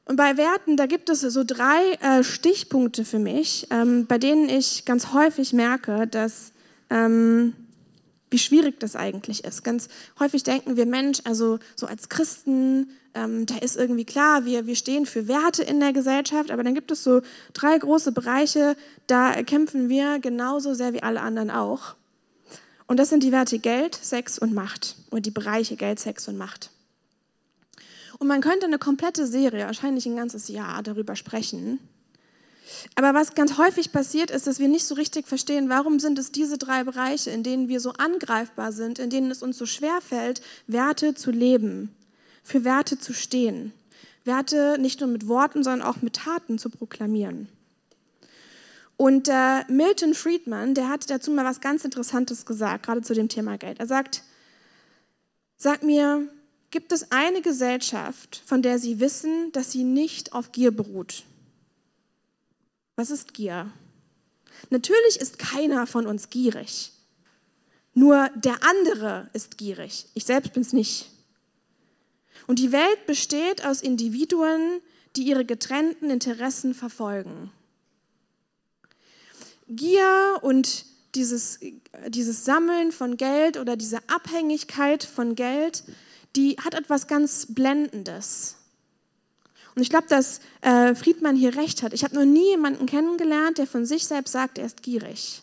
Und 0.07 0.17
bei 0.17 0.37
Werten, 0.37 0.77
da 0.77 0.87
gibt 0.87 1.09
es 1.09 1.21
so 1.21 1.45
drei 1.45 1.93
äh, 2.01 2.25
Stichpunkte 2.25 3.05
für 3.05 3.21
mich, 3.21 3.69
ähm, 3.71 4.07
bei 4.07 4.19
denen 4.19 4.49
ich 4.49 4.85
ganz 4.85 5.13
häufig 5.13 5.53
merke, 5.53 6.09
dass, 6.09 6.51
ähm, 6.91 7.53
wie 8.31 8.39
schwierig 8.39 8.81
das 8.81 8.97
eigentlich 8.97 9.45
ist. 9.45 9.63
Ganz 9.63 9.87
häufig 10.19 10.43
denken 10.43 10.77
wir, 10.77 10.87
Mensch, 10.87 11.21
also 11.23 11.61
so 11.77 11.87
als 11.87 12.09
Christen, 12.09 12.91
ähm, 13.15 13.47
da 13.47 13.59
ist 13.59 13.77
irgendwie 13.77 14.05
klar, 14.05 14.45
wir, 14.45 14.67
wir 14.67 14.75
stehen 14.75 15.07
für 15.07 15.29
Werte 15.29 15.63
in 15.63 15.79
der 15.79 15.93
Gesellschaft, 15.93 16.51
aber 16.51 16.65
dann 16.65 16.75
gibt 16.75 16.91
es 16.91 17.05
so 17.05 17.23
drei 17.53 17.79
große 17.79 18.11
Bereiche, 18.11 18.77
da 19.07 19.45
kämpfen 19.45 19.89
wir 19.89 20.19
genauso 20.19 20.75
sehr 20.75 20.93
wie 20.93 21.05
alle 21.05 21.21
anderen 21.21 21.53
auch. 21.53 21.95
Und 22.87 22.99
das 22.99 23.09
sind 23.09 23.23
die 23.23 23.33
Werte 23.33 23.59
Geld, 23.59 23.95
Sex 23.95 24.39
und 24.39 24.55
Macht. 24.55 24.97
Oder 25.11 25.21
die 25.21 25.31
Bereiche 25.31 25.77
Geld, 25.77 25.99
Sex 25.99 26.29
und 26.29 26.37
Macht. 26.37 26.71
Und 28.19 28.29
man 28.29 28.41
könnte 28.41 28.67
eine 28.67 28.79
komplette 28.79 29.27
Serie, 29.27 29.67
wahrscheinlich 29.67 30.07
ein 30.07 30.17
ganzes 30.17 30.49
Jahr, 30.49 30.83
darüber 30.83 31.17
sprechen. 31.17 31.81
Aber 32.95 33.15
was 33.15 33.35
ganz 33.35 33.59
häufig 33.59 33.93
passiert, 33.93 34.31
ist, 34.31 34.47
dass 34.47 34.59
wir 34.59 34.69
nicht 34.69 34.87
so 34.87 34.95
richtig 34.95 35.29
verstehen, 35.29 35.69
warum 35.69 36.01
sind 36.01 36.19
es 36.19 36.33
diese 36.33 36.59
drei 36.59 36.85
Bereiche, 36.85 37.31
in 37.31 37.43
denen 37.43 37.69
wir 37.69 37.81
so 37.81 37.93
angreifbar 37.93 38.73
sind, 38.73 38.99
in 38.99 39.11
denen 39.11 39.31
es 39.31 39.43
uns 39.43 39.59
so 39.59 39.67
schwer 39.67 40.01
fällt, 40.01 40.41
Werte 40.67 41.15
zu 41.15 41.31
leben, 41.31 41.95
für 42.43 42.65
Werte 42.65 42.99
zu 42.99 43.13
stehen, 43.13 43.73
Werte 44.25 44.79
nicht 44.81 45.01
nur 45.01 45.09
mit 45.09 45.29
Worten, 45.29 45.63
sondern 45.63 45.87
auch 45.87 46.03
mit 46.03 46.15
Taten 46.15 46.59
zu 46.59 46.71
proklamieren. 46.71 47.49
Und 48.97 49.29
äh, 49.29 49.65
Milton 49.69 50.15
Friedman, 50.15 50.75
der 50.75 50.89
hat 50.89 51.11
dazu 51.11 51.31
mal 51.31 51.45
was 51.45 51.61
ganz 51.61 51.85
Interessantes 51.85 52.47
gesagt, 52.47 52.87
gerade 52.87 53.03
zu 53.03 53.15
dem 53.15 53.29
Thema 53.29 53.59
Geld. 53.59 53.79
Er 53.79 53.87
sagt, 53.87 54.23
sag 55.57 55.83
mir, 55.83 56.29
gibt 56.71 56.93
es 56.93 57.13
eine 57.13 57.43
Gesellschaft, 57.43 58.43
von 58.47 58.63
der 58.63 58.79
Sie 58.79 58.99
wissen, 59.01 59.53
dass 59.53 59.73
sie 59.73 59.85
nicht 59.85 60.33
auf 60.33 60.53
Gier 60.53 60.71
beruht? 60.71 61.25
Was 62.97 63.11
ist 63.11 63.35
Gier? 63.35 63.71
Natürlich 64.71 65.21
ist 65.21 65.39
keiner 65.39 65.87
von 65.87 66.07
uns 66.07 66.31
gierig. 66.31 66.93
Nur 67.93 68.31
der 68.35 68.59
andere 68.63 69.29
ist 69.35 69.59
gierig. 69.59 70.07
Ich 70.15 70.25
selbst 70.25 70.55
bin 70.55 70.63
es 70.63 70.73
nicht. 70.73 71.11
Und 72.47 72.59
die 72.59 72.73
Welt 72.73 73.07
besteht 73.07 73.65
aus 73.65 73.83
Individuen, 73.83 74.81
die 75.17 75.25
ihre 75.25 75.45
getrennten 75.45 76.11
Interessen 76.11 76.75
verfolgen. 76.75 77.51
Gier 79.69 80.39
und 80.43 80.85
dieses, 81.15 81.59
dieses 82.09 82.45
Sammeln 82.45 82.93
von 82.93 83.17
Geld 83.17 83.57
oder 83.57 83.77
diese 83.77 83.99
Abhängigkeit 84.09 85.03
von 85.05 85.35
Geld, 85.35 85.85
die 86.37 86.57
hat 86.59 86.75
etwas 86.75 87.07
ganz 87.07 87.47
Blendendes. 87.49 88.57
Und 89.75 89.83
ich 89.83 89.91
glaube, 89.91 90.07
dass 90.09 90.41
äh, 90.63 90.95
Friedmann 90.95 91.37
hier 91.37 91.57
recht 91.57 91.83
hat. 91.83 91.93
Ich 91.93 92.05
habe 92.05 92.15
noch 92.15 92.25
nie 92.25 92.51
jemanden 92.51 92.87
kennengelernt, 92.87 93.59
der 93.59 93.67
von 93.67 93.85
sich 93.85 94.07
selbst 94.07 94.33
sagt, 94.33 94.59
er 94.59 94.67
ist 94.67 94.83
gierig. 94.83 95.43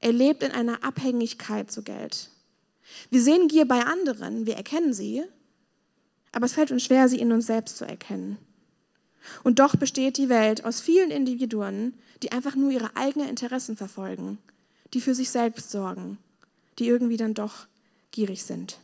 Er 0.00 0.12
lebt 0.12 0.42
in 0.42 0.52
einer 0.52 0.84
Abhängigkeit 0.84 1.70
zu 1.70 1.82
Geld. 1.82 2.30
Wir 3.10 3.20
sehen 3.20 3.48
Gier 3.48 3.66
bei 3.66 3.84
anderen, 3.84 4.46
wir 4.46 4.56
erkennen 4.56 4.92
sie, 4.92 5.24
aber 6.32 6.46
es 6.46 6.52
fällt 6.52 6.70
uns 6.70 6.84
schwer, 6.84 7.08
sie 7.08 7.18
in 7.18 7.32
uns 7.32 7.46
selbst 7.46 7.76
zu 7.76 7.84
erkennen. 7.84 8.38
Und 9.42 9.58
doch 9.58 9.76
besteht 9.76 10.16
die 10.16 10.28
Welt 10.28 10.64
aus 10.64 10.80
vielen 10.80 11.10
Individuen, 11.10 11.94
die 12.22 12.32
einfach 12.32 12.56
nur 12.56 12.70
ihre 12.70 12.96
eigenen 12.96 13.28
Interessen 13.28 13.76
verfolgen, 13.76 14.38
die 14.94 15.00
für 15.00 15.14
sich 15.14 15.30
selbst 15.30 15.70
sorgen, 15.70 16.18
die 16.78 16.88
irgendwie 16.88 17.16
dann 17.16 17.34
doch 17.34 17.66
gierig 18.10 18.44
sind. 18.44 18.78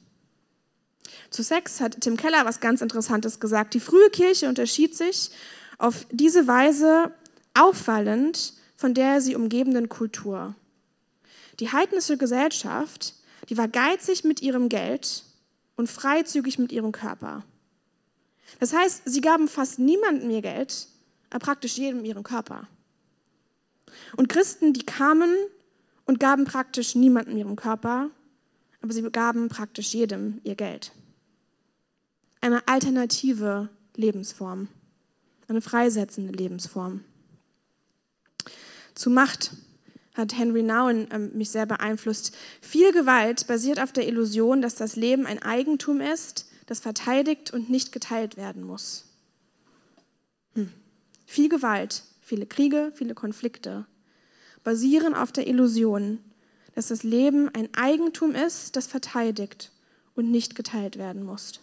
Zu 1.31 1.42
Sex 1.42 1.81
hat 1.81 2.00
Tim 2.00 2.16
Keller 2.16 2.44
was 2.44 2.61
ganz 2.61 2.81
Interessantes 2.81 3.40
gesagt. 3.40 3.74
Die 3.74 3.81
frühe 3.81 4.11
Kirche 4.11 4.48
unterschied 4.48 4.96
sich 4.96 5.31
auf 5.78 6.07
diese 6.11 6.46
Weise 6.46 7.12
auffallend 7.55 8.55
von 8.83 8.94
der 8.94 9.20
sie 9.20 9.37
umgebenden 9.37 9.88
Kultur. 9.88 10.57
Die 11.61 11.70
heidnische 11.70 12.16
Gesellschaft, 12.16 13.14
die 13.48 13.57
war 13.57 13.68
geizig 13.68 14.24
mit 14.24 14.42
ihrem 14.42 14.68
Geld 14.68 15.22
und 15.76 15.88
freizügig 15.88 16.59
mit 16.59 16.72
ihrem 16.72 16.90
Körper. 16.90 17.44
Das 18.61 18.73
heißt, 18.73 19.03
sie 19.05 19.21
gaben 19.21 19.49
fast 19.49 19.79
niemandem 19.79 20.31
ihr 20.31 20.43
Geld, 20.43 20.88
aber 21.31 21.45
praktisch 21.45 21.77
jedem 21.79 22.05
ihren 22.05 22.23
Körper. 22.23 22.69
Und 24.17 24.29
Christen, 24.29 24.73
die 24.73 24.85
kamen 24.85 25.35
und 26.05 26.21
gaben 26.21 26.45
praktisch 26.45 26.95
niemandem 26.95 27.37
ihren 27.37 27.57
Körper, 27.57 28.11
aber 28.83 28.93
sie 28.93 29.03
gaben 29.03 29.49
praktisch 29.49 29.95
jedem 29.95 30.41
ihr 30.45 30.55
Geld. 30.55 30.93
Eine 32.41 32.67
alternative 32.67 33.69
Lebensform, 33.97 34.69
eine 35.49 35.61
freisetzende 35.61 36.33
Lebensform. 36.33 37.05
Zu 38.95 39.11
Macht 39.11 39.53
hat 40.15 40.37
Henry 40.37 40.62
Nouwen 40.62 41.11
äh, 41.11 41.19
mich 41.19 41.51
sehr 41.51 41.67
beeinflusst. 41.67 42.37
Viel 42.61 42.93
Gewalt 42.93 43.47
basiert 43.47 43.81
auf 43.81 43.93
der 43.93 44.07
Illusion, 44.07 44.61
dass 44.61 44.75
das 44.75 44.97
Leben 44.97 45.27
ein 45.27 45.43
Eigentum 45.43 46.01
ist, 46.01 46.51
das 46.66 46.81
verteidigt 46.81 47.53
und 47.53 47.70
nicht 47.70 47.92
geteilt 47.92 48.37
werden 48.37 48.62
muss. 48.62 49.07
Hm. 50.55 50.72
Viel 51.27 51.48
Gewalt, 51.48 52.03
viele 52.20 52.46
Kriege, 52.46 52.92
viele 52.94 53.14
Konflikte 53.14 53.87
basieren 54.64 55.14
auf 55.14 55.33
der 55.33 55.46
Illusion, 55.46 56.18
dass 56.75 56.88
das 56.88 57.03
Leben 57.03 57.48
ein 57.55 57.68
Eigentum 57.75 58.35
ist, 58.35 58.77
das 58.77 58.87
verteidigt 58.87 59.72
und 60.14 60.31
nicht 60.31 60.55
geteilt 60.55 60.98
werden 60.98 61.25
muss. 61.25 61.61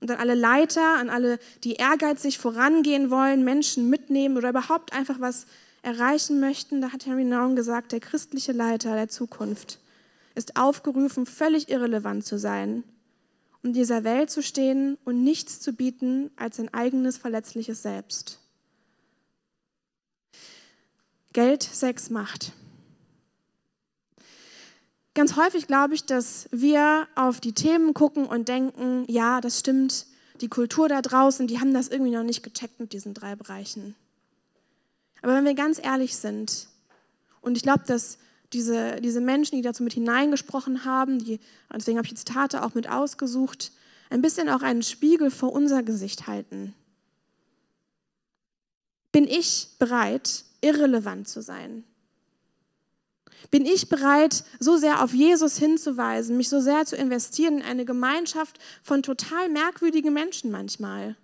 Und 0.00 0.10
an 0.10 0.18
alle 0.18 0.34
Leiter, 0.34 0.96
an 0.96 1.10
alle, 1.10 1.38
die 1.64 1.74
ehrgeizig 1.74 2.38
vorangehen 2.38 3.10
wollen, 3.10 3.44
Menschen 3.44 3.90
mitnehmen 3.90 4.36
oder 4.36 4.50
überhaupt 4.50 4.92
einfach 4.92 5.20
was 5.20 5.46
erreichen 5.82 6.40
möchten, 6.40 6.80
da 6.80 6.92
hat 6.92 7.06
Henry 7.06 7.24
Nouwen 7.24 7.56
gesagt, 7.56 7.92
der 7.92 8.00
christliche 8.00 8.52
Leiter 8.52 8.94
der 8.94 9.08
Zukunft 9.08 9.80
ist 10.34 10.56
aufgerufen, 10.56 11.26
völlig 11.26 11.68
irrelevant 11.68 12.24
zu 12.24 12.38
sein, 12.38 12.84
um 13.62 13.72
dieser 13.72 14.04
Welt 14.04 14.30
zu 14.30 14.42
stehen 14.42 14.98
und 15.04 15.22
nichts 15.22 15.60
zu 15.60 15.72
bieten 15.72 16.30
als 16.36 16.56
sein 16.56 16.72
eigenes 16.72 17.18
verletzliches 17.18 17.82
Selbst. 17.82 18.40
Geld, 21.32 21.62
Sex, 21.62 22.10
Macht. 22.10 22.52
Ganz 25.14 25.36
häufig 25.36 25.66
glaube 25.66 25.94
ich, 25.94 26.04
dass 26.04 26.48
wir 26.52 27.08
auf 27.16 27.40
die 27.40 27.52
Themen 27.52 27.92
gucken 27.92 28.26
und 28.26 28.48
denken, 28.48 29.04
ja, 29.08 29.40
das 29.40 29.58
stimmt, 29.58 30.06
die 30.40 30.48
Kultur 30.48 30.88
da 30.88 31.02
draußen, 31.02 31.48
die 31.48 31.58
haben 31.58 31.74
das 31.74 31.88
irgendwie 31.88 32.12
noch 32.12 32.22
nicht 32.22 32.42
gecheckt 32.42 32.78
mit 32.78 32.92
diesen 32.92 33.14
drei 33.14 33.34
Bereichen. 33.34 33.96
Aber 35.20 35.34
wenn 35.34 35.44
wir 35.44 35.54
ganz 35.54 35.80
ehrlich 35.82 36.16
sind, 36.16 36.68
und 37.40 37.56
ich 37.56 37.62
glaube, 37.62 37.82
dass 37.86 38.18
diese, 38.52 39.00
diese 39.00 39.20
Menschen, 39.20 39.56
die 39.56 39.62
dazu 39.62 39.82
mit 39.82 39.92
hineingesprochen 39.92 40.84
haben, 40.84 41.18
die, 41.18 41.40
deswegen 41.74 41.98
habe 41.98 42.06
ich 42.06 42.12
die 42.12 42.18
Zitate 42.18 42.64
auch 42.64 42.74
mit 42.74 42.88
ausgesucht, 42.88 43.72
ein 44.10 44.22
bisschen 44.22 44.48
auch 44.48 44.62
einen 44.62 44.82
Spiegel 44.82 45.30
vor 45.30 45.52
unser 45.52 45.82
Gesicht 45.82 46.26
halten. 46.26 46.74
Bin 49.12 49.26
ich 49.26 49.68
bereit, 49.78 50.44
irrelevant 50.60 51.28
zu 51.28 51.42
sein? 51.42 51.84
Bin 53.50 53.64
ich 53.64 53.88
bereit, 53.88 54.44
so 54.58 54.76
sehr 54.76 55.02
auf 55.02 55.14
Jesus 55.14 55.58
hinzuweisen, 55.58 56.36
mich 56.36 56.48
so 56.48 56.60
sehr 56.60 56.84
zu 56.84 56.96
investieren 56.96 57.58
in 57.58 57.62
eine 57.62 57.84
Gemeinschaft 57.84 58.58
von 58.82 59.02
total 59.02 59.48
merkwürdigen 59.48 60.12
Menschen 60.12 60.50
manchmal? 60.50 61.16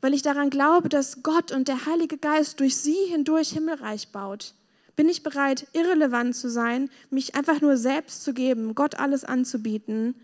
Weil 0.00 0.14
ich 0.14 0.22
daran 0.22 0.50
glaube, 0.50 0.88
dass 0.88 1.22
Gott 1.22 1.50
und 1.52 1.68
der 1.68 1.86
Heilige 1.86 2.18
Geist 2.18 2.60
durch 2.60 2.76
sie 2.76 3.06
hindurch 3.08 3.50
Himmelreich 3.50 4.08
baut. 4.08 4.54
Bin 4.96 5.08
ich 5.08 5.22
bereit, 5.22 5.66
irrelevant 5.72 6.36
zu 6.36 6.50
sein, 6.50 6.90
mich 7.10 7.34
einfach 7.34 7.60
nur 7.60 7.76
selbst 7.76 8.22
zu 8.22 8.34
geben, 8.34 8.74
Gott 8.74 8.96
alles 8.96 9.24
anzubieten 9.24 10.14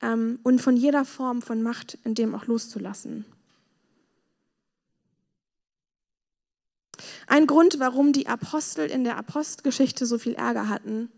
ähm, 0.00 0.38
und 0.42 0.60
von 0.60 0.76
jeder 0.76 1.04
Form 1.04 1.42
von 1.42 1.62
Macht 1.62 1.98
in 2.04 2.14
dem 2.14 2.34
auch 2.34 2.46
loszulassen? 2.46 3.24
Ein 7.26 7.46
Grund, 7.46 7.78
warum 7.78 8.12
die 8.12 8.26
Apostel 8.26 8.90
in 8.90 9.04
der 9.04 9.16
Apostelgeschichte 9.16 10.06
so 10.06 10.18
viel 10.18 10.34
Ärger 10.34 10.68
hatten, 10.68 11.10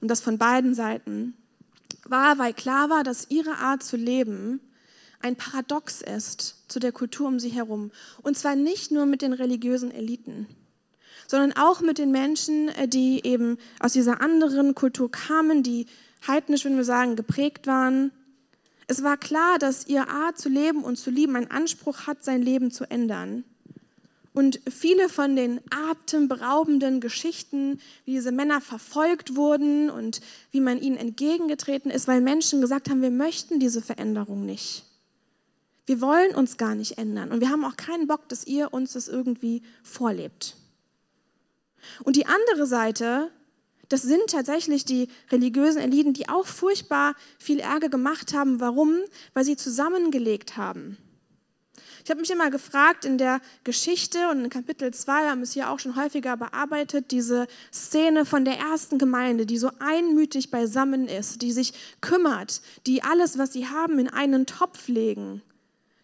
und 0.00 0.08
das 0.08 0.20
von 0.20 0.38
beiden 0.38 0.74
Seiten, 0.74 1.34
war, 2.04 2.38
weil 2.38 2.54
klar 2.54 2.90
war, 2.90 3.04
dass 3.04 3.30
ihre 3.30 3.56
Art 3.58 3.82
zu 3.82 3.96
leben 3.96 4.60
ein 5.22 5.36
Paradox 5.36 6.00
ist 6.00 6.64
zu 6.68 6.78
der 6.78 6.92
Kultur 6.92 7.28
um 7.28 7.38
sie 7.38 7.50
herum. 7.50 7.90
Und 8.22 8.38
zwar 8.38 8.56
nicht 8.56 8.90
nur 8.90 9.04
mit 9.04 9.20
den 9.20 9.34
religiösen 9.34 9.90
Eliten, 9.90 10.46
sondern 11.30 11.52
auch 11.52 11.80
mit 11.80 11.98
den 11.98 12.10
Menschen, 12.10 12.70
äh, 12.70 12.88
die 12.88 13.24
eben 13.24 13.56
aus 13.78 13.92
dieser 13.92 14.20
anderen 14.20 14.74
Kultur 14.74 15.08
kamen, 15.12 15.62
die 15.62 15.86
heidnisch, 16.26 16.64
wenn 16.64 16.76
wir 16.76 16.84
sagen, 16.84 17.14
geprägt 17.14 17.68
waren. 17.68 18.10
Es 18.88 19.04
war 19.04 19.16
klar, 19.16 19.60
dass 19.60 19.86
ihre 19.86 20.08
Art 20.08 20.38
zu 20.38 20.48
leben 20.48 20.82
und 20.82 20.96
zu 20.96 21.08
lieben 21.08 21.36
einen 21.36 21.48
Anspruch 21.48 22.08
hat, 22.08 22.24
sein 22.24 22.42
Leben 22.42 22.72
zu 22.72 22.90
ändern. 22.90 23.44
Und 24.32 24.58
viele 24.68 25.08
von 25.08 25.36
den 25.36 25.60
atemberaubenden 25.70 27.00
Geschichten, 27.00 27.80
wie 28.04 28.12
diese 28.12 28.32
Männer 28.32 28.60
verfolgt 28.60 29.36
wurden 29.36 29.88
und 29.88 30.20
wie 30.50 30.60
man 30.60 30.80
ihnen 30.80 30.96
entgegengetreten 30.96 31.92
ist, 31.92 32.08
weil 32.08 32.20
Menschen 32.20 32.60
gesagt 32.60 32.90
haben, 32.90 33.02
wir 33.02 33.10
möchten 33.10 33.60
diese 33.60 33.82
Veränderung 33.82 34.44
nicht. 34.46 34.84
Wir 35.86 36.00
wollen 36.00 36.34
uns 36.34 36.56
gar 36.56 36.74
nicht 36.74 36.98
ändern 36.98 37.30
und 37.30 37.40
wir 37.40 37.50
haben 37.50 37.64
auch 37.64 37.76
keinen 37.76 38.08
Bock, 38.08 38.28
dass 38.28 38.46
ihr 38.48 38.74
uns 38.74 38.94
das 38.94 39.06
irgendwie 39.06 39.62
vorlebt. 39.84 40.56
Und 42.04 42.16
die 42.16 42.26
andere 42.26 42.66
Seite, 42.66 43.30
das 43.88 44.02
sind 44.02 44.28
tatsächlich 44.28 44.84
die 44.84 45.08
religiösen 45.30 45.80
Eliten, 45.80 46.12
die 46.12 46.28
auch 46.28 46.46
furchtbar 46.46 47.14
viel 47.38 47.60
Ärger 47.60 47.88
gemacht 47.88 48.34
haben. 48.34 48.60
Warum? 48.60 49.00
Weil 49.34 49.44
sie 49.44 49.56
zusammengelegt 49.56 50.56
haben. 50.56 50.96
Ich 52.04 52.10
habe 52.10 52.20
mich 52.20 52.30
immer 52.30 52.50
gefragt 52.50 53.04
in 53.04 53.18
der 53.18 53.40
Geschichte 53.64 54.30
und 54.30 54.44
in 54.44 54.50
Kapitel 54.50 54.92
2 54.92 55.28
haben 55.28 55.42
es 55.42 55.52
hier 55.52 55.70
auch 55.70 55.78
schon 55.78 55.96
häufiger 55.96 56.36
bearbeitet, 56.36 57.10
diese 57.10 57.46
Szene 57.72 58.24
von 58.24 58.44
der 58.44 58.58
ersten 58.58 58.98
Gemeinde, 58.98 59.44
die 59.44 59.58
so 59.58 59.70
einmütig 59.80 60.50
beisammen 60.50 61.08
ist, 61.08 61.42
die 61.42 61.52
sich 61.52 61.74
kümmert, 62.00 62.62
die 62.86 63.02
alles, 63.02 63.38
was 63.38 63.52
sie 63.52 63.68
haben, 63.68 63.98
in 63.98 64.08
einen 64.08 64.46
Topf 64.46 64.88
legen, 64.88 65.42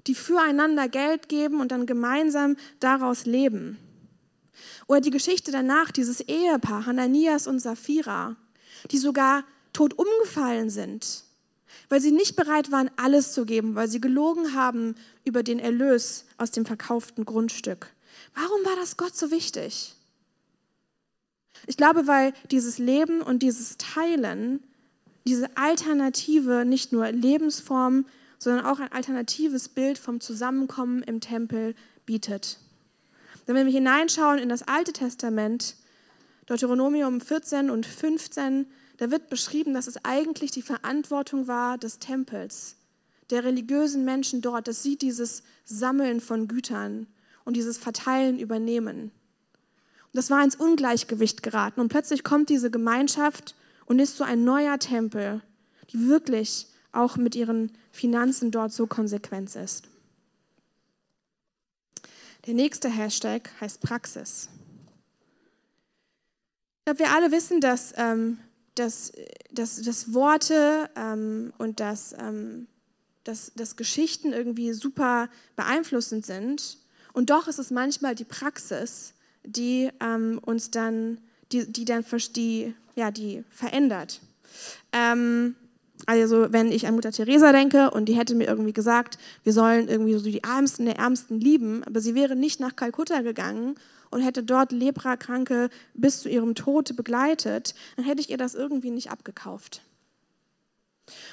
die 0.06 0.14
füreinander 0.14 0.88
Geld 0.88 1.28
geben 1.28 1.60
und 1.60 1.72
dann 1.72 1.86
gemeinsam 1.86 2.56
daraus 2.78 3.24
leben. 3.24 3.78
Oder 4.86 5.00
die 5.00 5.10
Geschichte 5.10 5.52
danach, 5.52 5.90
dieses 5.90 6.20
Ehepaar, 6.20 6.86
Hananias 6.86 7.46
und 7.46 7.60
Sapphira, 7.60 8.36
die 8.90 8.98
sogar 8.98 9.44
tot 9.72 9.94
umgefallen 9.98 10.70
sind 10.70 11.26
weil 11.88 12.00
sie 12.00 12.12
nicht 12.12 12.36
bereit 12.36 12.72
waren, 12.72 12.90
alles 12.96 13.32
zu 13.32 13.44
geben, 13.44 13.74
weil 13.74 13.88
sie 13.88 14.00
gelogen 14.00 14.54
haben 14.54 14.94
über 15.24 15.42
den 15.42 15.58
Erlös 15.58 16.24
aus 16.38 16.50
dem 16.50 16.66
verkauften 16.66 17.24
Grundstück. 17.24 17.92
Warum 18.34 18.64
war 18.64 18.76
das 18.76 18.96
Gott 18.96 19.16
so 19.16 19.30
wichtig? 19.30 19.94
Ich 21.66 21.76
glaube, 21.76 22.06
weil 22.06 22.32
dieses 22.50 22.78
Leben 22.78 23.22
und 23.22 23.42
dieses 23.42 23.76
Teilen, 23.78 24.62
diese 25.26 25.56
alternative, 25.56 26.64
nicht 26.64 26.92
nur 26.92 27.10
Lebensform, 27.10 28.06
sondern 28.38 28.66
auch 28.66 28.78
ein 28.78 28.92
alternatives 28.92 29.68
Bild 29.68 29.98
vom 29.98 30.20
Zusammenkommen 30.20 31.02
im 31.02 31.20
Tempel 31.20 31.74
bietet. 32.04 32.58
Denn 33.46 33.54
wenn 33.54 33.66
wir 33.66 33.72
hineinschauen 33.72 34.38
in 34.38 34.48
das 34.48 34.62
Alte 34.62 34.92
Testament, 34.92 35.76
Deuteronomium 36.46 37.20
14 37.20 37.70
und 37.70 37.86
15, 37.86 38.66
da 38.98 39.10
wird 39.10 39.28
beschrieben, 39.28 39.74
dass 39.74 39.86
es 39.86 40.04
eigentlich 40.04 40.50
die 40.50 40.62
Verantwortung 40.62 41.48
war 41.48 41.78
des 41.78 41.98
Tempels, 41.98 42.76
der 43.30 43.44
religiösen 43.44 44.04
Menschen 44.04 44.40
dort, 44.40 44.68
dass 44.68 44.82
sie 44.82 44.96
dieses 44.96 45.42
Sammeln 45.64 46.20
von 46.20 46.48
Gütern 46.48 47.06
und 47.44 47.56
dieses 47.56 47.78
Verteilen 47.78 48.38
übernehmen. 48.38 49.10
Und 50.06 50.14
das 50.14 50.30
war 50.30 50.42
ins 50.42 50.56
Ungleichgewicht 50.56 51.42
geraten. 51.42 51.80
Und 51.80 51.88
plötzlich 51.88 52.24
kommt 52.24 52.48
diese 52.48 52.70
Gemeinschaft 52.70 53.54
und 53.84 53.98
ist 53.98 54.16
so 54.16 54.24
ein 54.24 54.44
neuer 54.44 54.78
Tempel, 54.78 55.42
die 55.90 56.08
wirklich 56.08 56.68
auch 56.92 57.16
mit 57.16 57.34
ihren 57.34 57.72
Finanzen 57.90 58.50
dort 58.50 58.72
so 58.72 58.86
konsequent 58.86 59.54
ist. 59.56 59.88
Der 62.46 62.54
nächste 62.54 62.88
Hashtag 62.88 63.50
heißt 63.60 63.80
Praxis. 63.80 64.48
Ich 66.78 66.84
glaube, 66.84 67.00
wir 67.00 67.12
alle 67.12 67.32
wissen, 67.32 67.60
dass 67.60 67.92
ähm, 67.96 68.38
dass, 68.76 69.12
dass, 69.50 69.82
dass 69.82 70.14
Worte 70.14 70.88
ähm, 70.96 71.52
und 71.58 71.80
dass, 71.80 72.14
ähm, 72.18 72.68
dass, 73.24 73.52
dass 73.56 73.76
Geschichten 73.76 74.32
irgendwie 74.32 74.72
super 74.72 75.28
beeinflussend 75.56 76.24
sind. 76.24 76.78
Und 77.12 77.30
doch 77.30 77.48
ist 77.48 77.58
es 77.58 77.70
manchmal 77.70 78.14
die 78.14 78.24
Praxis, 78.24 79.14
die 79.44 79.90
ähm, 80.00 80.38
uns 80.44 80.70
dann, 80.70 81.18
die, 81.52 81.70
die 81.70 81.84
dann 81.84 82.04
die, 82.36 82.74
ja, 82.94 83.10
die 83.10 83.44
verändert. 83.50 84.20
Ähm, 84.92 85.56
also 86.04 86.52
wenn 86.52 86.70
ich 86.70 86.86
an 86.86 86.94
Mutter 86.94 87.12
Teresa 87.12 87.52
denke 87.52 87.90
und 87.90 88.06
die 88.06 88.16
hätte 88.16 88.34
mir 88.34 88.46
irgendwie 88.46 88.72
gesagt, 88.72 89.18
wir 89.44 89.52
sollen 89.52 89.88
irgendwie 89.88 90.14
so 90.14 90.24
die 90.24 90.42
Ärmsten 90.42 90.84
der 90.84 90.96
Ärmsten 90.96 91.40
lieben, 91.40 91.82
aber 91.84 92.00
sie 92.00 92.14
wäre 92.14 92.36
nicht 92.36 92.60
nach 92.60 92.76
Kalkutta 92.76 93.22
gegangen 93.22 93.76
und 94.10 94.20
hätte 94.20 94.42
dort 94.42 94.72
Leprakranke 94.72 95.70
bis 95.94 96.20
zu 96.20 96.28
ihrem 96.28 96.54
Tod 96.54 96.94
begleitet, 96.96 97.74
dann 97.96 98.04
hätte 98.04 98.20
ich 98.20 98.30
ihr 98.30 98.36
das 98.36 98.54
irgendwie 98.54 98.90
nicht 98.90 99.10
abgekauft. 99.10 99.82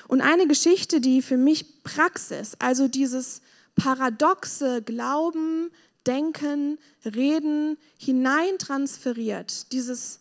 Und 0.08 0.22
eine 0.22 0.48
Geschichte, 0.48 1.02
die 1.02 1.22
für 1.22 1.38
mich 1.38 1.84
Praxis, 1.84 2.56
also 2.60 2.88
dieses 2.88 3.42
paradoxe 3.76 4.82
Glauben, 4.82 5.72
Denken, 6.06 6.80
Reden 7.06 7.78
hineintransferiert, 7.98 9.72
dieses 9.72 10.20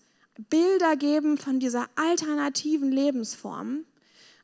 Bildergeben 0.49 1.39
von 1.39 1.59
dieser 1.59 1.89
alternativen 1.97 2.93
Lebensform, 2.93 3.85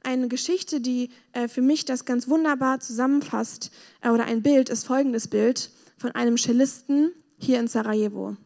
eine 0.09 0.29
Geschichte, 0.29 0.81
die 0.81 1.11
äh, 1.33 1.49
für 1.49 1.61
mich 1.61 1.85
das 1.85 2.05
ganz 2.07 2.29
wunderbar 2.29 2.81
zusammenfasst, 2.81 3.71
äh, 4.01 4.09
oder 4.09 4.25
ein 4.25 4.43
Bild 4.43 4.71
ist 4.71 4.87
folgendes 4.87 5.29
Bild 5.29 5.71
von 5.99 6.13
einem 6.13 6.39
Cellisten, 6.39 7.13
hier 7.37 7.61
in 7.61 7.69
Sarajevo. 7.69 8.37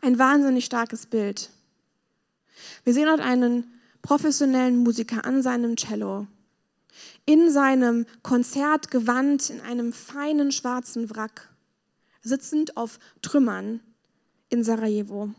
Ein 0.00 0.18
wahnsinnig 0.18 0.64
starkes 0.64 1.06
Bild. 1.06 1.50
Wir 2.82 2.94
sehen 2.94 3.06
dort 3.06 3.20
einen 3.20 3.80
professionellen 4.02 4.78
Musiker 4.78 5.24
an 5.24 5.42
seinem 5.42 5.76
Cello, 5.76 6.26
in 7.26 7.50
seinem 7.50 8.06
Konzertgewand, 8.22 9.50
in 9.50 9.60
einem 9.60 9.92
feinen 9.92 10.50
schwarzen 10.50 11.10
Wrack, 11.10 11.50
sitzend 12.22 12.76
auf 12.76 12.98
Trümmern 13.22 13.80
in 14.48 14.64
Sarajevo. 14.64 15.30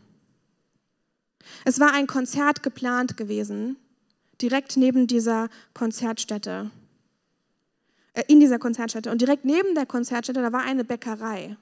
Es 1.64 1.78
war 1.78 1.92
ein 1.92 2.06
Konzert 2.06 2.62
geplant 2.62 3.16
gewesen, 3.16 3.76
direkt 4.40 4.76
neben 4.76 5.06
dieser 5.06 5.48
Konzertstätte, 5.74 6.70
äh, 8.14 8.24
in 8.28 8.40
dieser 8.40 8.58
Konzertstätte. 8.58 9.10
Und 9.10 9.20
direkt 9.20 9.44
neben 9.44 9.74
der 9.74 9.86
Konzertstätte, 9.86 10.42
da 10.42 10.52
war 10.52 10.62
eine 10.62 10.84
Bäckerei. 10.84 11.56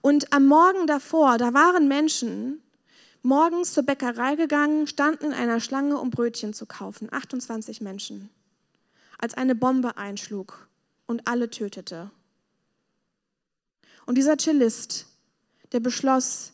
Und 0.00 0.32
am 0.32 0.46
Morgen 0.46 0.86
davor, 0.86 1.38
da 1.38 1.52
waren 1.52 1.88
Menschen 1.88 2.62
morgens 3.22 3.74
zur 3.74 3.82
Bäckerei 3.82 4.36
gegangen, 4.36 4.86
standen 4.86 5.26
in 5.26 5.32
einer 5.32 5.60
Schlange, 5.60 5.98
um 5.98 6.10
Brötchen 6.10 6.54
zu 6.54 6.66
kaufen. 6.66 7.08
28 7.12 7.80
Menschen. 7.80 8.30
Als 9.18 9.34
eine 9.34 9.54
Bombe 9.54 9.96
einschlug 9.98 10.68
und 11.06 11.26
alle 11.26 11.50
tötete. 11.50 12.10
Und 14.06 14.16
dieser 14.16 14.38
Cellist, 14.38 15.06
der 15.72 15.80
beschloss, 15.80 16.52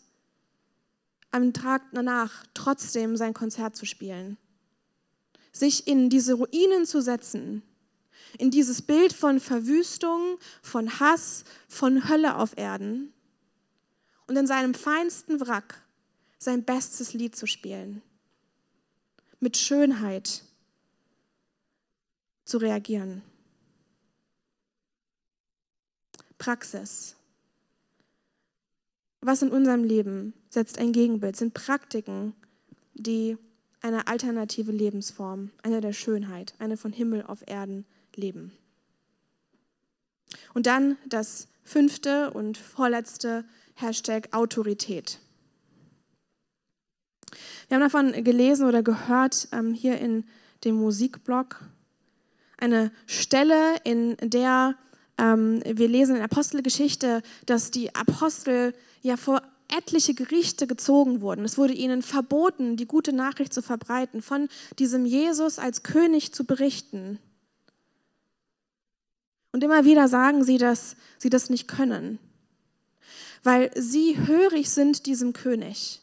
am 1.30 1.52
Tag 1.52 1.82
danach 1.92 2.44
trotzdem 2.54 3.16
sein 3.16 3.34
Konzert 3.34 3.76
zu 3.76 3.86
spielen. 3.86 4.36
Sich 5.56 5.86
in 5.86 6.10
diese 6.10 6.34
Ruinen 6.34 6.84
zu 6.84 7.00
setzen, 7.00 7.62
in 8.38 8.50
dieses 8.50 8.82
Bild 8.82 9.14
von 9.14 9.40
Verwüstung, 9.40 10.38
von 10.60 11.00
Hass, 11.00 11.44
von 11.66 12.10
Hölle 12.10 12.36
auf 12.36 12.58
Erden 12.58 13.14
und 14.26 14.36
in 14.36 14.46
seinem 14.46 14.74
feinsten 14.74 15.40
Wrack 15.40 15.82
sein 16.38 16.62
bestes 16.62 17.14
Lied 17.14 17.34
zu 17.36 17.46
spielen. 17.46 18.02
Mit 19.40 19.56
Schönheit 19.56 20.42
zu 22.44 22.58
reagieren. 22.58 23.22
Praxis. 26.36 27.16
Was 29.22 29.40
in 29.40 29.50
unserem 29.50 29.84
Leben 29.84 30.34
setzt 30.50 30.78
ein 30.78 30.92
Gegenbild, 30.92 31.36
sind 31.36 31.54
Praktiken, 31.54 32.34
die 32.92 33.38
eine 33.86 34.08
alternative 34.08 34.72
Lebensform, 34.72 35.50
eine 35.62 35.80
der 35.80 35.92
Schönheit, 35.92 36.54
eine 36.58 36.76
von 36.76 36.92
Himmel 36.92 37.22
auf 37.22 37.46
Erden 37.46 37.86
leben. 38.16 38.52
Und 40.54 40.66
dann 40.66 40.96
das 41.06 41.46
fünfte 41.62 42.32
und 42.32 42.58
vorletzte 42.58 43.44
Hashtag 43.74 44.28
Autorität. 44.32 45.20
Wir 47.68 47.76
haben 47.76 47.82
davon 47.82 48.24
gelesen 48.24 48.66
oder 48.66 48.82
gehört 48.82 49.48
ähm, 49.52 49.72
hier 49.72 49.98
in 49.98 50.24
dem 50.64 50.74
Musikblog 50.76 51.64
eine 52.58 52.90
Stelle, 53.06 53.76
in 53.84 54.16
der 54.20 54.74
ähm, 55.18 55.62
wir 55.64 55.88
lesen 55.88 56.16
in 56.16 56.22
Apostelgeschichte, 56.22 57.22
dass 57.44 57.70
die 57.70 57.94
Apostel 57.94 58.74
ja 59.02 59.16
vor 59.16 59.42
etliche 59.68 60.14
Gerichte 60.14 60.66
gezogen 60.66 61.20
wurden. 61.20 61.44
Es 61.44 61.58
wurde 61.58 61.74
ihnen 61.74 62.02
verboten, 62.02 62.76
die 62.76 62.86
gute 62.86 63.12
Nachricht 63.12 63.52
zu 63.52 63.62
verbreiten, 63.62 64.22
von 64.22 64.48
diesem 64.78 65.06
Jesus 65.06 65.58
als 65.58 65.82
König 65.82 66.32
zu 66.32 66.44
berichten. 66.44 67.18
Und 69.52 69.64
immer 69.64 69.84
wieder 69.84 70.08
sagen 70.08 70.44
sie, 70.44 70.58
dass 70.58 70.96
sie 71.18 71.30
das 71.30 71.50
nicht 71.50 71.68
können 71.68 72.18
weil 73.46 73.70
sie 73.76 74.18
hörig 74.26 74.68
sind 74.68 75.06
diesem 75.06 75.32
König. 75.32 76.02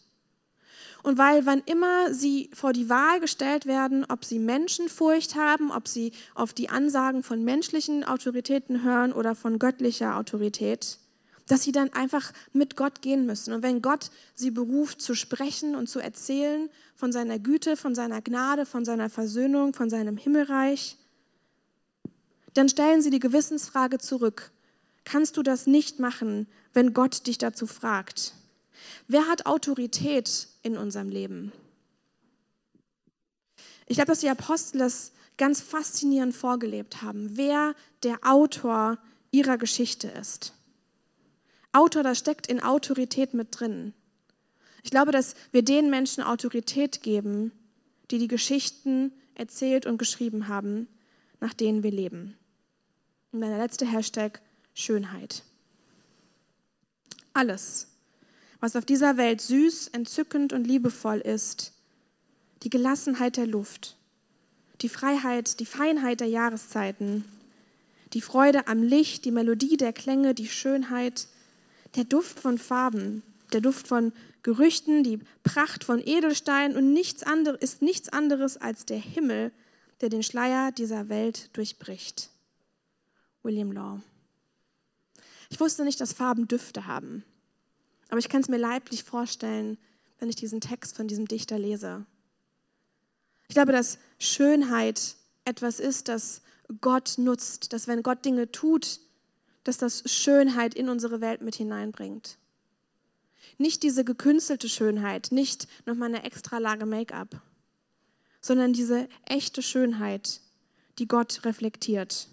Und 1.04 1.18
weil 1.18 1.46
wann 1.46 1.62
immer 1.66 2.14
sie 2.14 2.50
vor 2.54 2.72
die 2.72 2.90
Wahl 2.90 3.20
gestellt 3.20 3.66
werden, 3.66 4.06
ob 4.08 4.24
sie 4.24 4.40
Menschenfurcht 4.40 5.36
haben, 5.36 5.70
ob 5.70 5.90
sie 5.90 6.14
auf 6.34 6.54
die 6.54 6.70
Ansagen 6.70 7.22
von 7.22 7.44
menschlichen 7.44 8.06
Autoritäten 8.06 8.84
hören 8.84 9.12
oder 9.12 9.36
von 9.36 9.60
göttlicher 9.60 10.18
Autorität, 10.18 10.98
dass 11.48 11.64
sie 11.64 11.72
dann 11.72 11.92
einfach 11.94 12.32
mit 12.54 12.76
Gott 12.76 13.02
gehen 13.02 13.26
müssen. 13.26 13.54
Und 13.54 13.64
wenn 13.64 13.82
Gott 13.82 14.12
sie 14.36 14.52
beruft 14.52 15.02
zu 15.02 15.16
sprechen 15.16 15.76
und 15.76 15.88
zu 15.88 16.00
erzählen 16.00 16.70
von 16.96 17.12
seiner 17.12 17.40
Güte, 17.40 17.76
von 17.76 17.96
seiner 17.96 18.22
Gnade, 18.22 18.66
von 18.66 18.86
seiner 18.86 19.10
Versöhnung, 19.10 19.74
von 19.74 19.90
seinem 19.90 20.18
Himmelreich, 20.18 20.98
dann 22.54 22.70
stellen 22.70 23.02
sie 23.02 23.10
die 23.10 23.20
Gewissensfrage 23.20 23.98
zurück. 23.98 24.52
Kannst 25.06 25.38
du 25.38 25.44
das 25.44 25.68
nicht 25.68 26.00
machen, 26.00 26.48
wenn 26.74 26.94
Gott 26.94 27.28
dich 27.28 27.38
dazu 27.38 27.68
fragt? 27.68 28.34
Wer 29.08 29.28
hat 29.28 29.46
Autorität 29.46 30.48
in 30.62 30.78
unserem 30.78 31.10
Leben? 31.10 31.52
Ich 33.86 33.98
glaube, 33.98 34.12
dass 34.12 34.20
die 34.20 34.30
Apostel 34.30 34.80
das 34.80 35.12
ganz 35.38 35.62
faszinierend 35.62 36.34
vorgelebt 36.34 37.02
haben, 37.02 37.36
wer 37.38 37.76
der 38.04 38.20
Autor 38.24 38.98
ihrer 39.32 39.58
Geschichte 39.58 40.08
ist. 40.08 40.54
Autor, 41.74 42.04
da 42.04 42.16
steckt 42.16 42.48
in 42.48 42.62
Autorität 42.62 43.34
mit 43.34 43.48
drin. 43.52 43.94
Ich 44.84 44.92
glaube, 44.92 45.12
dass 45.12 45.36
wir 45.52 45.64
den 45.64 45.90
Menschen 45.90 46.24
Autorität 46.24 47.02
geben, 47.02 47.52
die 48.12 48.20
die 48.20 48.28
Geschichten 48.28 49.12
erzählt 49.36 49.86
und 49.86 49.98
geschrieben 49.98 50.48
haben, 50.48 50.88
nach 51.40 51.54
denen 51.54 51.84
wir 51.84 51.92
leben. 51.92 52.38
Und 53.32 53.42
der 53.42 53.58
letzte 53.58 53.86
Hashtag 53.86 54.42
Schönheit. 54.74 55.44
Alles, 57.34 57.88
was 58.60 58.76
auf 58.76 58.86
dieser 58.86 59.18
Welt 59.18 59.42
süß, 59.42 59.88
entzückend 59.90 60.54
und 60.54 60.66
liebevoll 60.66 61.20
ist, 61.20 61.74
die 62.62 62.70
Gelassenheit 62.70 63.38
der 63.38 63.48
Luft, 63.48 63.98
die 64.82 64.90
Freiheit, 64.90 65.60
die 65.60 65.66
Feinheit 65.66 66.20
der 66.20 66.28
Jahreszeiten, 66.28 67.26
die 68.14 68.22
Freude 68.22 68.68
am 68.68 68.84
Licht, 68.84 69.26
die 69.26 69.32
Melodie 69.32 69.78
der 69.78 69.94
Klänge, 69.94 70.34
die 70.34 70.48
Schönheit, 70.48 71.28
der 71.96 72.04
Duft 72.04 72.40
von 72.40 72.58
Farben, 72.58 73.24
der 73.52 73.62
Duft 73.62 73.88
von 73.88 74.14
Gerüchten, 74.42 75.04
die 75.04 75.20
Pracht 75.44 75.84
von 75.84 76.00
Edelsteinen 76.06 76.76
und 76.76 76.92
nichts 76.94 77.24
anderes 77.24 77.62
ist 77.62 77.82
nichts 77.82 78.10
anderes 78.10 78.58
als 78.58 78.86
der 78.86 79.00
Himmel, 79.00 79.52
der 80.02 80.10
den 80.10 80.24
Schleier 80.24 80.72
dieser 80.72 81.08
Welt 81.08 81.50
durchbricht. 81.56 82.30
William 83.44 83.72
Law. 83.72 84.02
Ich 85.50 85.60
wusste 85.60 85.84
nicht, 85.84 86.02
dass 86.02 86.14
Farben 86.14 86.48
Düfte 86.48 86.88
haben, 86.88 87.24
aber 88.10 88.20
ich 88.20 88.30
kann 88.30 88.42
es 88.42 88.50
mir 88.50 88.58
leiblich 88.58 89.04
vorstellen, 89.04 89.78
wenn 90.20 90.30
ich 90.30 90.36
diesen 90.36 90.62
Text 90.62 90.96
von 90.96 91.08
diesem 91.08 91.28
Dichter 91.28 91.60
lese. 91.60 92.06
Ich 93.48 93.56
glaube, 93.56 93.72
dass 93.72 94.00
Schönheit 94.20 95.16
etwas 95.46 95.80
ist, 95.80 96.08
das 96.08 96.42
Gott 96.82 97.16
nutzt, 97.18 97.74
dass 97.74 97.88
wenn 97.88 98.04
Gott 98.04 98.26
Dinge 98.26 98.52
tut, 98.52 99.00
dass 99.64 99.78
das 99.78 100.04
Schönheit 100.12 100.74
in 100.74 100.90
unsere 100.90 101.22
Welt 101.22 101.42
mit 101.42 101.56
hineinbringt. 101.56 102.38
Nicht 103.58 103.84
diese 103.84 104.04
gekünstelte 104.04 104.70
Schönheit, 104.70 105.32
nicht 105.32 105.68
nochmal 105.86 106.10
eine 106.10 106.24
extra 106.24 106.58
Lage 106.58 106.86
Make-up, 106.86 107.42
sondern 108.42 108.74
diese 108.74 109.08
echte 109.26 109.62
Schönheit, 109.62 110.42
die 111.00 111.08
Gott 111.08 111.46
reflektiert. 111.46 112.28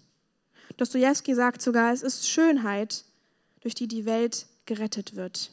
Dostoevsky 0.77 1.35
sagt 1.35 1.63
sogar, 1.63 1.93
es 1.93 2.03
ist 2.03 2.29
Schönheit, 2.29 3.05
durch 3.61 3.75
die 3.75 3.89
die 3.89 4.07
Welt 4.07 4.47
gerettet 4.67 5.17
wird. 5.17 5.51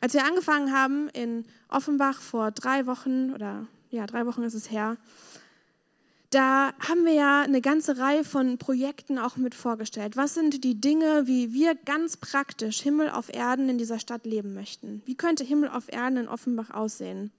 Als 0.00 0.14
wir 0.14 0.24
angefangen 0.24 0.72
haben 0.72 1.08
in 1.10 1.44
Offenbach 1.68 2.20
vor 2.20 2.50
drei 2.50 2.86
Wochen 2.86 3.32
oder 3.32 3.66
ja, 3.90 4.06
drei 4.06 4.26
Wochen 4.26 4.42
ist 4.42 4.54
es 4.54 4.70
her, 4.70 4.96
da 6.34 6.74
haben 6.80 7.04
wir 7.04 7.12
ja 7.12 7.42
eine 7.42 7.60
ganze 7.60 7.98
Reihe 7.98 8.24
von 8.24 8.58
Projekten 8.58 9.18
auch 9.18 9.36
mit 9.36 9.54
vorgestellt. 9.54 10.16
Was 10.16 10.34
sind 10.34 10.64
die 10.64 10.80
Dinge, 10.80 11.26
wie 11.26 11.52
wir 11.52 11.74
ganz 11.74 12.16
praktisch 12.16 12.80
Himmel 12.80 13.10
auf 13.10 13.32
Erden 13.32 13.68
in 13.68 13.78
dieser 13.78 14.00
Stadt 14.00 14.26
leben 14.26 14.52
möchten? 14.54 15.02
Wie 15.06 15.14
könnte 15.14 15.44
Himmel 15.44 15.68
auf 15.68 15.92
Erden 15.92 16.18
in 16.18 16.28
Offenbach 16.28 16.70
aussehen? 16.70 17.30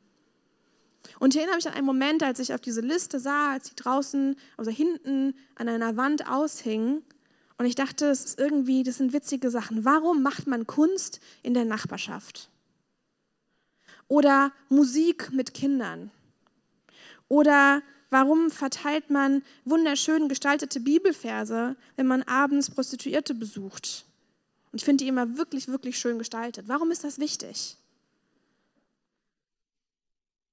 Und 1.20 1.34
hier 1.34 1.42
erinnere 1.42 1.60
ich 1.60 1.68
an 1.68 1.74
einen 1.74 1.86
Moment, 1.86 2.24
als 2.24 2.40
ich 2.40 2.54
auf 2.54 2.62
diese 2.62 2.82
Liste 2.82 3.20
sah, 3.20 3.52
als 3.52 3.68
sie 3.68 3.76
draußen, 3.76 4.38
also 4.58 4.72
hinten 4.72 5.36
an 5.56 5.68
einer 5.68 5.98
Wand 5.98 6.30
aushing. 6.30 7.04
Und 7.58 7.66
ich 7.66 7.76
dachte, 7.76 8.08
das 8.08 8.24
ist 8.24 8.40
irgendwie, 8.40 8.84
das 8.84 8.98
sind 8.98 9.14
witzige 9.14 9.50
Sachen. 9.50 9.86
Warum 9.86 10.24
macht 10.24 10.48
man 10.48 10.66
Kunst 10.66 11.20
in 11.44 11.54
der 11.54 11.66
Nachbarschaft? 11.66 12.50
Oder 14.08 14.52
Musik 14.70 15.32
mit 15.32 15.54
Kindern? 15.54 16.12
Oder 17.28 17.82
Warum 18.10 18.52
verteilt 18.52 19.10
man 19.10 19.44
wunderschön 19.64 20.30
gestaltete 20.30 20.80
Bibelverse, 20.80 21.76
wenn 21.96 22.08
man 22.08 22.24
abends 22.24 22.70
Prostituierte 22.70 23.34
besucht? 23.34 24.06
Und 24.72 24.82
ich 24.82 24.86
finde 24.86 25.04
die 25.04 25.08
immer 25.08 25.38
wirklich, 25.38 25.68
wirklich 25.68 25.98
schön 25.98 26.18
gestaltet. 26.18 26.68
Warum 26.68 26.92
ist 26.92 27.04
das 27.04 27.20
wichtig? 27.20 27.78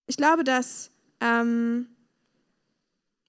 Ich 0.06 0.16
glaube, 0.16 0.44
dass, 0.44 0.90
ähm, 1.20 1.86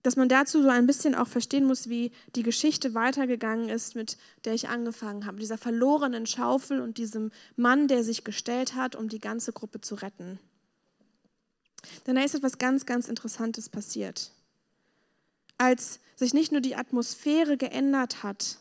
dass 0.04 0.16
man 0.16 0.30
dazu 0.30 0.62
so 0.62 0.70
ein 0.70 0.86
bisschen 0.86 1.16
auch 1.16 1.28
verstehen 1.28 1.66
muss, 1.66 1.90
wie 1.90 2.12
die 2.36 2.44
Geschichte 2.44 2.94
weitergegangen 2.94 3.70
ist, 3.70 3.96
mit 3.96 4.18
der 4.46 4.54
ich 4.54 4.70
angefangen 4.70 5.26
habe. 5.26 5.40
Dieser 5.40 5.58
verlorenen 5.58 6.26
Schaufel 6.26 6.82
und 6.82 6.98
diesem 6.98 7.32
Mann, 7.56 7.88
der 7.88 8.04
sich 8.04 8.24
gestellt 8.24 8.76
hat, 8.76 8.96
um 8.96 9.10
die 9.10 9.20
ganze 9.20 9.54
Gruppe 9.54 9.82
zu 9.82 9.96
retten. 9.96 10.40
Denn 12.06 12.16
da 12.16 12.24
ist 12.24 12.36
etwas 12.36 12.58
ganz, 12.58 12.86
ganz 12.86 13.08
Interessantes 13.08 13.70
passiert. 13.70 14.32
Als 15.58 16.00
sich 16.16 16.34
nicht 16.34 16.52
nur 16.52 16.62
die 16.62 16.76
Atmosphäre 16.76 17.58
geändert 17.58 18.24
hat, 18.24 18.58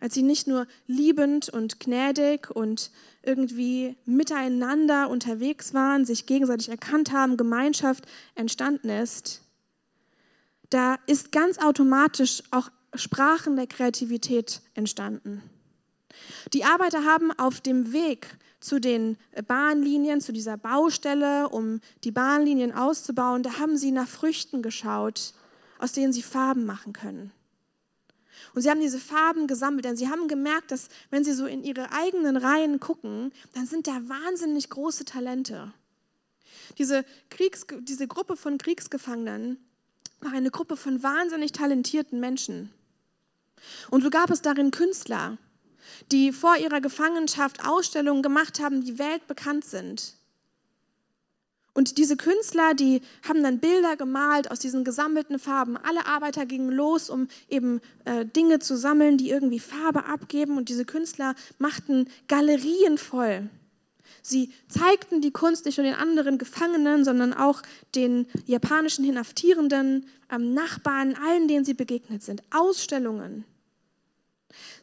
als 0.00 0.14
sie 0.14 0.22
nicht 0.22 0.46
nur 0.46 0.66
liebend 0.86 1.48
und 1.48 1.80
gnädig 1.80 2.50
und 2.50 2.90
irgendwie 3.22 3.96
miteinander 4.04 5.08
unterwegs 5.10 5.74
waren, 5.74 6.04
sich 6.04 6.26
gegenseitig 6.26 6.68
erkannt 6.68 7.12
haben, 7.12 7.36
Gemeinschaft 7.36 8.06
entstanden 8.34 8.90
ist, 8.90 9.42
da 10.70 10.96
ist 11.06 11.32
ganz 11.32 11.58
automatisch 11.58 12.42
auch 12.50 12.70
Sprachen 12.94 13.56
der 13.56 13.66
Kreativität 13.66 14.60
entstanden. 14.74 15.42
Die 16.52 16.64
Arbeiter 16.64 17.04
haben 17.04 17.32
auf 17.32 17.60
dem 17.60 17.92
Weg 17.92 18.28
zu 18.60 18.80
den 18.80 19.16
Bahnlinien, 19.46 20.20
zu 20.20 20.32
dieser 20.32 20.56
Baustelle, 20.56 21.48
um 21.48 21.80
die 22.04 22.10
Bahnlinien 22.10 22.72
auszubauen, 22.72 23.42
da 23.42 23.58
haben 23.58 23.76
sie 23.76 23.92
nach 23.92 24.08
Früchten 24.08 24.62
geschaut, 24.62 25.32
aus 25.78 25.92
denen 25.92 26.12
sie 26.12 26.22
Farben 26.22 26.64
machen 26.64 26.92
können. 26.92 27.32
Und 28.54 28.62
sie 28.62 28.70
haben 28.70 28.80
diese 28.80 28.98
Farben 28.98 29.46
gesammelt, 29.46 29.84
denn 29.84 29.96
sie 29.96 30.08
haben 30.08 30.28
gemerkt, 30.28 30.70
dass 30.70 30.88
wenn 31.10 31.24
sie 31.24 31.32
so 31.32 31.46
in 31.46 31.62
ihre 31.62 31.92
eigenen 31.92 32.36
Reihen 32.36 32.80
gucken, 32.80 33.32
dann 33.54 33.66
sind 33.66 33.86
da 33.86 34.00
wahnsinnig 34.08 34.70
große 34.70 35.04
Talente. 35.04 35.72
Diese, 36.76 37.04
Kriegs, 37.30 37.66
diese 37.80 38.06
Gruppe 38.06 38.36
von 38.36 38.58
Kriegsgefangenen 38.58 39.58
war 40.20 40.32
eine 40.32 40.50
Gruppe 40.50 40.76
von 40.76 41.02
wahnsinnig 41.02 41.52
talentierten 41.52 42.20
Menschen. 42.20 42.70
Und 43.90 44.02
so 44.02 44.10
gab 44.10 44.30
es 44.30 44.42
darin 44.42 44.70
Künstler, 44.70 45.38
die 46.10 46.32
vor 46.32 46.56
ihrer 46.56 46.80
Gefangenschaft 46.80 47.66
Ausstellungen 47.66 48.22
gemacht 48.22 48.60
haben, 48.60 48.84
die 48.84 48.98
weltbekannt 48.98 49.64
sind. 49.64 50.14
Und 51.78 51.96
diese 51.96 52.16
Künstler, 52.16 52.74
die 52.74 53.02
haben 53.22 53.40
dann 53.44 53.60
Bilder 53.60 53.96
gemalt 53.96 54.50
aus 54.50 54.58
diesen 54.58 54.82
gesammelten 54.82 55.38
Farben. 55.38 55.76
Alle 55.76 56.06
Arbeiter 56.06 56.44
gingen 56.44 56.72
los, 56.72 57.08
um 57.08 57.28
eben 57.48 57.80
äh, 58.04 58.26
Dinge 58.26 58.58
zu 58.58 58.76
sammeln, 58.76 59.16
die 59.16 59.30
irgendwie 59.30 59.60
Farbe 59.60 60.06
abgeben. 60.06 60.56
Und 60.56 60.70
diese 60.70 60.84
Künstler 60.84 61.36
machten 61.58 62.08
Galerien 62.26 62.98
voll. 62.98 63.48
Sie 64.22 64.52
zeigten 64.68 65.20
die 65.20 65.30
Kunst 65.30 65.66
nicht 65.66 65.78
nur 65.78 65.86
den 65.86 65.94
anderen 65.94 66.38
Gefangenen, 66.38 67.04
sondern 67.04 67.32
auch 67.32 67.62
den 67.94 68.26
japanischen 68.46 69.04
Inhaftierenden, 69.04 70.06
ähm, 70.32 70.54
Nachbarn, 70.54 71.14
allen, 71.14 71.46
denen 71.46 71.64
sie 71.64 71.74
begegnet 71.74 72.24
sind. 72.24 72.42
Ausstellungen. 72.50 73.44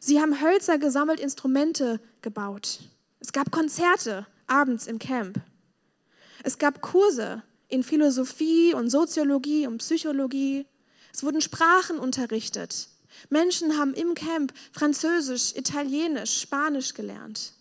Sie 0.00 0.20
haben 0.20 0.40
Hölzer 0.40 0.78
gesammelt, 0.78 1.20
Instrumente 1.20 2.00
gebaut. 2.22 2.80
Es 3.20 3.32
gab 3.32 3.50
Konzerte 3.50 4.26
abends 4.46 4.86
im 4.86 4.98
Camp. 4.98 5.40
Es 6.44 6.58
gab 6.58 6.80
Kurse 6.80 7.42
in 7.68 7.82
Philosophie 7.82 8.74
und 8.74 8.90
Soziologie 8.90 9.66
und 9.66 9.78
Psychologie. 9.78 10.66
Es 11.12 11.24
wurden 11.24 11.40
Sprachen 11.40 11.98
unterrichtet. 11.98 12.88
Menschen 13.30 13.78
haben 13.78 13.94
im 13.94 14.14
Camp 14.14 14.52
Französisch, 14.72 15.54
Italienisch, 15.56 16.40
Spanisch 16.40 16.94
gelernt. 16.94 17.54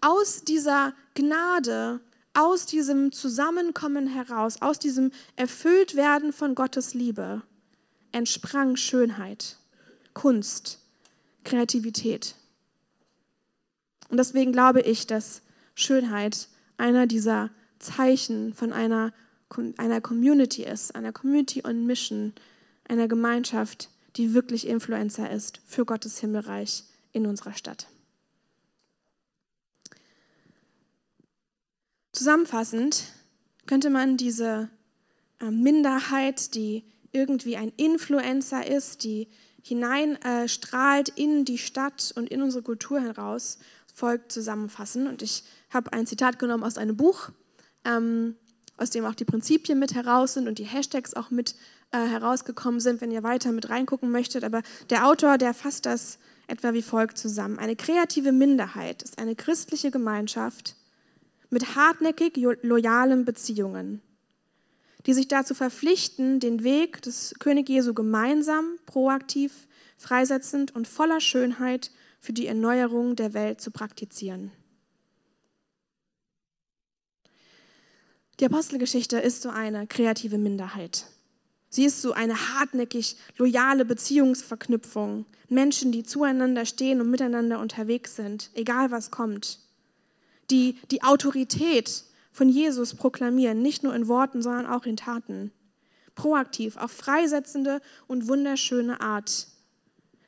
Aus 0.00 0.42
dieser 0.44 0.94
Gnade, 1.14 2.00
aus 2.34 2.66
diesem 2.66 3.12
Zusammenkommen 3.12 4.06
heraus, 4.06 4.60
aus 4.60 4.78
diesem 4.78 5.12
Erfülltwerden 5.36 6.32
von 6.32 6.54
Gottes 6.54 6.94
Liebe 6.94 7.42
entsprang 8.12 8.76
Schönheit. 8.76 9.56
Kunst, 10.16 10.78
Kreativität. 11.44 12.36
Und 14.08 14.16
deswegen 14.16 14.50
glaube 14.50 14.80
ich, 14.80 15.06
dass 15.06 15.42
Schönheit 15.74 16.48
einer 16.78 17.06
dieser 17.06 17.50
Zeichen 17.80 18.54
von 18.54 18.72
einer, 18.72 19.12
einer 19.76 20.00
Community 20.00 20.64
ist, 20.64 20.94
einer 20.94 21.12
Community 21.12 21.66
on 21.66 21.84
Mission, 21.84 22.32
einer 22.88 23.08
Gemeinschaft, 23.08 23.90
die 24.16 24.32
wirklich 24.32 24.66
Influencer 24.66 25.30
ist 25.30 25.60
für 25.66 25.84
Gottes 25.84 26.18
Himmelreich 26.18 26.84
in 27.12 27.26
unserer 27.26 27.52
Stadt. 27.52 27.86
Zusammenfassend 32.12 33.12
könnte 33.66 33.90
man 33.90 34.16
diese 34.16 34.70
äh, 35.40 35.50
Minderheit, 35.50 36.54
die 36.54 36.84
irgendwie 37.12 37.58
ein 37.58 37.70
Influencer 37.76 38.66
ist, 38.66 39.04
die 39.04 39.28
hinein 39.66 40.20
äh, 40.22 40.48
strahlt 40.48 41.08
in 41.08 41.44
die 41.44 41.58
Stadt 41.58 42.12
und 42.14 42.28
in 42.28 42.40
unsere 42.40 42.62
Kultur 42.62 43.00
heraus, 43.00 43.58
folgt 43.92 44.30
zusammenfassen. 44.30 45.08
Und 45.08 45.22
ich 45.22 45.42
habe 45.70 45.92
ein 45.92 46.06
Zitat 46.06 46.38
genommen 46.38 46.62
aus 46.62 46.78
einem 46.78 46.96
Buch, 46.96 47.30
ähm, 47.84 48.36
aus 48.76 48.90
dem 48.90 49.04
auch 49.04 49.14
die 49.14 49.24
Prinzipien 49.24 49.78
mit 49.78 49.94
heraus 49.94 50.34
sind 50.34 50.46
und 50.46 50.58
die 50.58 50.64
Hashtags 50.64 51.14
auch 51.14 51.30
mit 51.30 51.56
äh, 51.90 51.98
herausgekommen 51.98 52.78
sind, 52.78 53.00
wenn 53.00 53.10
ihr 53.10 53.24
weiter 53.24 53.50
mit 53.50 53.68
reingucken 53.68 54.10
möchtet. 54.10 54.44
Aber 54.44 54.62
der 54.90 55.06
Autor, 55.06 55.36
der 55.36 55.52
fasst 55.52 55.86
das 55.86 56.18
etwa 56.46 56.72
wie 56.72 56.82
folgt 56.82 57.18
zusammen. 57.18 57.58
Eine 57.58 57.74
kreative 57.74 58.30
Minderheit 58.30 59.02
ist 59.02 59.18
eine 59.18 59.34
christliche 59.34 59.90
Gemeinschaft 59.90 60.76
mit 61.50 61.74
hartnäckig 61.74 62.36
loyalen 62.62 63.24
Beziehungen, 63.24 64.00
die 65.06 65.14
sich 65.14 65.28
dazu 65.28 65.54
verpflichten, 65.54 66.40
den 66.40 66.64
Weg 66.64 67.00
des 67.02 67.34
König 67.38 67.68
Jesu 67.68 67.94
gemeinsam, 67.94 68.78
proaktiv, 68.86 69.68
freisetzend 69.96 70.74
und 70.74 70.88
voller 70.88 71.20
Schönheit 71.20 71.90
für 72.20 72.32
die 72.32 72.46
Erneuerung 72.46 73.14
der 73.14 73.32
Welt 73.32 73.60
zu 73.60 73.70
praktizieren. 73.70 74.50
Die 78.40 78.46
Apostelgeschichte 78.46 79.18
ist 79.18 79.42
so 79.42 79.48
eine 79.48 79.86
kreative 79.86 80.36
Minderheit. 80.36 81.06
Sie 81.70 81.84
ist 81.84 82.02
so 82.02 82.12
eine 82.12 82.54
hartnäckig 82.54 83.16
loyale 83.38 83.84
Beziehungsverknüpfung. 83.84 85.24
Menschen, 85.48 85.92
die 85.92 86.02
zueinander 86.02 86.66
stehen 86.66 87.00
und 87.00 87.10
miteinander 87.10 87.60
unterwegs 87.60 88.16
sind, 88.16 88.50
egal 88.54 88.90
was 88.90 89.10
kommt. 89.10 89.60
Die 90.50 90.76
die 90.90 91.02
Autorität 91.02 92.04
von 92.36 92.50
Jesus 92.50 92.94
proklamieren, 92.94 93.62
nicht 93.62 93.82
nur 93.82 93.94
in 93.94 94.08
Worten, 94.08 94.42
sondern 94.42 94.66
auch 94.66 94.84
in 94.84 94.98
Taten. 94.98 95.52
Proaktiv, 96.14 96.76
auf 96.76 96.92
freisetzende 96.92 97.80
und 98.08 98.28
wunderschöne 98.28 99.00
Art. 99.00 99.48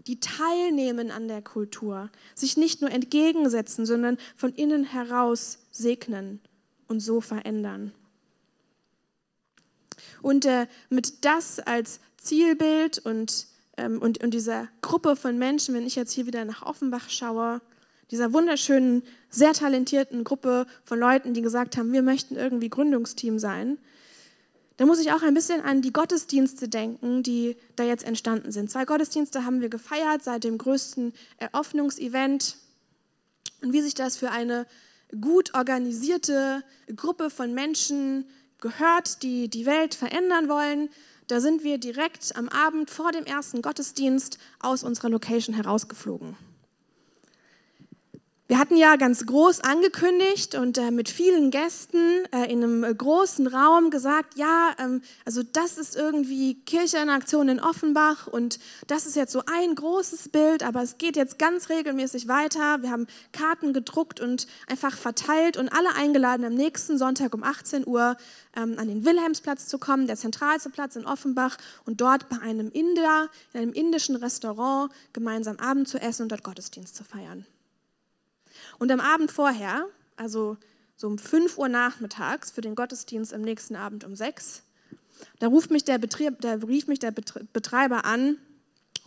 Die 0.07 0.19
teilnehmen 0.19 1.11
an 1.11 1.29
der 1.29 1.43
Kultur, 1.43 2.09
sich 2.35 2.57
nicht 2.57 2.81
nur 2.81 2.91
entgegensetzen, 2.91 3.85
sondern 3.85 4.17
von 4.37 4.55
innen 4.55 4.85
heraus 4.85 5.59
segnen 5.71 6.41
und 6.87 7.01
so 7.01 7.21
verändern. 7.21 7.93
Und 10.23 10.47
äh, 10.47 10.67
mit 10.89 11.27
das 11.27 11.61
als 11.61 12.01
Zielbild 12.17 13.01
und, 13.01 13.49
ähm, 13.77 14.01
und, 14.01 14.25
und 14.25 14.33
dieser 14.33 14.69
Gruppe 14.81 15.15
von 15.15 15.37
Menschen, 15.37 15.75
wenn 15.75 15.87
ich 15.87 15.95
jetzt 15.95 16.13
hier 16.13 16.25
wieder 16.25 16.47
nach 16.47 16.63
Offenbach 16.63 17.11
schaue, 17.11 17.61
dieser 18.11 18.33
wunderschönen, 18.33 19.03
sehr 19.31 19.53
talentierten 19.53 20.25
Gruppe 20.25 20.67
von 20.85 20.99
Leuten, 20.99 21.35
die 21.35 21.43
gesagt 21.43 21.77
haben, 21.77 21.93
wir 21.93 22.03
möchten 22.03 22.37
irgendwie 22.37 22.71
Gründungsteam 22.71 23.39
sein, 23.39 23.79
da 24.79 24.87
muss 24.87 25.01
ich 25.01 25.11
auch 25.13 25.23
ein 25.23 25.35
bisschen 25.35 25.61
an 25.61 25.83
die 25.83 25.93
Gottesdienste 25.93 26.69
denken, 26.69 27.25
die 27.25 27.57
da 27.75 27.83
jetzt 27.83 28.05
entstanden 28.05 28.53
sind. 28.53 28.71
Zwei 28.71 28.85
Gottesdienste 28.85 29.45
haben 29.45 29.61
wir 29.61 29.69
gefeiert 29.69 30.23
seit 30.23 30.45
dem 30.45 30.57
größten 30.57 31.13
Eröffnungsevent. 31.37 32.57
Und 33.61 33.73
wie 33.73 33.81
sich 33.81 33.95
das 33.95 34.17
für 34.17 34.31
eine 34.31 34.67
gut 35.21 35.53
organisierte 35.55 36.63
Gruppe 36.95 37.29
von 37.29 37.55
Menschen 37.55 38.25
gehört, 38.61 39.25
die 39.25 39.49
die 39.49 39.67
Welt 39.67 39.97
verändern 39.97 40.49
wollen, 40.49 40.91
da 41.27 41.41
sind 41.41 41.65
wir 41.65 41.79
direkt 41.79 42.37
am 42.37 42.49
Abend 42.49 42.89
vor 42.89 43.11
dem 43.11 43.25
ersten 43.25 43.63
Gottesdienst 43.63 44.39
aus 44.61 44.85
unserer 44.85 45.09
Location 45.09 45.57
herausgeflogen. 45.57 46.37
Wir 48.51 48.59
hatten 48.59 48.79
ja 48.79 48.97
ganz 48.97 49.27
groß 49.27 49.61
angekündigt 49.61 50.55
und 50.55 50.79
äh, 50.79 50.91
mit 50.91 51.11
vielen 51.11 51.51
Gästen 51.51 52.25
äh, 52.33 52.51
in 52.51 52.65
einem 52.65 52.97
großen 52.97 53.47
Raum 53.47 53.91
gesagt, 53.91 54.39
ja, 54.39 54.75
ähm, 54.79 55.03
also 55.27 55.43
das 55.43 55.77
ist 55.77 55.95
irgendwie 55.95 56.55
Kirche 56.65 56.97
in 56.97 57.11
Aktion 57.11 57.51
in 57.51 57.61
Offenbach 57.61 58.27
und 58.27 58.59
das 58.87 59.05
ist 59.05 59.17
jetzt 59.17 59.33
so 59.33 59.43
ein 59.45 59.75
großes 59.75 60.31
Bild, 60.31 60.63
aber 60.63 60.83
es 60.83 60.97
geht 60.97 61.15
jetzt 61.15 61.39
ganz 61.39 61.69
regelmäßig 61.69 62.27
weiter. 62.27 62.81
Wir 62.81 62.91
haben 62.91 63.07
Karten 63.33 63.75
gedruckt 63.75 64.19
und 64.19 64.47
einfach 64.67 64.97
verteilt 64.97 65.59
und 65.59 65.69
alle 65.69 65.95
eingeladen, 65.95 66.47
am 66.47 66.55
nächsten 66.55 66.97
Sonntag 66.97 67.35
um 67.35 67.43
18 67.43 67.87
Uhr 67.87 68.17
ähm, 68.57 68.77
an 68.79 68.89
den 68.89 69.05
Wilhelmsplatz 69.05 69.67
zu 69.67 69.77
kommen, 69.77 70.07
der 70.07 70.17
zentralste 70.17 70.71
Platz 70.71 70.97
in 70.97 71.05
Offenbach 71.05 71.59
und 71.85 72.01
dort 72.01 72.31
bei 72.31 72.41
einem 72.41 72.71
Inder, 72.71 73.29
in 73.53 73.61
einem 73.61 73.73
indischen 73.75 74.17
Restaurant 74.17 74.91
gemeinsam 75.13 75.59
Abend 75.59 75.87
zu 75.87 76.01
essen 76.01 76.23
und 76.23 76.33
dort 76.33 76.45
Gottesdienst 76.45 76.97
zu 76.97 77.05
feiern. 77.05 77.45
Und 78.79 78.93
am 78.93 79.01
Abend 79.01 79.31
vorher, 79.31 79.87
also 80.17 80.57
so 80.97 81.07
um 81.07 81.19
5 81.19 81.59
Uhr 81.59 81.69
nachmittags 81.69 82.51
für 82.51 82.61
den 82.61 82.75
Gottesdienst 82.75 83.35
am 83.35 83.43
nächsten 83.43 83.77
Abend 83.77 84.05
um 84.05 84.15
6, 84.15 84.63
da, 85.41 85.49
ruft 85.49 85.71
mich 85.71 85.85
der 85.85 85.99
Betrieb, 85.99 86.41
da 86.41 86.55
rief 86.55 86.87
mich 86.87 86.99
der 87.01 87.11
Betreiber 87.11 88.05
an 88.05 88.37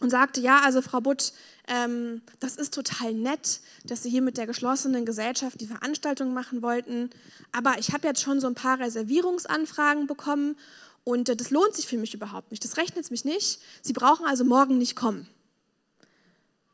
und 0.02 0.10
sagte, 0.10 0.42
ja, 0.42 0.62
also 0.62 0.82
Frau 0.82 1.00
Butt, 1.00 1.32
ähm, 1.68 2.22
das 2.40 2.56
ist 2.56 2.74
total 2.74 3.14
nett, 3.14 3.62
dass 3.86 4.04
Sie 4.04 4.10
hier 4.10 4.22
mit 4.22 4.38
der 4.38 4.48
geschlossenen 4.48 5.06
Gesellschaft 5.06 5.62
die 5.62 5.68
Veranstaltung 5.68 6.34
machen 6.34 6.62
wollten, 6.62 7.10
aber 7.52 7.78
ich 7.78 7.94
habe 7.94 8.08
jetzt 8.08 8.22
schon 8.22 8.40
so 8.40 8.48
ein 8.48 8.56
paar 8.56 8.80
Reservierungsanfragen 8.80 10.08
bekommen 10.08 10.58
und 11.04 11.30
äh, 11.30 11.36
das 11.36 11.52
lohnt 11.52 11.76
sich 11.76 11.88
für 11.88 11.98
mich 11.98 12.14
überhaupt 12.14 12.52
nicht, 12.52 12.64
das 12.64 12.78
rechnet 12.78 13.10
mich 13.12 13.26
nicht, 13.26 13.62
Sie 13.82 13.94
brauchen 13.94 14.26
also 14.26 14.44
morgen 14.44 14.78
nicht 14.78 14.96
kommen. 14.96 15.28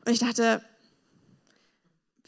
Und 0.04 0.12
ich 0.12 0.20
dachte, 0.20 0.62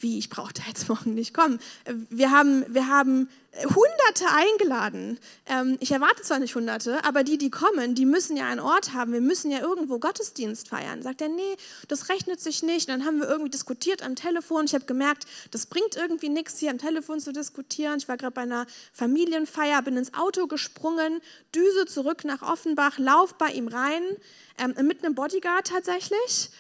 wie, 0.01 0.19
ich 0.19 0.31
brauche 0.31 0.53
da 0.53 0.63
jetzt 0.67 0.89
morgen 0.89 1.15
nicht 1.15 1.35
kommen. 1.35 1.61
Wir 2.09 2.31
haben, 2.31 2.65
wir 2.69 2.89
haben 2.89 3.29
Hunderte 3.65 4.25
eingeladen. 4.33 5.19
Ähm, 5.47 5.77
ich 5.81 5.91
erwarte 5.91 6.23
zwar 6.23 6.39
nicht 6.39 6.55
Hunderte, 6.55 7.05
aber 7.05 7.25
die, 7.25 7.37
die 7.37 7.51
kommen, 7.51 7.97
die 7.97 8.07
müssen 8.07 8.37
ja 8.37 8.47
einen 8.47 8.61
Ort 8.61 8.95
haben. 8.95 9.13
Wir 9.13 9.21
müssen 9.21 9.51
ja 9.51 9.59
irgendwo 9.59 9.99
Gottesdienst 9.99 10.69
feiern. 10.69 11.03
Sagt 11.03 11.21
er, 11.21 11.29
nee, 11.29 11.57
das 11.89 12.09
rechnet 12.09 12.41
sich 12.41 12.63
nicht. 12.63 12.89
dann 12.89 13.05
haben 13.05 13.19
wir 13.19 13.29
irgendwie 13.29 13.51
diskutiert 13.51 14.03
am 14.03 14.15
Telefon. 14.15 14.67
Ich 14.67 14.75
habe 14.75 14.85
gemerkt, 14.85 15.27
das 15.51 15.67
bringt 15.67 15.97
irgendwie 15.97 16.29
nichts, 16.29 16.59
hier 16.59 16.71
am 16.71 16.79
Telefon 16.79 17.19
zu 17.19 17.33
diskutieren. 17.33 17.99
Ich 17.99 18.09
war 18.09 18.17
gerade 18.17 18.35
bei 18.35 18.43
einer 18.43 18.67
Familienfeier, 18.93 19.83
bin 19.83 19.97
ins 19.97 20.15
Auto 20.15 20.47
gesprungen, 20.47 21.21
Düse 21.55 21.87
zurück 21.87 22.25
nach 22.25 22.43
Offenbach, 22.43 22.99
lauf 22.99 23.35
bei 23.35 23.49
ihm 23.49 23.67
rein, 23.67 24.03
ähm, 24.59 24.75
mit 24.87 25.05
einem 25.05 25.17
Bodyguard 25.17 25.67
tatsächlich. 25.67 26.51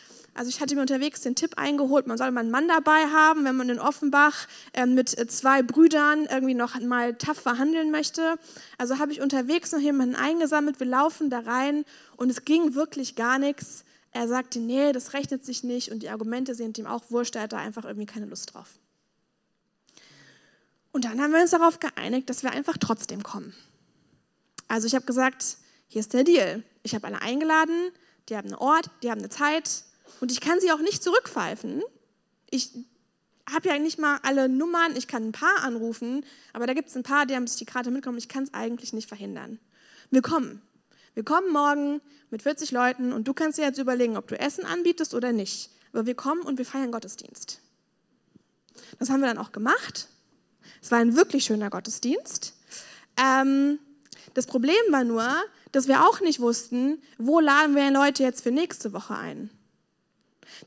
Also 0.41 0.49
ich 0.49 0.62
hatte 0.62 0.74
mir 0.74 0.80
unterwegs 0.80 1.20
den 1.20 1.34
Tipp 1.34 1.59
eingeholt, 1.59 2.07
man 2.07 2.16
soll 2.16 2.30
mal 2.30 2.41
einen 2.41 2.51
Mann 2.51 2.66
dabei 2.66 3.05
haben, 3.09 3.45
wenn 3.45 3.57
man 3.57 3.68
in 3.68 3.78
Offenbach 3.78 4.49
äh, 4.72 4.86
mit 4.86 5.11
zwei 5.30 5.62
Brüdern 5.62 6.24
irgendwie 6.30 6.55
noch 6.55 6.80
mal 6.80 7.12
tough 7.12 7.36
verhandeln 7.36 7.91
möchte. 7.91 8.38
Also 8.78 8.99
habe 8.99 9.12
ich 9.12 9.20
unterwegs 9.20 9.70
noch 9.72 9.80
jemanden 9.80 10.14
eingesammelt, 10.16 10.80
wir 10.80 10.86
laufen 10.86 11.28
da 11.28 11.41
rein 11.41 11.84
und 12.16 12.30
es 12.30 12.47
ging 12.47 12.74
wirklich 12.74 13.16
gar 13.16 13.38
nichts. 13.38 13.84
Er 14.12 14.28
sagte, 14.28 14.61
nee, 14.61 14.93
das 14.93 15.12
rechnet 15.12 15.45
sich 15.45 15.62
nicht 15.62 15.93
und 15.93 16.03
die 16.03 16.09
Argumente 16.09 16.55
sind 16.55 16.78
ihm 16.78 16.86
auch 16.86 17.11
wurscht, 17.11 17.36
er 17.36 17.43
hat 17.43 17.53
da 17.53 17.59
einfach 17.59 17.84
irgendwie 17.84 18.07
keine 18.07 18.24
Lust 18.24 18.55
drauf. 18.55 18.78
Und 20.91 21.05
dann 21.05 21.20
haben 21.20 21.34
wir 21.34 21.43
uns 21.43 21.51
darauf 21.51 21.80
geeinigt, 21.80 22.30
dass 22.30 22.43
wir 22.43 22.53
einfach 22.53 22.78
trotzdem 22.78 23.22
kommen. 23.22 23.53
Also 24.68 24.86
ich 24.86 24.95
habe 24.95 25.05
gesagt, 25.05 25.59
hier 25.86 26.01
ist 26.01 26.14
der 26.14 26.24
Deal. 26.24 26.62
Ich 26.82 26.95
habe 26.95 27.07
alle 27.09 27.20
eingeladen, 27.20 27.91
die 28.30 28.38
haben 28.38 28.47
einen 28.47 28.57
Ort, 28.57 28.88
die 29.03 29.11
haben 29.11 29.18
eine 29.18 29.28
Zeit, 29.28 29.84
und 30.21 30.33
ich 30.33 30.41
kann 30.41 30.61
sie 30.61 30.73
auch 30.73 30.81
nicht 30.81 31.03
zurückpfeifen. 31.03 31.83
Ich 32.51 32.73
habe 33.53 33.69
ja 33.69 33.79
nicht 33.79 33.99
mal 33.99 34.19
alle 34.23 34.49
Nummern, 34.49 34.97
ich 34.97 35.09
kann 35.09 35.29
ein 35.29 35.33
paar 35.33 35.63
anrufen, 35.63 36.25
aber 36.53 36.67
da 36.67 36.75
gibt 36.75 36.89
es 36.89 36.97
ein 36.97 37.03
paar, 37.03 37.27
die 37.27 37.35
haben 37.35 37.47
sich 37.47 37.59
die 37.59 37.65
Karte 37.65 37.91
mitgenommen. 37.91 38.19
Ich 38.19 38.29
kann 38.29 38.45
es 38.45 38.55
eigentlich 38.55 38.93
nicht 38.93 39.09
verhindern. 39.09 39.59
Wir 40.11 40.23
kommen. 40.23 40.63
Wir 41.15 41.25
kommen 41.25 41.53
morgen 41.53 42.01
mit 42.31 42.43
40 42.43 42.71
Leuten 42.71 43.13
und 43.13 43.27
du 43.27 43.35
kannst 43.35 43.59
dir 43.59 43.63
jetzt 43.63 43.79
überlegen, 43.79 44.17
ob 44.17 44.29
du 44.29 44.39
Essen 44.39 44.65
anbietest 44.65 45.15
oder 45.15 45.33
nicht. 45.33 45.71
Aber 45.93 46.07
wir 46.07 46.15
kommen 46.15 46.43
und 46.43 46.59
wir 46.59 46.65
feiern 46.65 46.93
Gottesdienst. 46.93 47.61
Das 48.99 49.11
haben 49.11 49.21
wir 49.21 49.29
dann 49.29 49.39
auch 49.39 49.53
gemacht. 49.53 50.09
Es 50.81 50.91
war 50.91 50.99
ein 50.99 51.17
wirklich 51.17 51.45
schöner 51.45 51.71
Gottesdienst. 51.71 52.55
Ähm, 53.17 53.79
das 54.35 54.47
Problem 54.47 54.77
war 54.91 55.05
nur, 55.05 55.29
dass 55.73 55.89
wir 55.89 56.07
auch 56.07 56.21
nicht 56.21 56.41
wussten, 56.41 57.03
wo 57.19 57.41
laden 57.41 57.75
wir 57.75 57.91
Leute 57.91 58.23
jetzt 58.23 58.43
für 58.43 58.51
nächste 58.51 58.93
Woche 58.93 59.17
ein. 59.17 59.51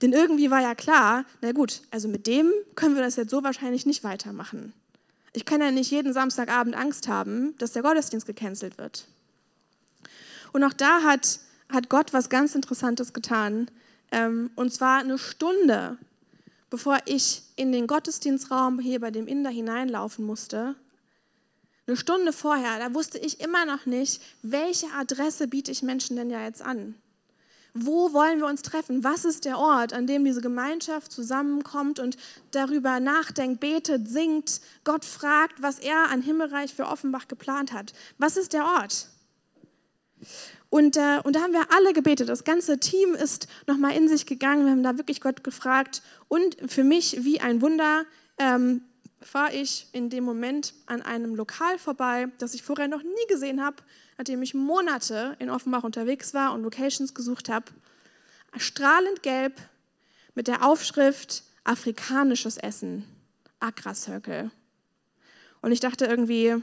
Denn 0.02 0.14
irgendwie 0.14 0.52
war 0.52 0.62
ja 0.62 0.76
klar, 0.76 1.26
na 1.42 1.52
gut, 1.52 1.82
also 1.92 2.08
mit 2.08 2.28
dem 2.28 2.52
können 2.76 2.96
wir 2.96 3.04
das 3.04 3.16
jetzt 3.16 3.32
so 3.32 3.44
wahrscheinlich 3.44 3.86
nicht 3.86 4.04
weitermachen. 4.04 4.74
Ich 5.34 5.46
kann 5.46 5.62
ja 5.62 5.72
nicht 5.72 5.92
jeden 5.92 6.14
Samstagabend 6.14 6.76
Angst 6.76 7.08
haben, 7.08 7.56
dass 7.58 7.74
der 7.74 7.82
Gottesdienst 7.82 8.28
gecancelt 8.28 8.78
wird. 8.78 9.08
Und 10.52 10.64
auch 10.64 10.74
da 10.74 11.02
hat, 11.02 11.40
hat 11.70 11.90
Gott 11.90 12.14
was 12.14 12.30
ganz 12.30 12.54
Interessantes 12.54 13.14
getan. 13.14 13.70
Ähm, 14.12 14.52
und 14.56 14.74
zwar 14.74 15.00
eine 15.00 15.18
Stunde, 15.18 15.98
bevor 16.70 17.00
ich 17.06 17.42
in 17.56 17.72
den 17.72 17.88
Gottesdienstraum 17.88 18.80
hier 18.80 19.00
bei 19.00 19.10
dem 19.10 19.28
Inder 19.28 19.50
hineinlaufen 19.50 20.26
musste, 20.26 20.76
eine 21.86 21.98
Stunde 21.98 22.32
vorher, 22.32 22.80
da 22.80 22.94
wusste 22.94 23.18
ich 23.18 23.42
immer 23.42 23.66
noch 23.66 23.86
nicht, 23.86 24.22
welche 24.42 24.88
Adresse 24.98 25.48
biete 25.48 25.72
ich 25.72 25.82
Menschen 25.82 26.16
denn 26.16 26.30
ja 26.30 26.44
jetzt 26.44 26.62
an. 26.62 26.96
Wo 27.74 28.14
wollen 28.14 28.40
wir 28.40 28.46
uns 28.46 28.62
treffen? 28.62 29.04
Was 29.04 29.26
ist 29.26 29.46
der 29.46 29.58
Ort, 29.58 29.94
an 29.94 30.06
dem 30.06 30.24
diese 30.24 30.42
Gemeinschaft 30.42 31.12
zusammenkommt 31.12 32.00
und 32.00 32.18
darüber 32.52 33.00
nachdenkt, 33.00 33.62
betet, 33.62 34.08
singt, 34.08 34.62
Gott 34.84 35.06
fragt, 35.06 35.62
was 35.62 35.80
er 35.80 36.10
an 36.12 36.22
Himmelreich 36.22 36.74
für 36.74 36.86
Offenbach 36.86 37.28
geplant 37.28 37.74
hat? 37.74 37.94
Was 38.20 38.38
ist 38.38 38.54
der 38.54 38.66
Ort? 38.66 39.08
Und, 40.70 40.98
äh, 40.98 41.20
und 41.24 41.36
da 41.36 41.42
haben 41.42 41.54
wir 41.54 41.72
alle 41.72 41.94
gebetet. 41.94 42.30
Das 42.30 42.44
ganze 42.44 42.80
Team 42.80 43.16
ist 43.16 43.48
nochmal 43.68 43.96
in 43.96 44.08
sich 44.08 44.26
gegangen. 44.26 44.66
Wir 44.66 44.72
haben 44.72 44.84
da 44.84 44.98
wirklich 44.98 45.22
Gott 45.22 45.44
gefragt. 45.44 46.02
Und 46.28 46.58
für 46.68 46.84
mich 46.84 47.24
wie 47.24 47.42
ein 47.42 47.62
Wunder 47.62 48.06
ähm, 48.38 48.82
fahre 49.22 49.54
ich 49.54 49.88
in 49.94 50.10
dem 50.10 50.24
Moment 50.24 50.74
an 50.86 51.02
einem 51.02 51.36
Lokal 51.36 51.78
vorbei, 51.78 52.28
das 52.40 52.54
ich 52.54 52.64
vorher 52.64 52.88
noch 52.88 53.04
nie 53.04 53.28
gesehen 53.28 53.64
habe, 53.64 53.78
nachdem 54.24 54.42
ich 54.42 54.54
Monate 54.54 55.36
in 55.40 55.50
Offenbach 55.50 55.84
unterwegs 55.84 56.34
war 56.34 56.54
und 56.54 56.64
Locations 56.64 57.14
gesucht 57.14 57.50
habe. 57.50 57.66
Strahlend 58.56 59.22
gelb 59.22 59.60
mit 60.34 60.48
der 60.48 60.66
Aufschrift 60.66 61.44
afrikanisches 61.66 62.56
Essen, 62.56 63.04
Accra 63.60 63.94
Circle. 63.94 64.50
Und 65.62 65.74
ich 65.74 65.82
dachte 65.82 66.06
irgendwie, 66.06 66.56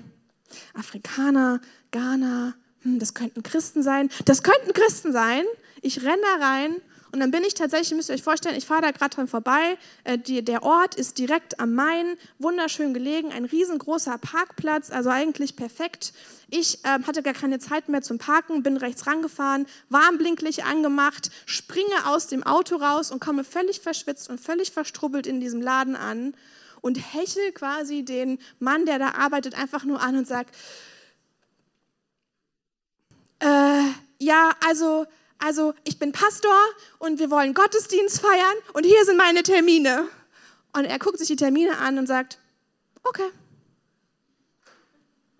Afrikaner, 0.72 1.60
Ghana, 1.90 2.54
hm, 2.80 2.98
das 2.98 3.12
könnten 3.12 3.42
Christen 3.42 3.82
sein. 3.82 4.08
Das 4.24 4.42
könnten 4.42 4.72
Christen 4.72 5.12
sein. 5.12 5.44
Ich 5.82 6.02
renne 6.02 6.22
da 6.38 6.46
rein 6.46 6.76
und 7.12 7.18
dann 7.18 7.30
bin 7.32 7.42
ich 7.42 7.54
tatsächlich, 7.54 7.96
müsst 7.96 8.08
ihr 8.08 8.14
euch 8.14 8.22
vorstellen, 8.22 8.56
ich 8.56 8.66
fahre 8.66 8.82
da 8.82 8.90
gerade 8.92 9.14
dran 9.14 9.26
vorbei. 9.26 9.76
Äh, 10.04 10.18
die, 10.18 10.44
der 10.44 10.62
Ort 10.62 10.94
ist 10.94 11.18
direkt 11.18 11.58
am 11.58 11.74
Main, 11.74 12.16
wunderschön 12.38 12.94
gelegen, 12.94 13.32
ein 13.32 13.44
riesengroßer 13.44 14.16
Parkplatz, 14.18 14.90
also 14.90 15.10
eigentlich 15.10 15.56
perfekt. 15.56 16.12
Ich 16.50 16.84
äh, 16.84 17.02
hatte 17.04 17.22
gar 17.22 17.34
keine 17.34 17.58
Zeit 17.58 17.88
mehr 17.88 18.02
zum 18.02 18.18
Parken, 18.18 18.62
bin 18.62 18.76
rechts 18.76 19.06
rangefahren, 19.06 19.66
warmblinklich 19.88 20.64
angemacht, 20.64 21.30
springe 21.46 22.06
aus 22.06 22.28
dem 22.28 22.44
Auto 22.44 22.76
raus 22.76 23.10
und 23.10 23.20
komme 23.20 23.42
völlig 23.42 23.80
verschwitzt 23.80 24.30
und 24.30 24.40
völlig 24.40 24.70
verstrubbelt 24.70 25.26
in 25.26 25.40
diesem 25.40 25.60
Laden 25.60 25.96
an 25.96 26.34
und 26.80 26.96
hechel 26.96 27.52
quasi 27.52 28.04
den 28.04 28.38
Mann, 28.60 28.86
der 28.86 28.98
da 28.98 29.12
arbeitet, 29.12 29.58
einfach 29.58 29.84
nur 29.84 30.00
an 30.00 30.16
und 30.16 30.28
sagt, 30.28 30.54
äh, 33.40 33.82
ja, 34.18 34.52
also 34.66 35.06
also 35.40 35.74
ich 35.84 35.98
bin 35.98 36.12
Pastor 36.12 36.54
und 36.98 37.18
wir 37.18 37.30
wollen 37.30 37.54
Gottesdienst 37.54 38.20
feiern 38.20 38.56
und 38.74 38.84
hier 38.84 39.04
sind 39.04 39.16
meine 39.16 39.42
Termine. 39.42 40.06
Und 40.72 40.84
er 40.84 40.98
guckt 40.98 41.18
sich 41.18 41.28
die 41.28 41.36
Termine 41.36 41.78
an 41.78 41.98
und 41.98 42.06
sagt, 42.06 42.38
okay. 43.02 43.30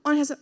Und 0.03 0.17
er 0.17 0.25
so, 0.25 0.35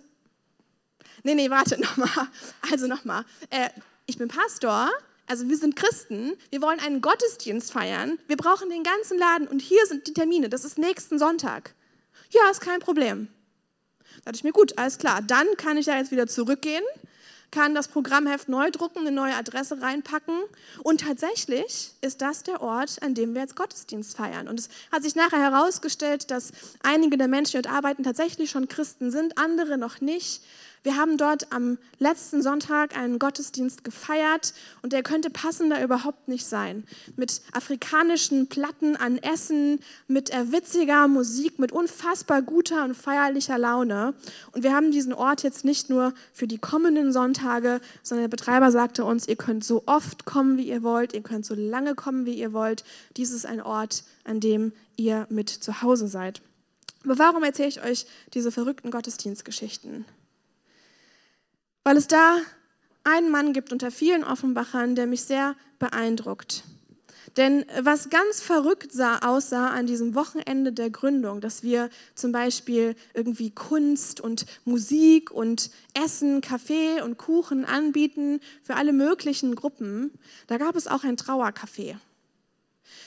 nee, 1.24 1.34
nee, 1.34 1.50
warte 1.50 1.80
nochmal. 1.80 2.28
Also 2.70 2.86
nochmal. 2.86 3.24
Äh, 3.50 3.68
ich 4.06 4.16
bin 4.16 4.28
Pastor, 4.28 4.90
also 5.26 5.48
wir 5.48 5.58
sind 5.58 5.76
Christen, 5.76 6.34
wir 6.50 6.62
wollen 6.62 6.80
einen 6.80 7.00
Gottesdienst 7.00 7.72
feiern, 7.72 8.18
wir 8.28 8.36
brauchen 8.36 8.70
den 8.70 8.82
ganzen 8.82 9.18
Laden 9.18 9.48
und 9.48 9.60
hier 9.60 9.84
sind 9.86 10.06
die 10.06 10.14
Termine, 10.14 10.48
das 10.48 10.64
ist 10.64 10.78
nächsten 10.78 11.18
Sonntag. 11.18 11.74
Ja, 12.30 12.48
ist 12.50 12.60
kein 12.60 12.80
Problem. 12.80 13.28
Da 14.18 14.26
dachte 14.26 14.36
ich 14.36 14.44
mir, 14.44 14.52
gut, 14.52 14.78
alles 14.78 14.98
klar, 14.98 15.20
dann 15.20 15.46
kann 15.56 15.76
ich 15.76 15.86
da 15.86 15.98
jetzt 15.98 16.10
wieder 16.10 16.26
zurückgehen 16.26 16.82
kann 17.50 17.74
das 17.74 17.88
Programmheft 17.88 18.48
neu 18.48 18.70
drucken, 18.70 19.00
eine 19.00 19.10
neue 19.10 19.34
Adresse 19.34 19.80
reinpacken. 19.80 20.38
Und 20.82 21.00
tatsächlich 21.00 21.92
ist 22.00 22.20
das 22.20 22.42
der 22.42 22.60
Ort, 22.60 23.02
an 23.02 23.14
dem 23.14 23.34
wir 23.34 23.42
jetzt 23.42 23.56
Gottesdienst 23.56 24.16
feiern. 24.16 24.48
Und 24.48 24.60
es 24.60 24.68
hat 24.92 25.02
sich 25.02 25.14
nachher 25.14 25.40
herausgestellt, 25.40 26.30
dass 26.30 26.52
einige 26.82 27.16
der 27.16 27.28
Menschen, 27.28 27.58
die 27.58 27.62
dort 27.62 27.74
arbeiten, 27.74 28.02
tatsächlich 28.04 28.50
schon 28.50 28.68
Christen 28.68 29.10
sind, 29.10 29.38
andere 29.38 29.78
noch 29.78 30.00
nicht. 30.00 30.42
Wir 30.82 30.96
haben 30.96 31.16
dort 31.16 31.52
am 31.52 31.78
letzten 31.98 32.42
Sonntag 32.42 32.96
einen 32.96 33.18
Gottesdienst 33.18 33.84
gefeiert 33.84 34.54
und 34.82 34.92
der 34.92 35.02
könnte 35.02 35.30
passender 35.30 35.82
überhaupt 35.82 36.28
nicht 36.28 36.46
sein. 36.46 36.84
Mit 37.16 37.42
afrikanischen 37.52 38.48
Platten 38.48 38.96
an 38.96 39.18
Essen, 39.18 39.80
mit 40.06 40.30
witziger 40.30 41.08
Musik, 41.08 41.58
mit 41.58 41.72
unfassbar 41.72 42.42
guter 42.42 42.84
und 42.84 42.94
feierlicher 42.94 43.58
Laune. 43.58 44.14
Und 44.52 44.62
wir 44.62 44.74
haben 44.74 44.90
diesen 44.90 45.12
Ort 45.12 45.42
jetzt 45.42 45.64
nicht 45.64 45.90
nur 45.90 46.14
für 46.32 46.46
die 46.46 46.58
kommenden 46.58 47.12
Sonntage, 47.12 47.80
sondern 48.02 48.24
der 48.24 48.36
Betreiber 48.36 48.70
sagte 48.70 49.04
uns, 49.04 49.26
ihr 49.26 49.36
könnt 49.36 49.64
so 49.64 49.82
oft 49.86 50.24
kommen, 50.24 50.56
wie 50.58 50.68
ihr 50.68 50.82
wollt, 50.82 51.12
ihr 51.12 51.22
könnt 51.22 51.44
so 51.44 51.54
lange 51.54 51.94
kommen, 51.94 52.24
wie 52.26 52.34
ihr 52.34 52.52
wollt. 52.52 52.84
Dies 53.16 53.32
ist 53.32 53.46
ein 53.46 53.60
Ort, 53.60 54.04
an 54.24 54.40
dem 54.40 54.72
ihr 54.96 55.26
mit 55.30 55.50
zu 55.50 55.82
Hause 55.82 56.08
seid. 56.08 56.40
Aber 57.04 57.18
warum 57.18 57.42
erzähle 57.42 57.68
ich 57.68 57.82
euch 57.82 58.06
diese 58.34 58.50
verrückten 58.50 58.90
Gottesdienstgeschichten? 58.90 60.04
Weil 61.84 61.96
es 61.96 62.06
da 62.06 62.38
einen 63.04 63.30
Mann 63.30 63.52
gibt 63.52 63.72
unter 63.72 63.90
vielen 63.90 64.24
Offenbachern, 64.24 64.94
der 64.94 65.06
mich 65.06 65.22
sehr 65.22 65.56
beeindruckt. 65.78 66.64
Denn 67.36 67.64
was 67.80 68.10
ganz 68.10 68.40
verrückt 68.40 68.90
sah, 68.92 69.18
aussah 69.18 69.68
an 69.68 69.86
diesem 69.86 70.14
Wochenende 70.14 70.72
der 70.72 70.90
Gründung, 70.90 71.40
dass 71.40 71.62
wir 71.62 71.88
zum 72.14 72.32
Beispiel 72.32 72.96
irgendwie 73.14 73.50
Kunst 73.50 74.20
und 74.20 74.46
Musik 74.64 75.30
und 75.30 75.70
Essen, 75.94 76.40
Kaffee 76.40 77.00
und 77.02 77.16
Kuchen 77.16 77.64
anbieten 77.64 78.40
für 78.62 78.74
alle 78.74 78.92
möglichen 78.92 79.54
Gruppen, 79.54 80.10
da 80.48 80.58
gab 80.58 80.74
es 80.74 80.88
auch 80.88 81.04
ein 81.04 81.16
Trauercafé. 81.16 81.96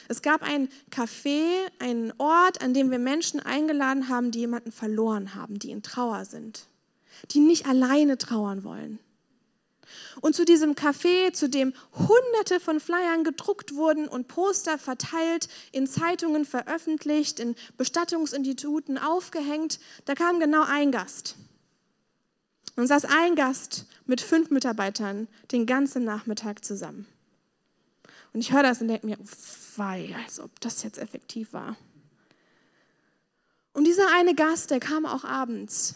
Es 0.08 0.22
gab 0.22 0.44
ein 0.44 0.70
Café, 0.92 1.44
einen 1.80 2.14
Ort, 2.18 2.62
an 2.64 2.74
dem 2.74 2.92
wir 2.92 3.00
Menschen 3.00 3.40
eingeladen 3.40 4.08
haben, 4.08 4.32
die 4.32 4.40
jemanden 4.40 4.72
verloren 4.72 5.36
haben, 5.36 5.60
die 5.60 5.72
in 5.72 5.84
Trauer 5.84 6.26
sind 6.26 6.68
die 7.30 7.40
nicht 7.40 7.68
alleine 7.68 8.18
trauern 8.18 8.64
wollen. 8.64 9.00
Und 10.22 10.36
zu 10.36 10.46
diesem 10.46 10.74
Café, 10.74 11.34
zu 11.34 11.50
dem 11.50 11.74
hunderte 11.94 12.60
von 12.60 12.80
Flyern 12.80 13.24
gedruckt 13.24 13.76
wurden 13.76 14.08
und 14.08 14.28
Poster 14.28 14.78
verteilt, 14.78 15.48
in 15.72 15.88
Zeitungen 15.88 16.46
veröffentlicht, 16.46 17.40
in 17.40 17.56
Bestattungsinstituten 17.78 18.98
aufgehängt, 18.98 19.80
da 20.06 20.16
kam 20.16 20.40
genau 20.40 20.64
ein 20.64 20.92
Gast. 20.92 21.36
Und 22.76 22.88
saß 22.88 23.06
ein 23.06 23.36
Gast 23.36 23.86
mit 24.06 24.22
fünf 24.22 24.50
Mitarbeitern 24.50 25.28
den 25.52 25.66
ganzen 25.66 26.04
Nachmittag 26.04 26.64
zusammen. 26.64 27.06
Und 28.34 28.40
ich 28.40 28.54
höre 28.54 28.64
das 28.64 28.82
und 28.82 28.88
denke 28.88 29.06
mir, 29.06 29.18
wei, 29.76 30.16
als 30.24 30.40
ob 30.40 30.58
das 30.62 30.84
jetzt 30.84 30.98
effektiv 30.98 31.52
war. 31.54 31.76
Und 33.74 33.86
dieser 33.86 34.08
eine 34.14 34.36
Gast, 34.36 34.72
der 34.72 34.80
kam 34.80 35.06
auch 35.06 35.24
abends 35.24 35.96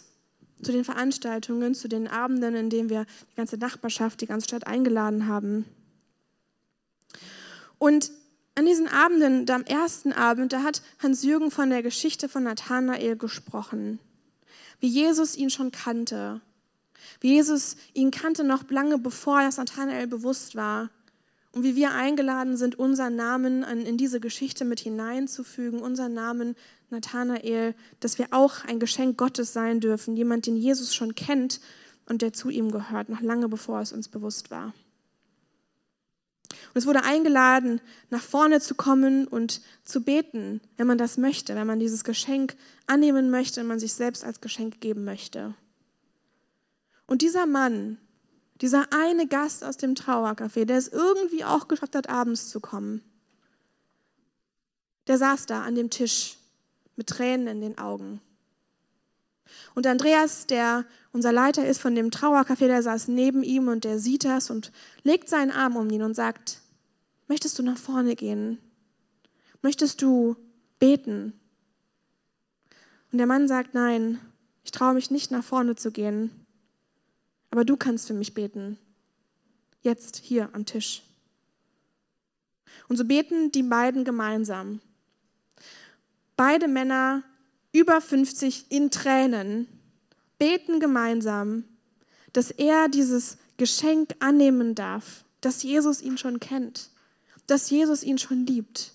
zu 0.61 0.71
den 0.71 0.83
Veranstaltungen, 0.83 1.75
zu 1.75 1.87
den 1.87 2.07
Abenden, 2.07 2.55
in 2.55 2.69
denen 2.69 2.89
wir 2.89 3.05
die 3.31 3.35
ganze 3.35 3.57
Nachbarschaft, 3.57 4.21
die 4.21 4.27
ganze 4.27 4.45
Stadt 4.45 4.67
eingeladen 4.67 5.27
haben. 5.27 5.65
Und 7.77 8.11
an 8.55 8.65
diesen 8.65 8.87
Abenden, 8.87 9.49
am 9.49 9.63
ersten 9.63 10.13
Abend, 10.13 10.53
da 10.53 10.63
hat 10.63 10.81
Hans-Jürgen 10.99 11.51
von 11.51 11.69
der 11.69 11.83
Geschichte 11.83 12.29
von 12.29 12.43
Nathanael 12.43 13.17
gesprochen, 13.17 13.99
wie 14.79 14.87
Jesus 14.87 15.35
ihn 15.35 15.49
schon 15.49 15.71
kannte, 15.71 16.39
wie 17.19 17.33
Jesus 17.33 17.75
ihn 17.93 18.11
kannte 18.11 18.43
noch 18.43 18.69
lange 18.69 18.97
bevor 18.97 19.41
das 19.41 19.57
Nathanael 19.57 20.07
bewusst 20.07 20.55
war. 20.55 20.89
Und 21.51 21.63
wie 21.63 21.77
wir 21.77 21.91
eingeladen 21.91 22.57
sind, 22.57 22.77
unseren 22.77 23.15
Namen 23.15 23.63
in 23.63 23.95
diese 23.95 24.19
Geschichte 24.19 24.65
mit 24.65 24.81
hineinzufügen, 24.81 25.79
unseren 25.79 26.13
Namen 26.13 26.55
Nathanael, 26.89 27.75
dass 27.99 28.17
wir 28.17 28.27
auch 28.31 28.63
ein 28.65 28.79
Geschenk 28.79 29.17
Gottes 29.17 29.53
sein 29.53 29.79
dürfen, 29.79 30.15
jemand, 30.15 30.45
den 30.45 30.55
Jesus 30.55 30.93
schon 30.93 31.15
kennt 31.15 31.59
und 32.07 32.21
der 32.21 32.33
zu 32.33 32.49
ihm 32.49 32.71
gehört, 32.71 33.09
noch 33.09 33.21
lange 33.21 33.49
bevor 33.49 33.81
es 33.81 33.91
uns 33.91 34.07
bewusst 34.07 34.51
war. 34.51 34.73
Und 36.73 36.79
es 36.79 36.85
wurde 36.85 37.03
eingeladen, 37.03 37.81
nach 38.09 38.21
vorne 38.21 38.59
zu 38.59 38.75
kommen 38.75 39.27
und 39.27 39.61
zu 39.83 40.01
beten, 40.01 40.61
wenn 40.77 40.87
man 40.87 40.97
das 40.97 41.17
möchte, 41.17 41.55
wenn 41.55 41.67
man 41.67 41.79
dieses 41.79 42.03
Geschenk 42.03 42.55
annehmen 42.87 43.29
möchte, 43.29 43.61
wenn 43.61 43.67
man 43.67 43.79
sich 43.79 43.93
selbst 43.93 44.23
als 44.23 44.41
Geschenk 44.41 44.81
geben 44.81 45.05
möchte. 45.05 45.53
Und 47.07 47.21
dieser 47.21 47.45
Mann, 47.45 47.97
dieser 48.61 48.87
eine 48.93 49.27
Gast 49.27 49.63
aus 49.63 49.77
dem 49.77 49.95
Trauercafé, 49.95 50.65
der 50.65 50.77
es 50.77 50.87
irgendwie 50.87 51.43
auch 51.43 51.67
geschafft 51.67 51.95
hat, 51.95 52.09
abends 52.09 52.49
zu 52.49 52.59
kommen, 52.59 53.01
der 55.07 55.17
saß 55.17 55.45
da 55.45 55.63
an 55.63 55.75
dem 55.75 55.89
Tisch 55.89 56.37
mit 56.95 57.07
Tränen 57.07 57.47
in 57.47 57.61
den 57.61 57.77
Augen. 57.77 58.21
Und 59.75 59.85
Andreas, 59.85 60.47
der 60.47 60.85
unser 61.11 61.31
Leiter 61.31 61.65
ist 61.65 61.79
von 61.79 61.95
dem 61.95 62.09
Trauercafé, 62.09 62.67
der 62.67 62.81
saß 62.81 63.07
neben 63.09 63.43
ihm 63.43 63.67
und 63.67 63.83
der 63.83 63.99
sieht 63.99 64.25
das 64.25 64.49
und 64.49 64.71
legt 65.03 65.29
seinen 65.29 65.51
Arm 65.51 65.75
um 65.75 65.89
ihn 65.89 66.01
und 66.01 66.15
sagt, 66.15 66.61
möchtest 67.27 67.59
du 67.59 67.63
nach 67.63 67.77
vorne 67.77 68.15
gehen? 68.15 68.57
Möchtest 69.61 70.01
du 70.01 70.35
beten? 70.79 71.33
Und 73.11 73.19
der 73.19 73.27
Mann 73.27 73.47
sagt, 73.47 73.73
nein, 73.73 74.19
ich 74.63 74.71
traue 74.71 74.95
mich 74.95 75.11
nicht 75.11 75.31
nach 75.31 75.43
vorne 75.43 75.75
zu 75.75 75.91
gehen 75.91 76.45
aber 77.55 77.63
du 77.63 77.77
kannst 77.77 78.07
für 78.07 78.13
mich 78.13 78.33
beten. 78.33 78.77
Jetzt 79.81 80.17
hier 80.17 80.49
am 80.51 80.65
Tisch. 80.65 81.03
Und 82.89 82.97
so 82.97 83.05
beten 83.05 83.49
die 83.49 83.63
beiden 83.63 84.03
gemeinsam. 84.03 84.81
Beide 86.35 86.67
Männer 86.67 87.23
über 87.71 88.01
50 88.01 88.65
in 88.69 88.91
Tränen 88.91 89.67
beten 90.37 90.79
gemeinsam, 90.79 91.63
dass 92.33 92.51
er 92.51 92.89
dieses 92.89 93.37
Geschenk 93.57 94.15
annehmen 94.19 94.75
darf, 94.75 95.23
dass 95.41 95.63
Jesus 95.63 96.01
ihn 96.01 96.17
schon 96.17 96.39
kennt, 96.39 96.89
dass 97.47 97.69
Jesus 97.69 98.03
ihn 98.03 98.17
schon 98.17 98.45
liebt, 98.45 98.93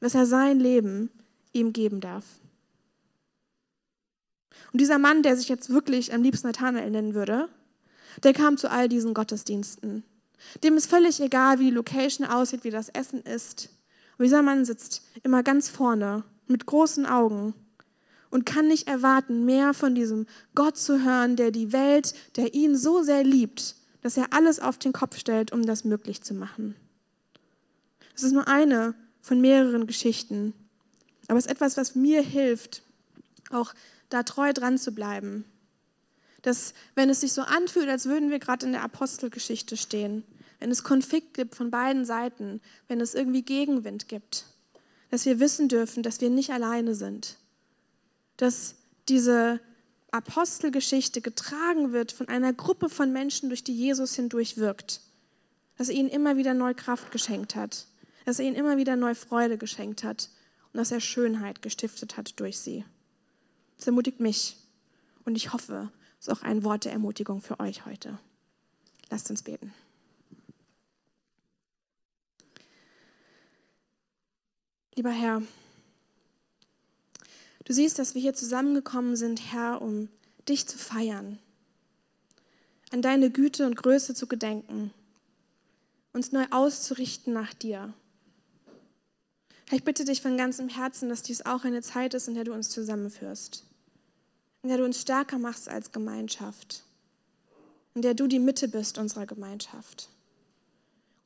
dass 0.00 0.14
er 0.14 0.26
sein 0.26 0.60
Leben 0.60 1.10
ihm 1.52 1.72
geben 1.72 2.00
darf. 2.00 2.24
Und 4.72 4.80
dieser 4.80 4.98
Mann, 4.98 5.22
der 5.22 5.36
sich 5.36 5.48
jetzt 5.48 5.70
wirklich 5.70 6.12
am 6.12 6.22
liebsten 6.22 6.48
Nathanael 6.48 6.90
nennen 6.90 7.14
würde, 7.14 7.48
Der 8.22 8.32
kam 8.32 8.56
zu 8.56 8.70
all 8.70 8.88
diesen 8.88 9.14
Gottesdiensten. 9.14 10.04
Dem 10.62 10.76
ist 10.76 10.86
völlig 10.86 11.20
egal, 11.20 11.58
wie 11.58 11.64
die 11.64 11.70
Location 11.70 12.26
aussieht, 12.26 12.64
wie 12.64 12.70
das 12.70 12.88
Essen 12.90 13.22
ist. 13.22 13.70
Und 14.18 14.24
dieser 14.24 14.42
Mann 14.42 14.64
sitzt 14.64 15.02
immer 15.22 15.42
ganz 15.42 15.68
vorne 15.68 16.22
mit 16.46 16.66
großen 16.66 17.06
Augen 17.06 17.54
und 18.30 18.46
kann 18.46 18.66
nicht 18.66 18.88
erwarten, 18.88 19.44
mehr 19.44 19.74
von 19.74 19.94
diesem 19.94 20.26
Gott 20.54 20.76
zu 20.76 21.04
hören, 21.04 21.36
der 21.36 21.50
die 21.50 21.72
Welt, 21.72 22.14
der 22.36 22.54
ihn 22.54 22.76
so 22.76 23.02
sehr 23.02 23.22
liebt, 23.22 23.76
dass 24.02 24.16
er 24.16 24.32
alles 24.32 24.60
auf 24.60 24.76
den 24.76 24.92
Kopf 24.92 25.18
stellt, 25.18 25.52
um 25.52 25.64
das 25.64 25.84
möglich 25.84 26.22
zu 26.22 26.34
machen. 26.34 26.74
Es 28.14 28.22
ist 28.22 28.32
nur 28.32 28.48
eine 28.48 28.94
von 29.20 29.40
mehreren 29.40 29.86
Geschichten, 29.86 30.52
aber 31.28 31.38
es 31.38 31.46
ist 31.46 31.52
etwas, 31.52 31.76
was 31.76 31.94
mir 31.94 32.22
hilft, 32.22 32.82
auch 33.50 33.72
da 34.08 34.22
treu 34.22 34.52
dran 34.52 34.78
zu 34.78 34.92
bleiben. 34.92 35.44
Dass, 36.42 36.74
wenn 36.94 37.08
es 37.08 37.20
sich 37.20 37.32
so 37.32 37.42
anfühlt, 37.42 37.88
als 37.88 38.06
würden 38.06 38.30
wir 38.30 38.38
gerade 38.38 38.66
in 38.66 38.72
der 38.72 38.82
Apostelgeschichte 38.82 39.76
stehen, 39.76 40.24
wenn 40.60 40.70
es 40.70 40.84
Konflikt 40.84 41.34
gibt 41.34 41.54
von 41.54 41.70
beiden 41.70 42.04
Seiten, 42.04 42.60
wenn 42.88 43.00
es 43.00 43.14
irgendwie 43.14 43.42
Gegenwind 43.42 44.08
gibt, 44.08 44.44
dass 45.14 45.26
wir 45.26 45.38
wissen 45.38 45.68
dürfen, 45.68 46.02
dass 46.02 46.20
wir 46.20 46.28
nicht 46.28 46.50
alleine 46.50 46.96
sind. 46.96 47.36
Dass 48.36 48.74
diese 49.08 49.60
Apostelgeschichte 50.10 51.20
getragen 51.20 51.92
wird 51.92 52.10
von 52.10 52.26
einer 52.26 52.52
Gruppe 52.52 52.88
von 52.88 53.12
Menschen, 53.12 53.48
durch 53.48 53.62
die 53.62 53.76
Jesus 53.76 54.16
hindurch 54.16 54.56
wirkt. 54.56 55.02
Dass 55.78 55.88
er 55.88 55.94
ihnen 55.94 56.08
immer 56.08 56.36
wieder 56.36 56.52
neue 56.52 56.74
Kraft 56.74 57.12
geschenkt 57.12 57.54
hat. 57.54 57.86
Dass 58.24 58.40
er 58.40 58.46
ihnen 58.46 58.56
immer 58.56 58.76
wieder 58.76 58.96
neue 58.96 59.14
Freude 59.14 59.56
geschenkt 59.56 60.02
hat. 60.02 60.30
Und 60.72 60.78
dass 60.78 60.90
er 60.90 60.98
Schönheit 60.98 61.62
gestiftet 61.62 62.16
hat 62.16 62.40
durch 62.40 62.58
sie. 62.58 62.84
Das 63.76 63.86
ermutigt 63.86 64.18
mich. 64.18 64.56
Und 65.24 65.36
ich 65.36 65.52
hoffe, 65.52 65.92
es 66.18 66.26
ist 66.26 66.34
auch 66.34 66.42
ein 66.42 66.64
Wort 66.64 66.86
der 66.86 66.92
Ermutigung 66.92 67.40
für 67.40 67.60
euch 67.60 67.86
heute. 67.86 68.18
Lasst 69.10 69.30
uns 69.30 69.44
beten. 69.44 69.72
Lieber 74.96 75.10
Herr, 75.10 75.42
du 77.64 77.72
siehst, 77.72 77.98
dass 77.98 78.14
wir 78.14 78.22
hier 78.22 78.34
zusammengekommen 78.34 79.16
sind, 79.16 79.52
Herr, 79.52 79.82
um 79.82 80.08
dich 80.48 80.68
zu 80.68 80.78
feiern, 80.78 81.40
an 82.92 83.02
deine 83.02 83.30
Güte 83.30 83.66
und 83.66 83.74
Größe 83.74 84.14
zu 84.14 84.28
gedenken, 84.28 84.92
uns 86.12 86.30
neu 86.30 86.46
auszurichten 86.52 87.32
nach 87.32 87.52
dir. 87.54 87.92
Herr, 89.68 89.78
ich 89.78 89.82
bitte 89.82 90.04
dich 90.04 90.22
von 90.22 90.36
ganzem 90.36 90.68
Herzen, 90.68 91.08
dass 91.08 91.22
dies 91.22 91.44
auch 91.44 91.64
eine 91.64 91.82
Zeit 91.82 92.14
ist, 92.14 92.28
in 92.28 92.34
der 92.34 92.44
du 92.44 92.52
uns 92.52 92.70
zusammenführst, 92.70 93.64
in 94.62 94.68
der 94.68 94.78
du 94.78 94.84
uns 94.84 95.00
stärker 95.00 95.40
machst 95.40 95.68
als 95.68 95.90
Gemeinschaft, 95.90 96.84
in 97.94 98.02
der 98.02 98.14
du 98.14 98.28
die 98.28 98.38
Mitte 98.38 98.68
bist 98.68 98.98
unserer 98.98 99.26
Gemeinschaft, 99.26 100.08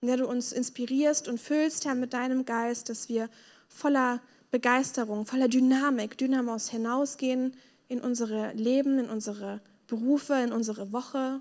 in 0.01 0.09
der 0.09 0.17
du 0.17 0.27
uns 0.27 0.53
inspirierst 0.53 1.29
und 1.29 1.39
füllst, 1.39 1.85
Herr, 1.85 1.95
mit 1.95 2.15
deinem 2.15 2.47
Geist, 2.47 2.89
dass 2.89 3.11
wir 3.11 3.29
voller 3.69 4.21
Begeisterung, 4.51 5.27
voller 5.27 5.49
Dynamik, 5.49 6.17
Dynamos 6.17 6.71
hinausgehen 6.71 7.55
in 7.89 8.01
unsere 8.01 8.53
Leben, 8.55 8.99
in 8.99 9.09
unsere 9.09 9.61
Berufe, 9.87 10.35
in 10.35 10.53
unsere 10.53 10.93
Woche, 10.93 11.41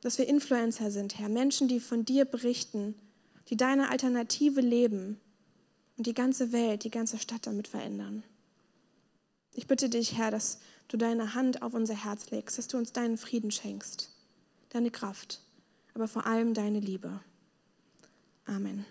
dass 0.00 0.18
wir 0.18 0.28
Influencer 0.28 0.90
sind, 0.90 1.18
Herr, 1.18 1.28
Menschen, 1.28 1.68
die 1.68 1.80
von 1.80 2.04
dir 2.04 2.24
berichten, 2.24 2.94
die 3.48 3.56
deine 3.56 3.90
Alternative 3.90 4.60
leben 4.60 5.20
und 5.96 6.06
die 6.06 6.14
ganze 6.14 6.52
Welt, 6.52 6.84
die 6.84 6.90
ganze 6.90 7.18
Stadt 7.18 7.46
damit 7.46 7.68
verändern. 7.68 8.22
Ich 9.54 9.66
bitte 9.66 9.88
dich, 9.88 10.16
Herr, 10.16 10.30
dass 10.30 10.60
du 10.86 10.96
deine 10.96 11.34
Hand 11.34 11.62
auf 11.62 11.74
unser 11.74 12.04
Herz 12.04 12.30
legst, 12.30 12.58
dass 12.58 12.68
du 12.68 12.78
uns 12.78 12.92
deinen 12.92 13.18
Frieden 13.18 13.50
schenkst, 13.50 14.10
deine 14.70 14.90
Kraft, 14.90 15.40
aber 15.94 16.08
vor 16.08 16.26
allem 16.26 16.54
deine 16.54 16.80
Liebe. 16.80 17.20
Amen. 18.46 18.86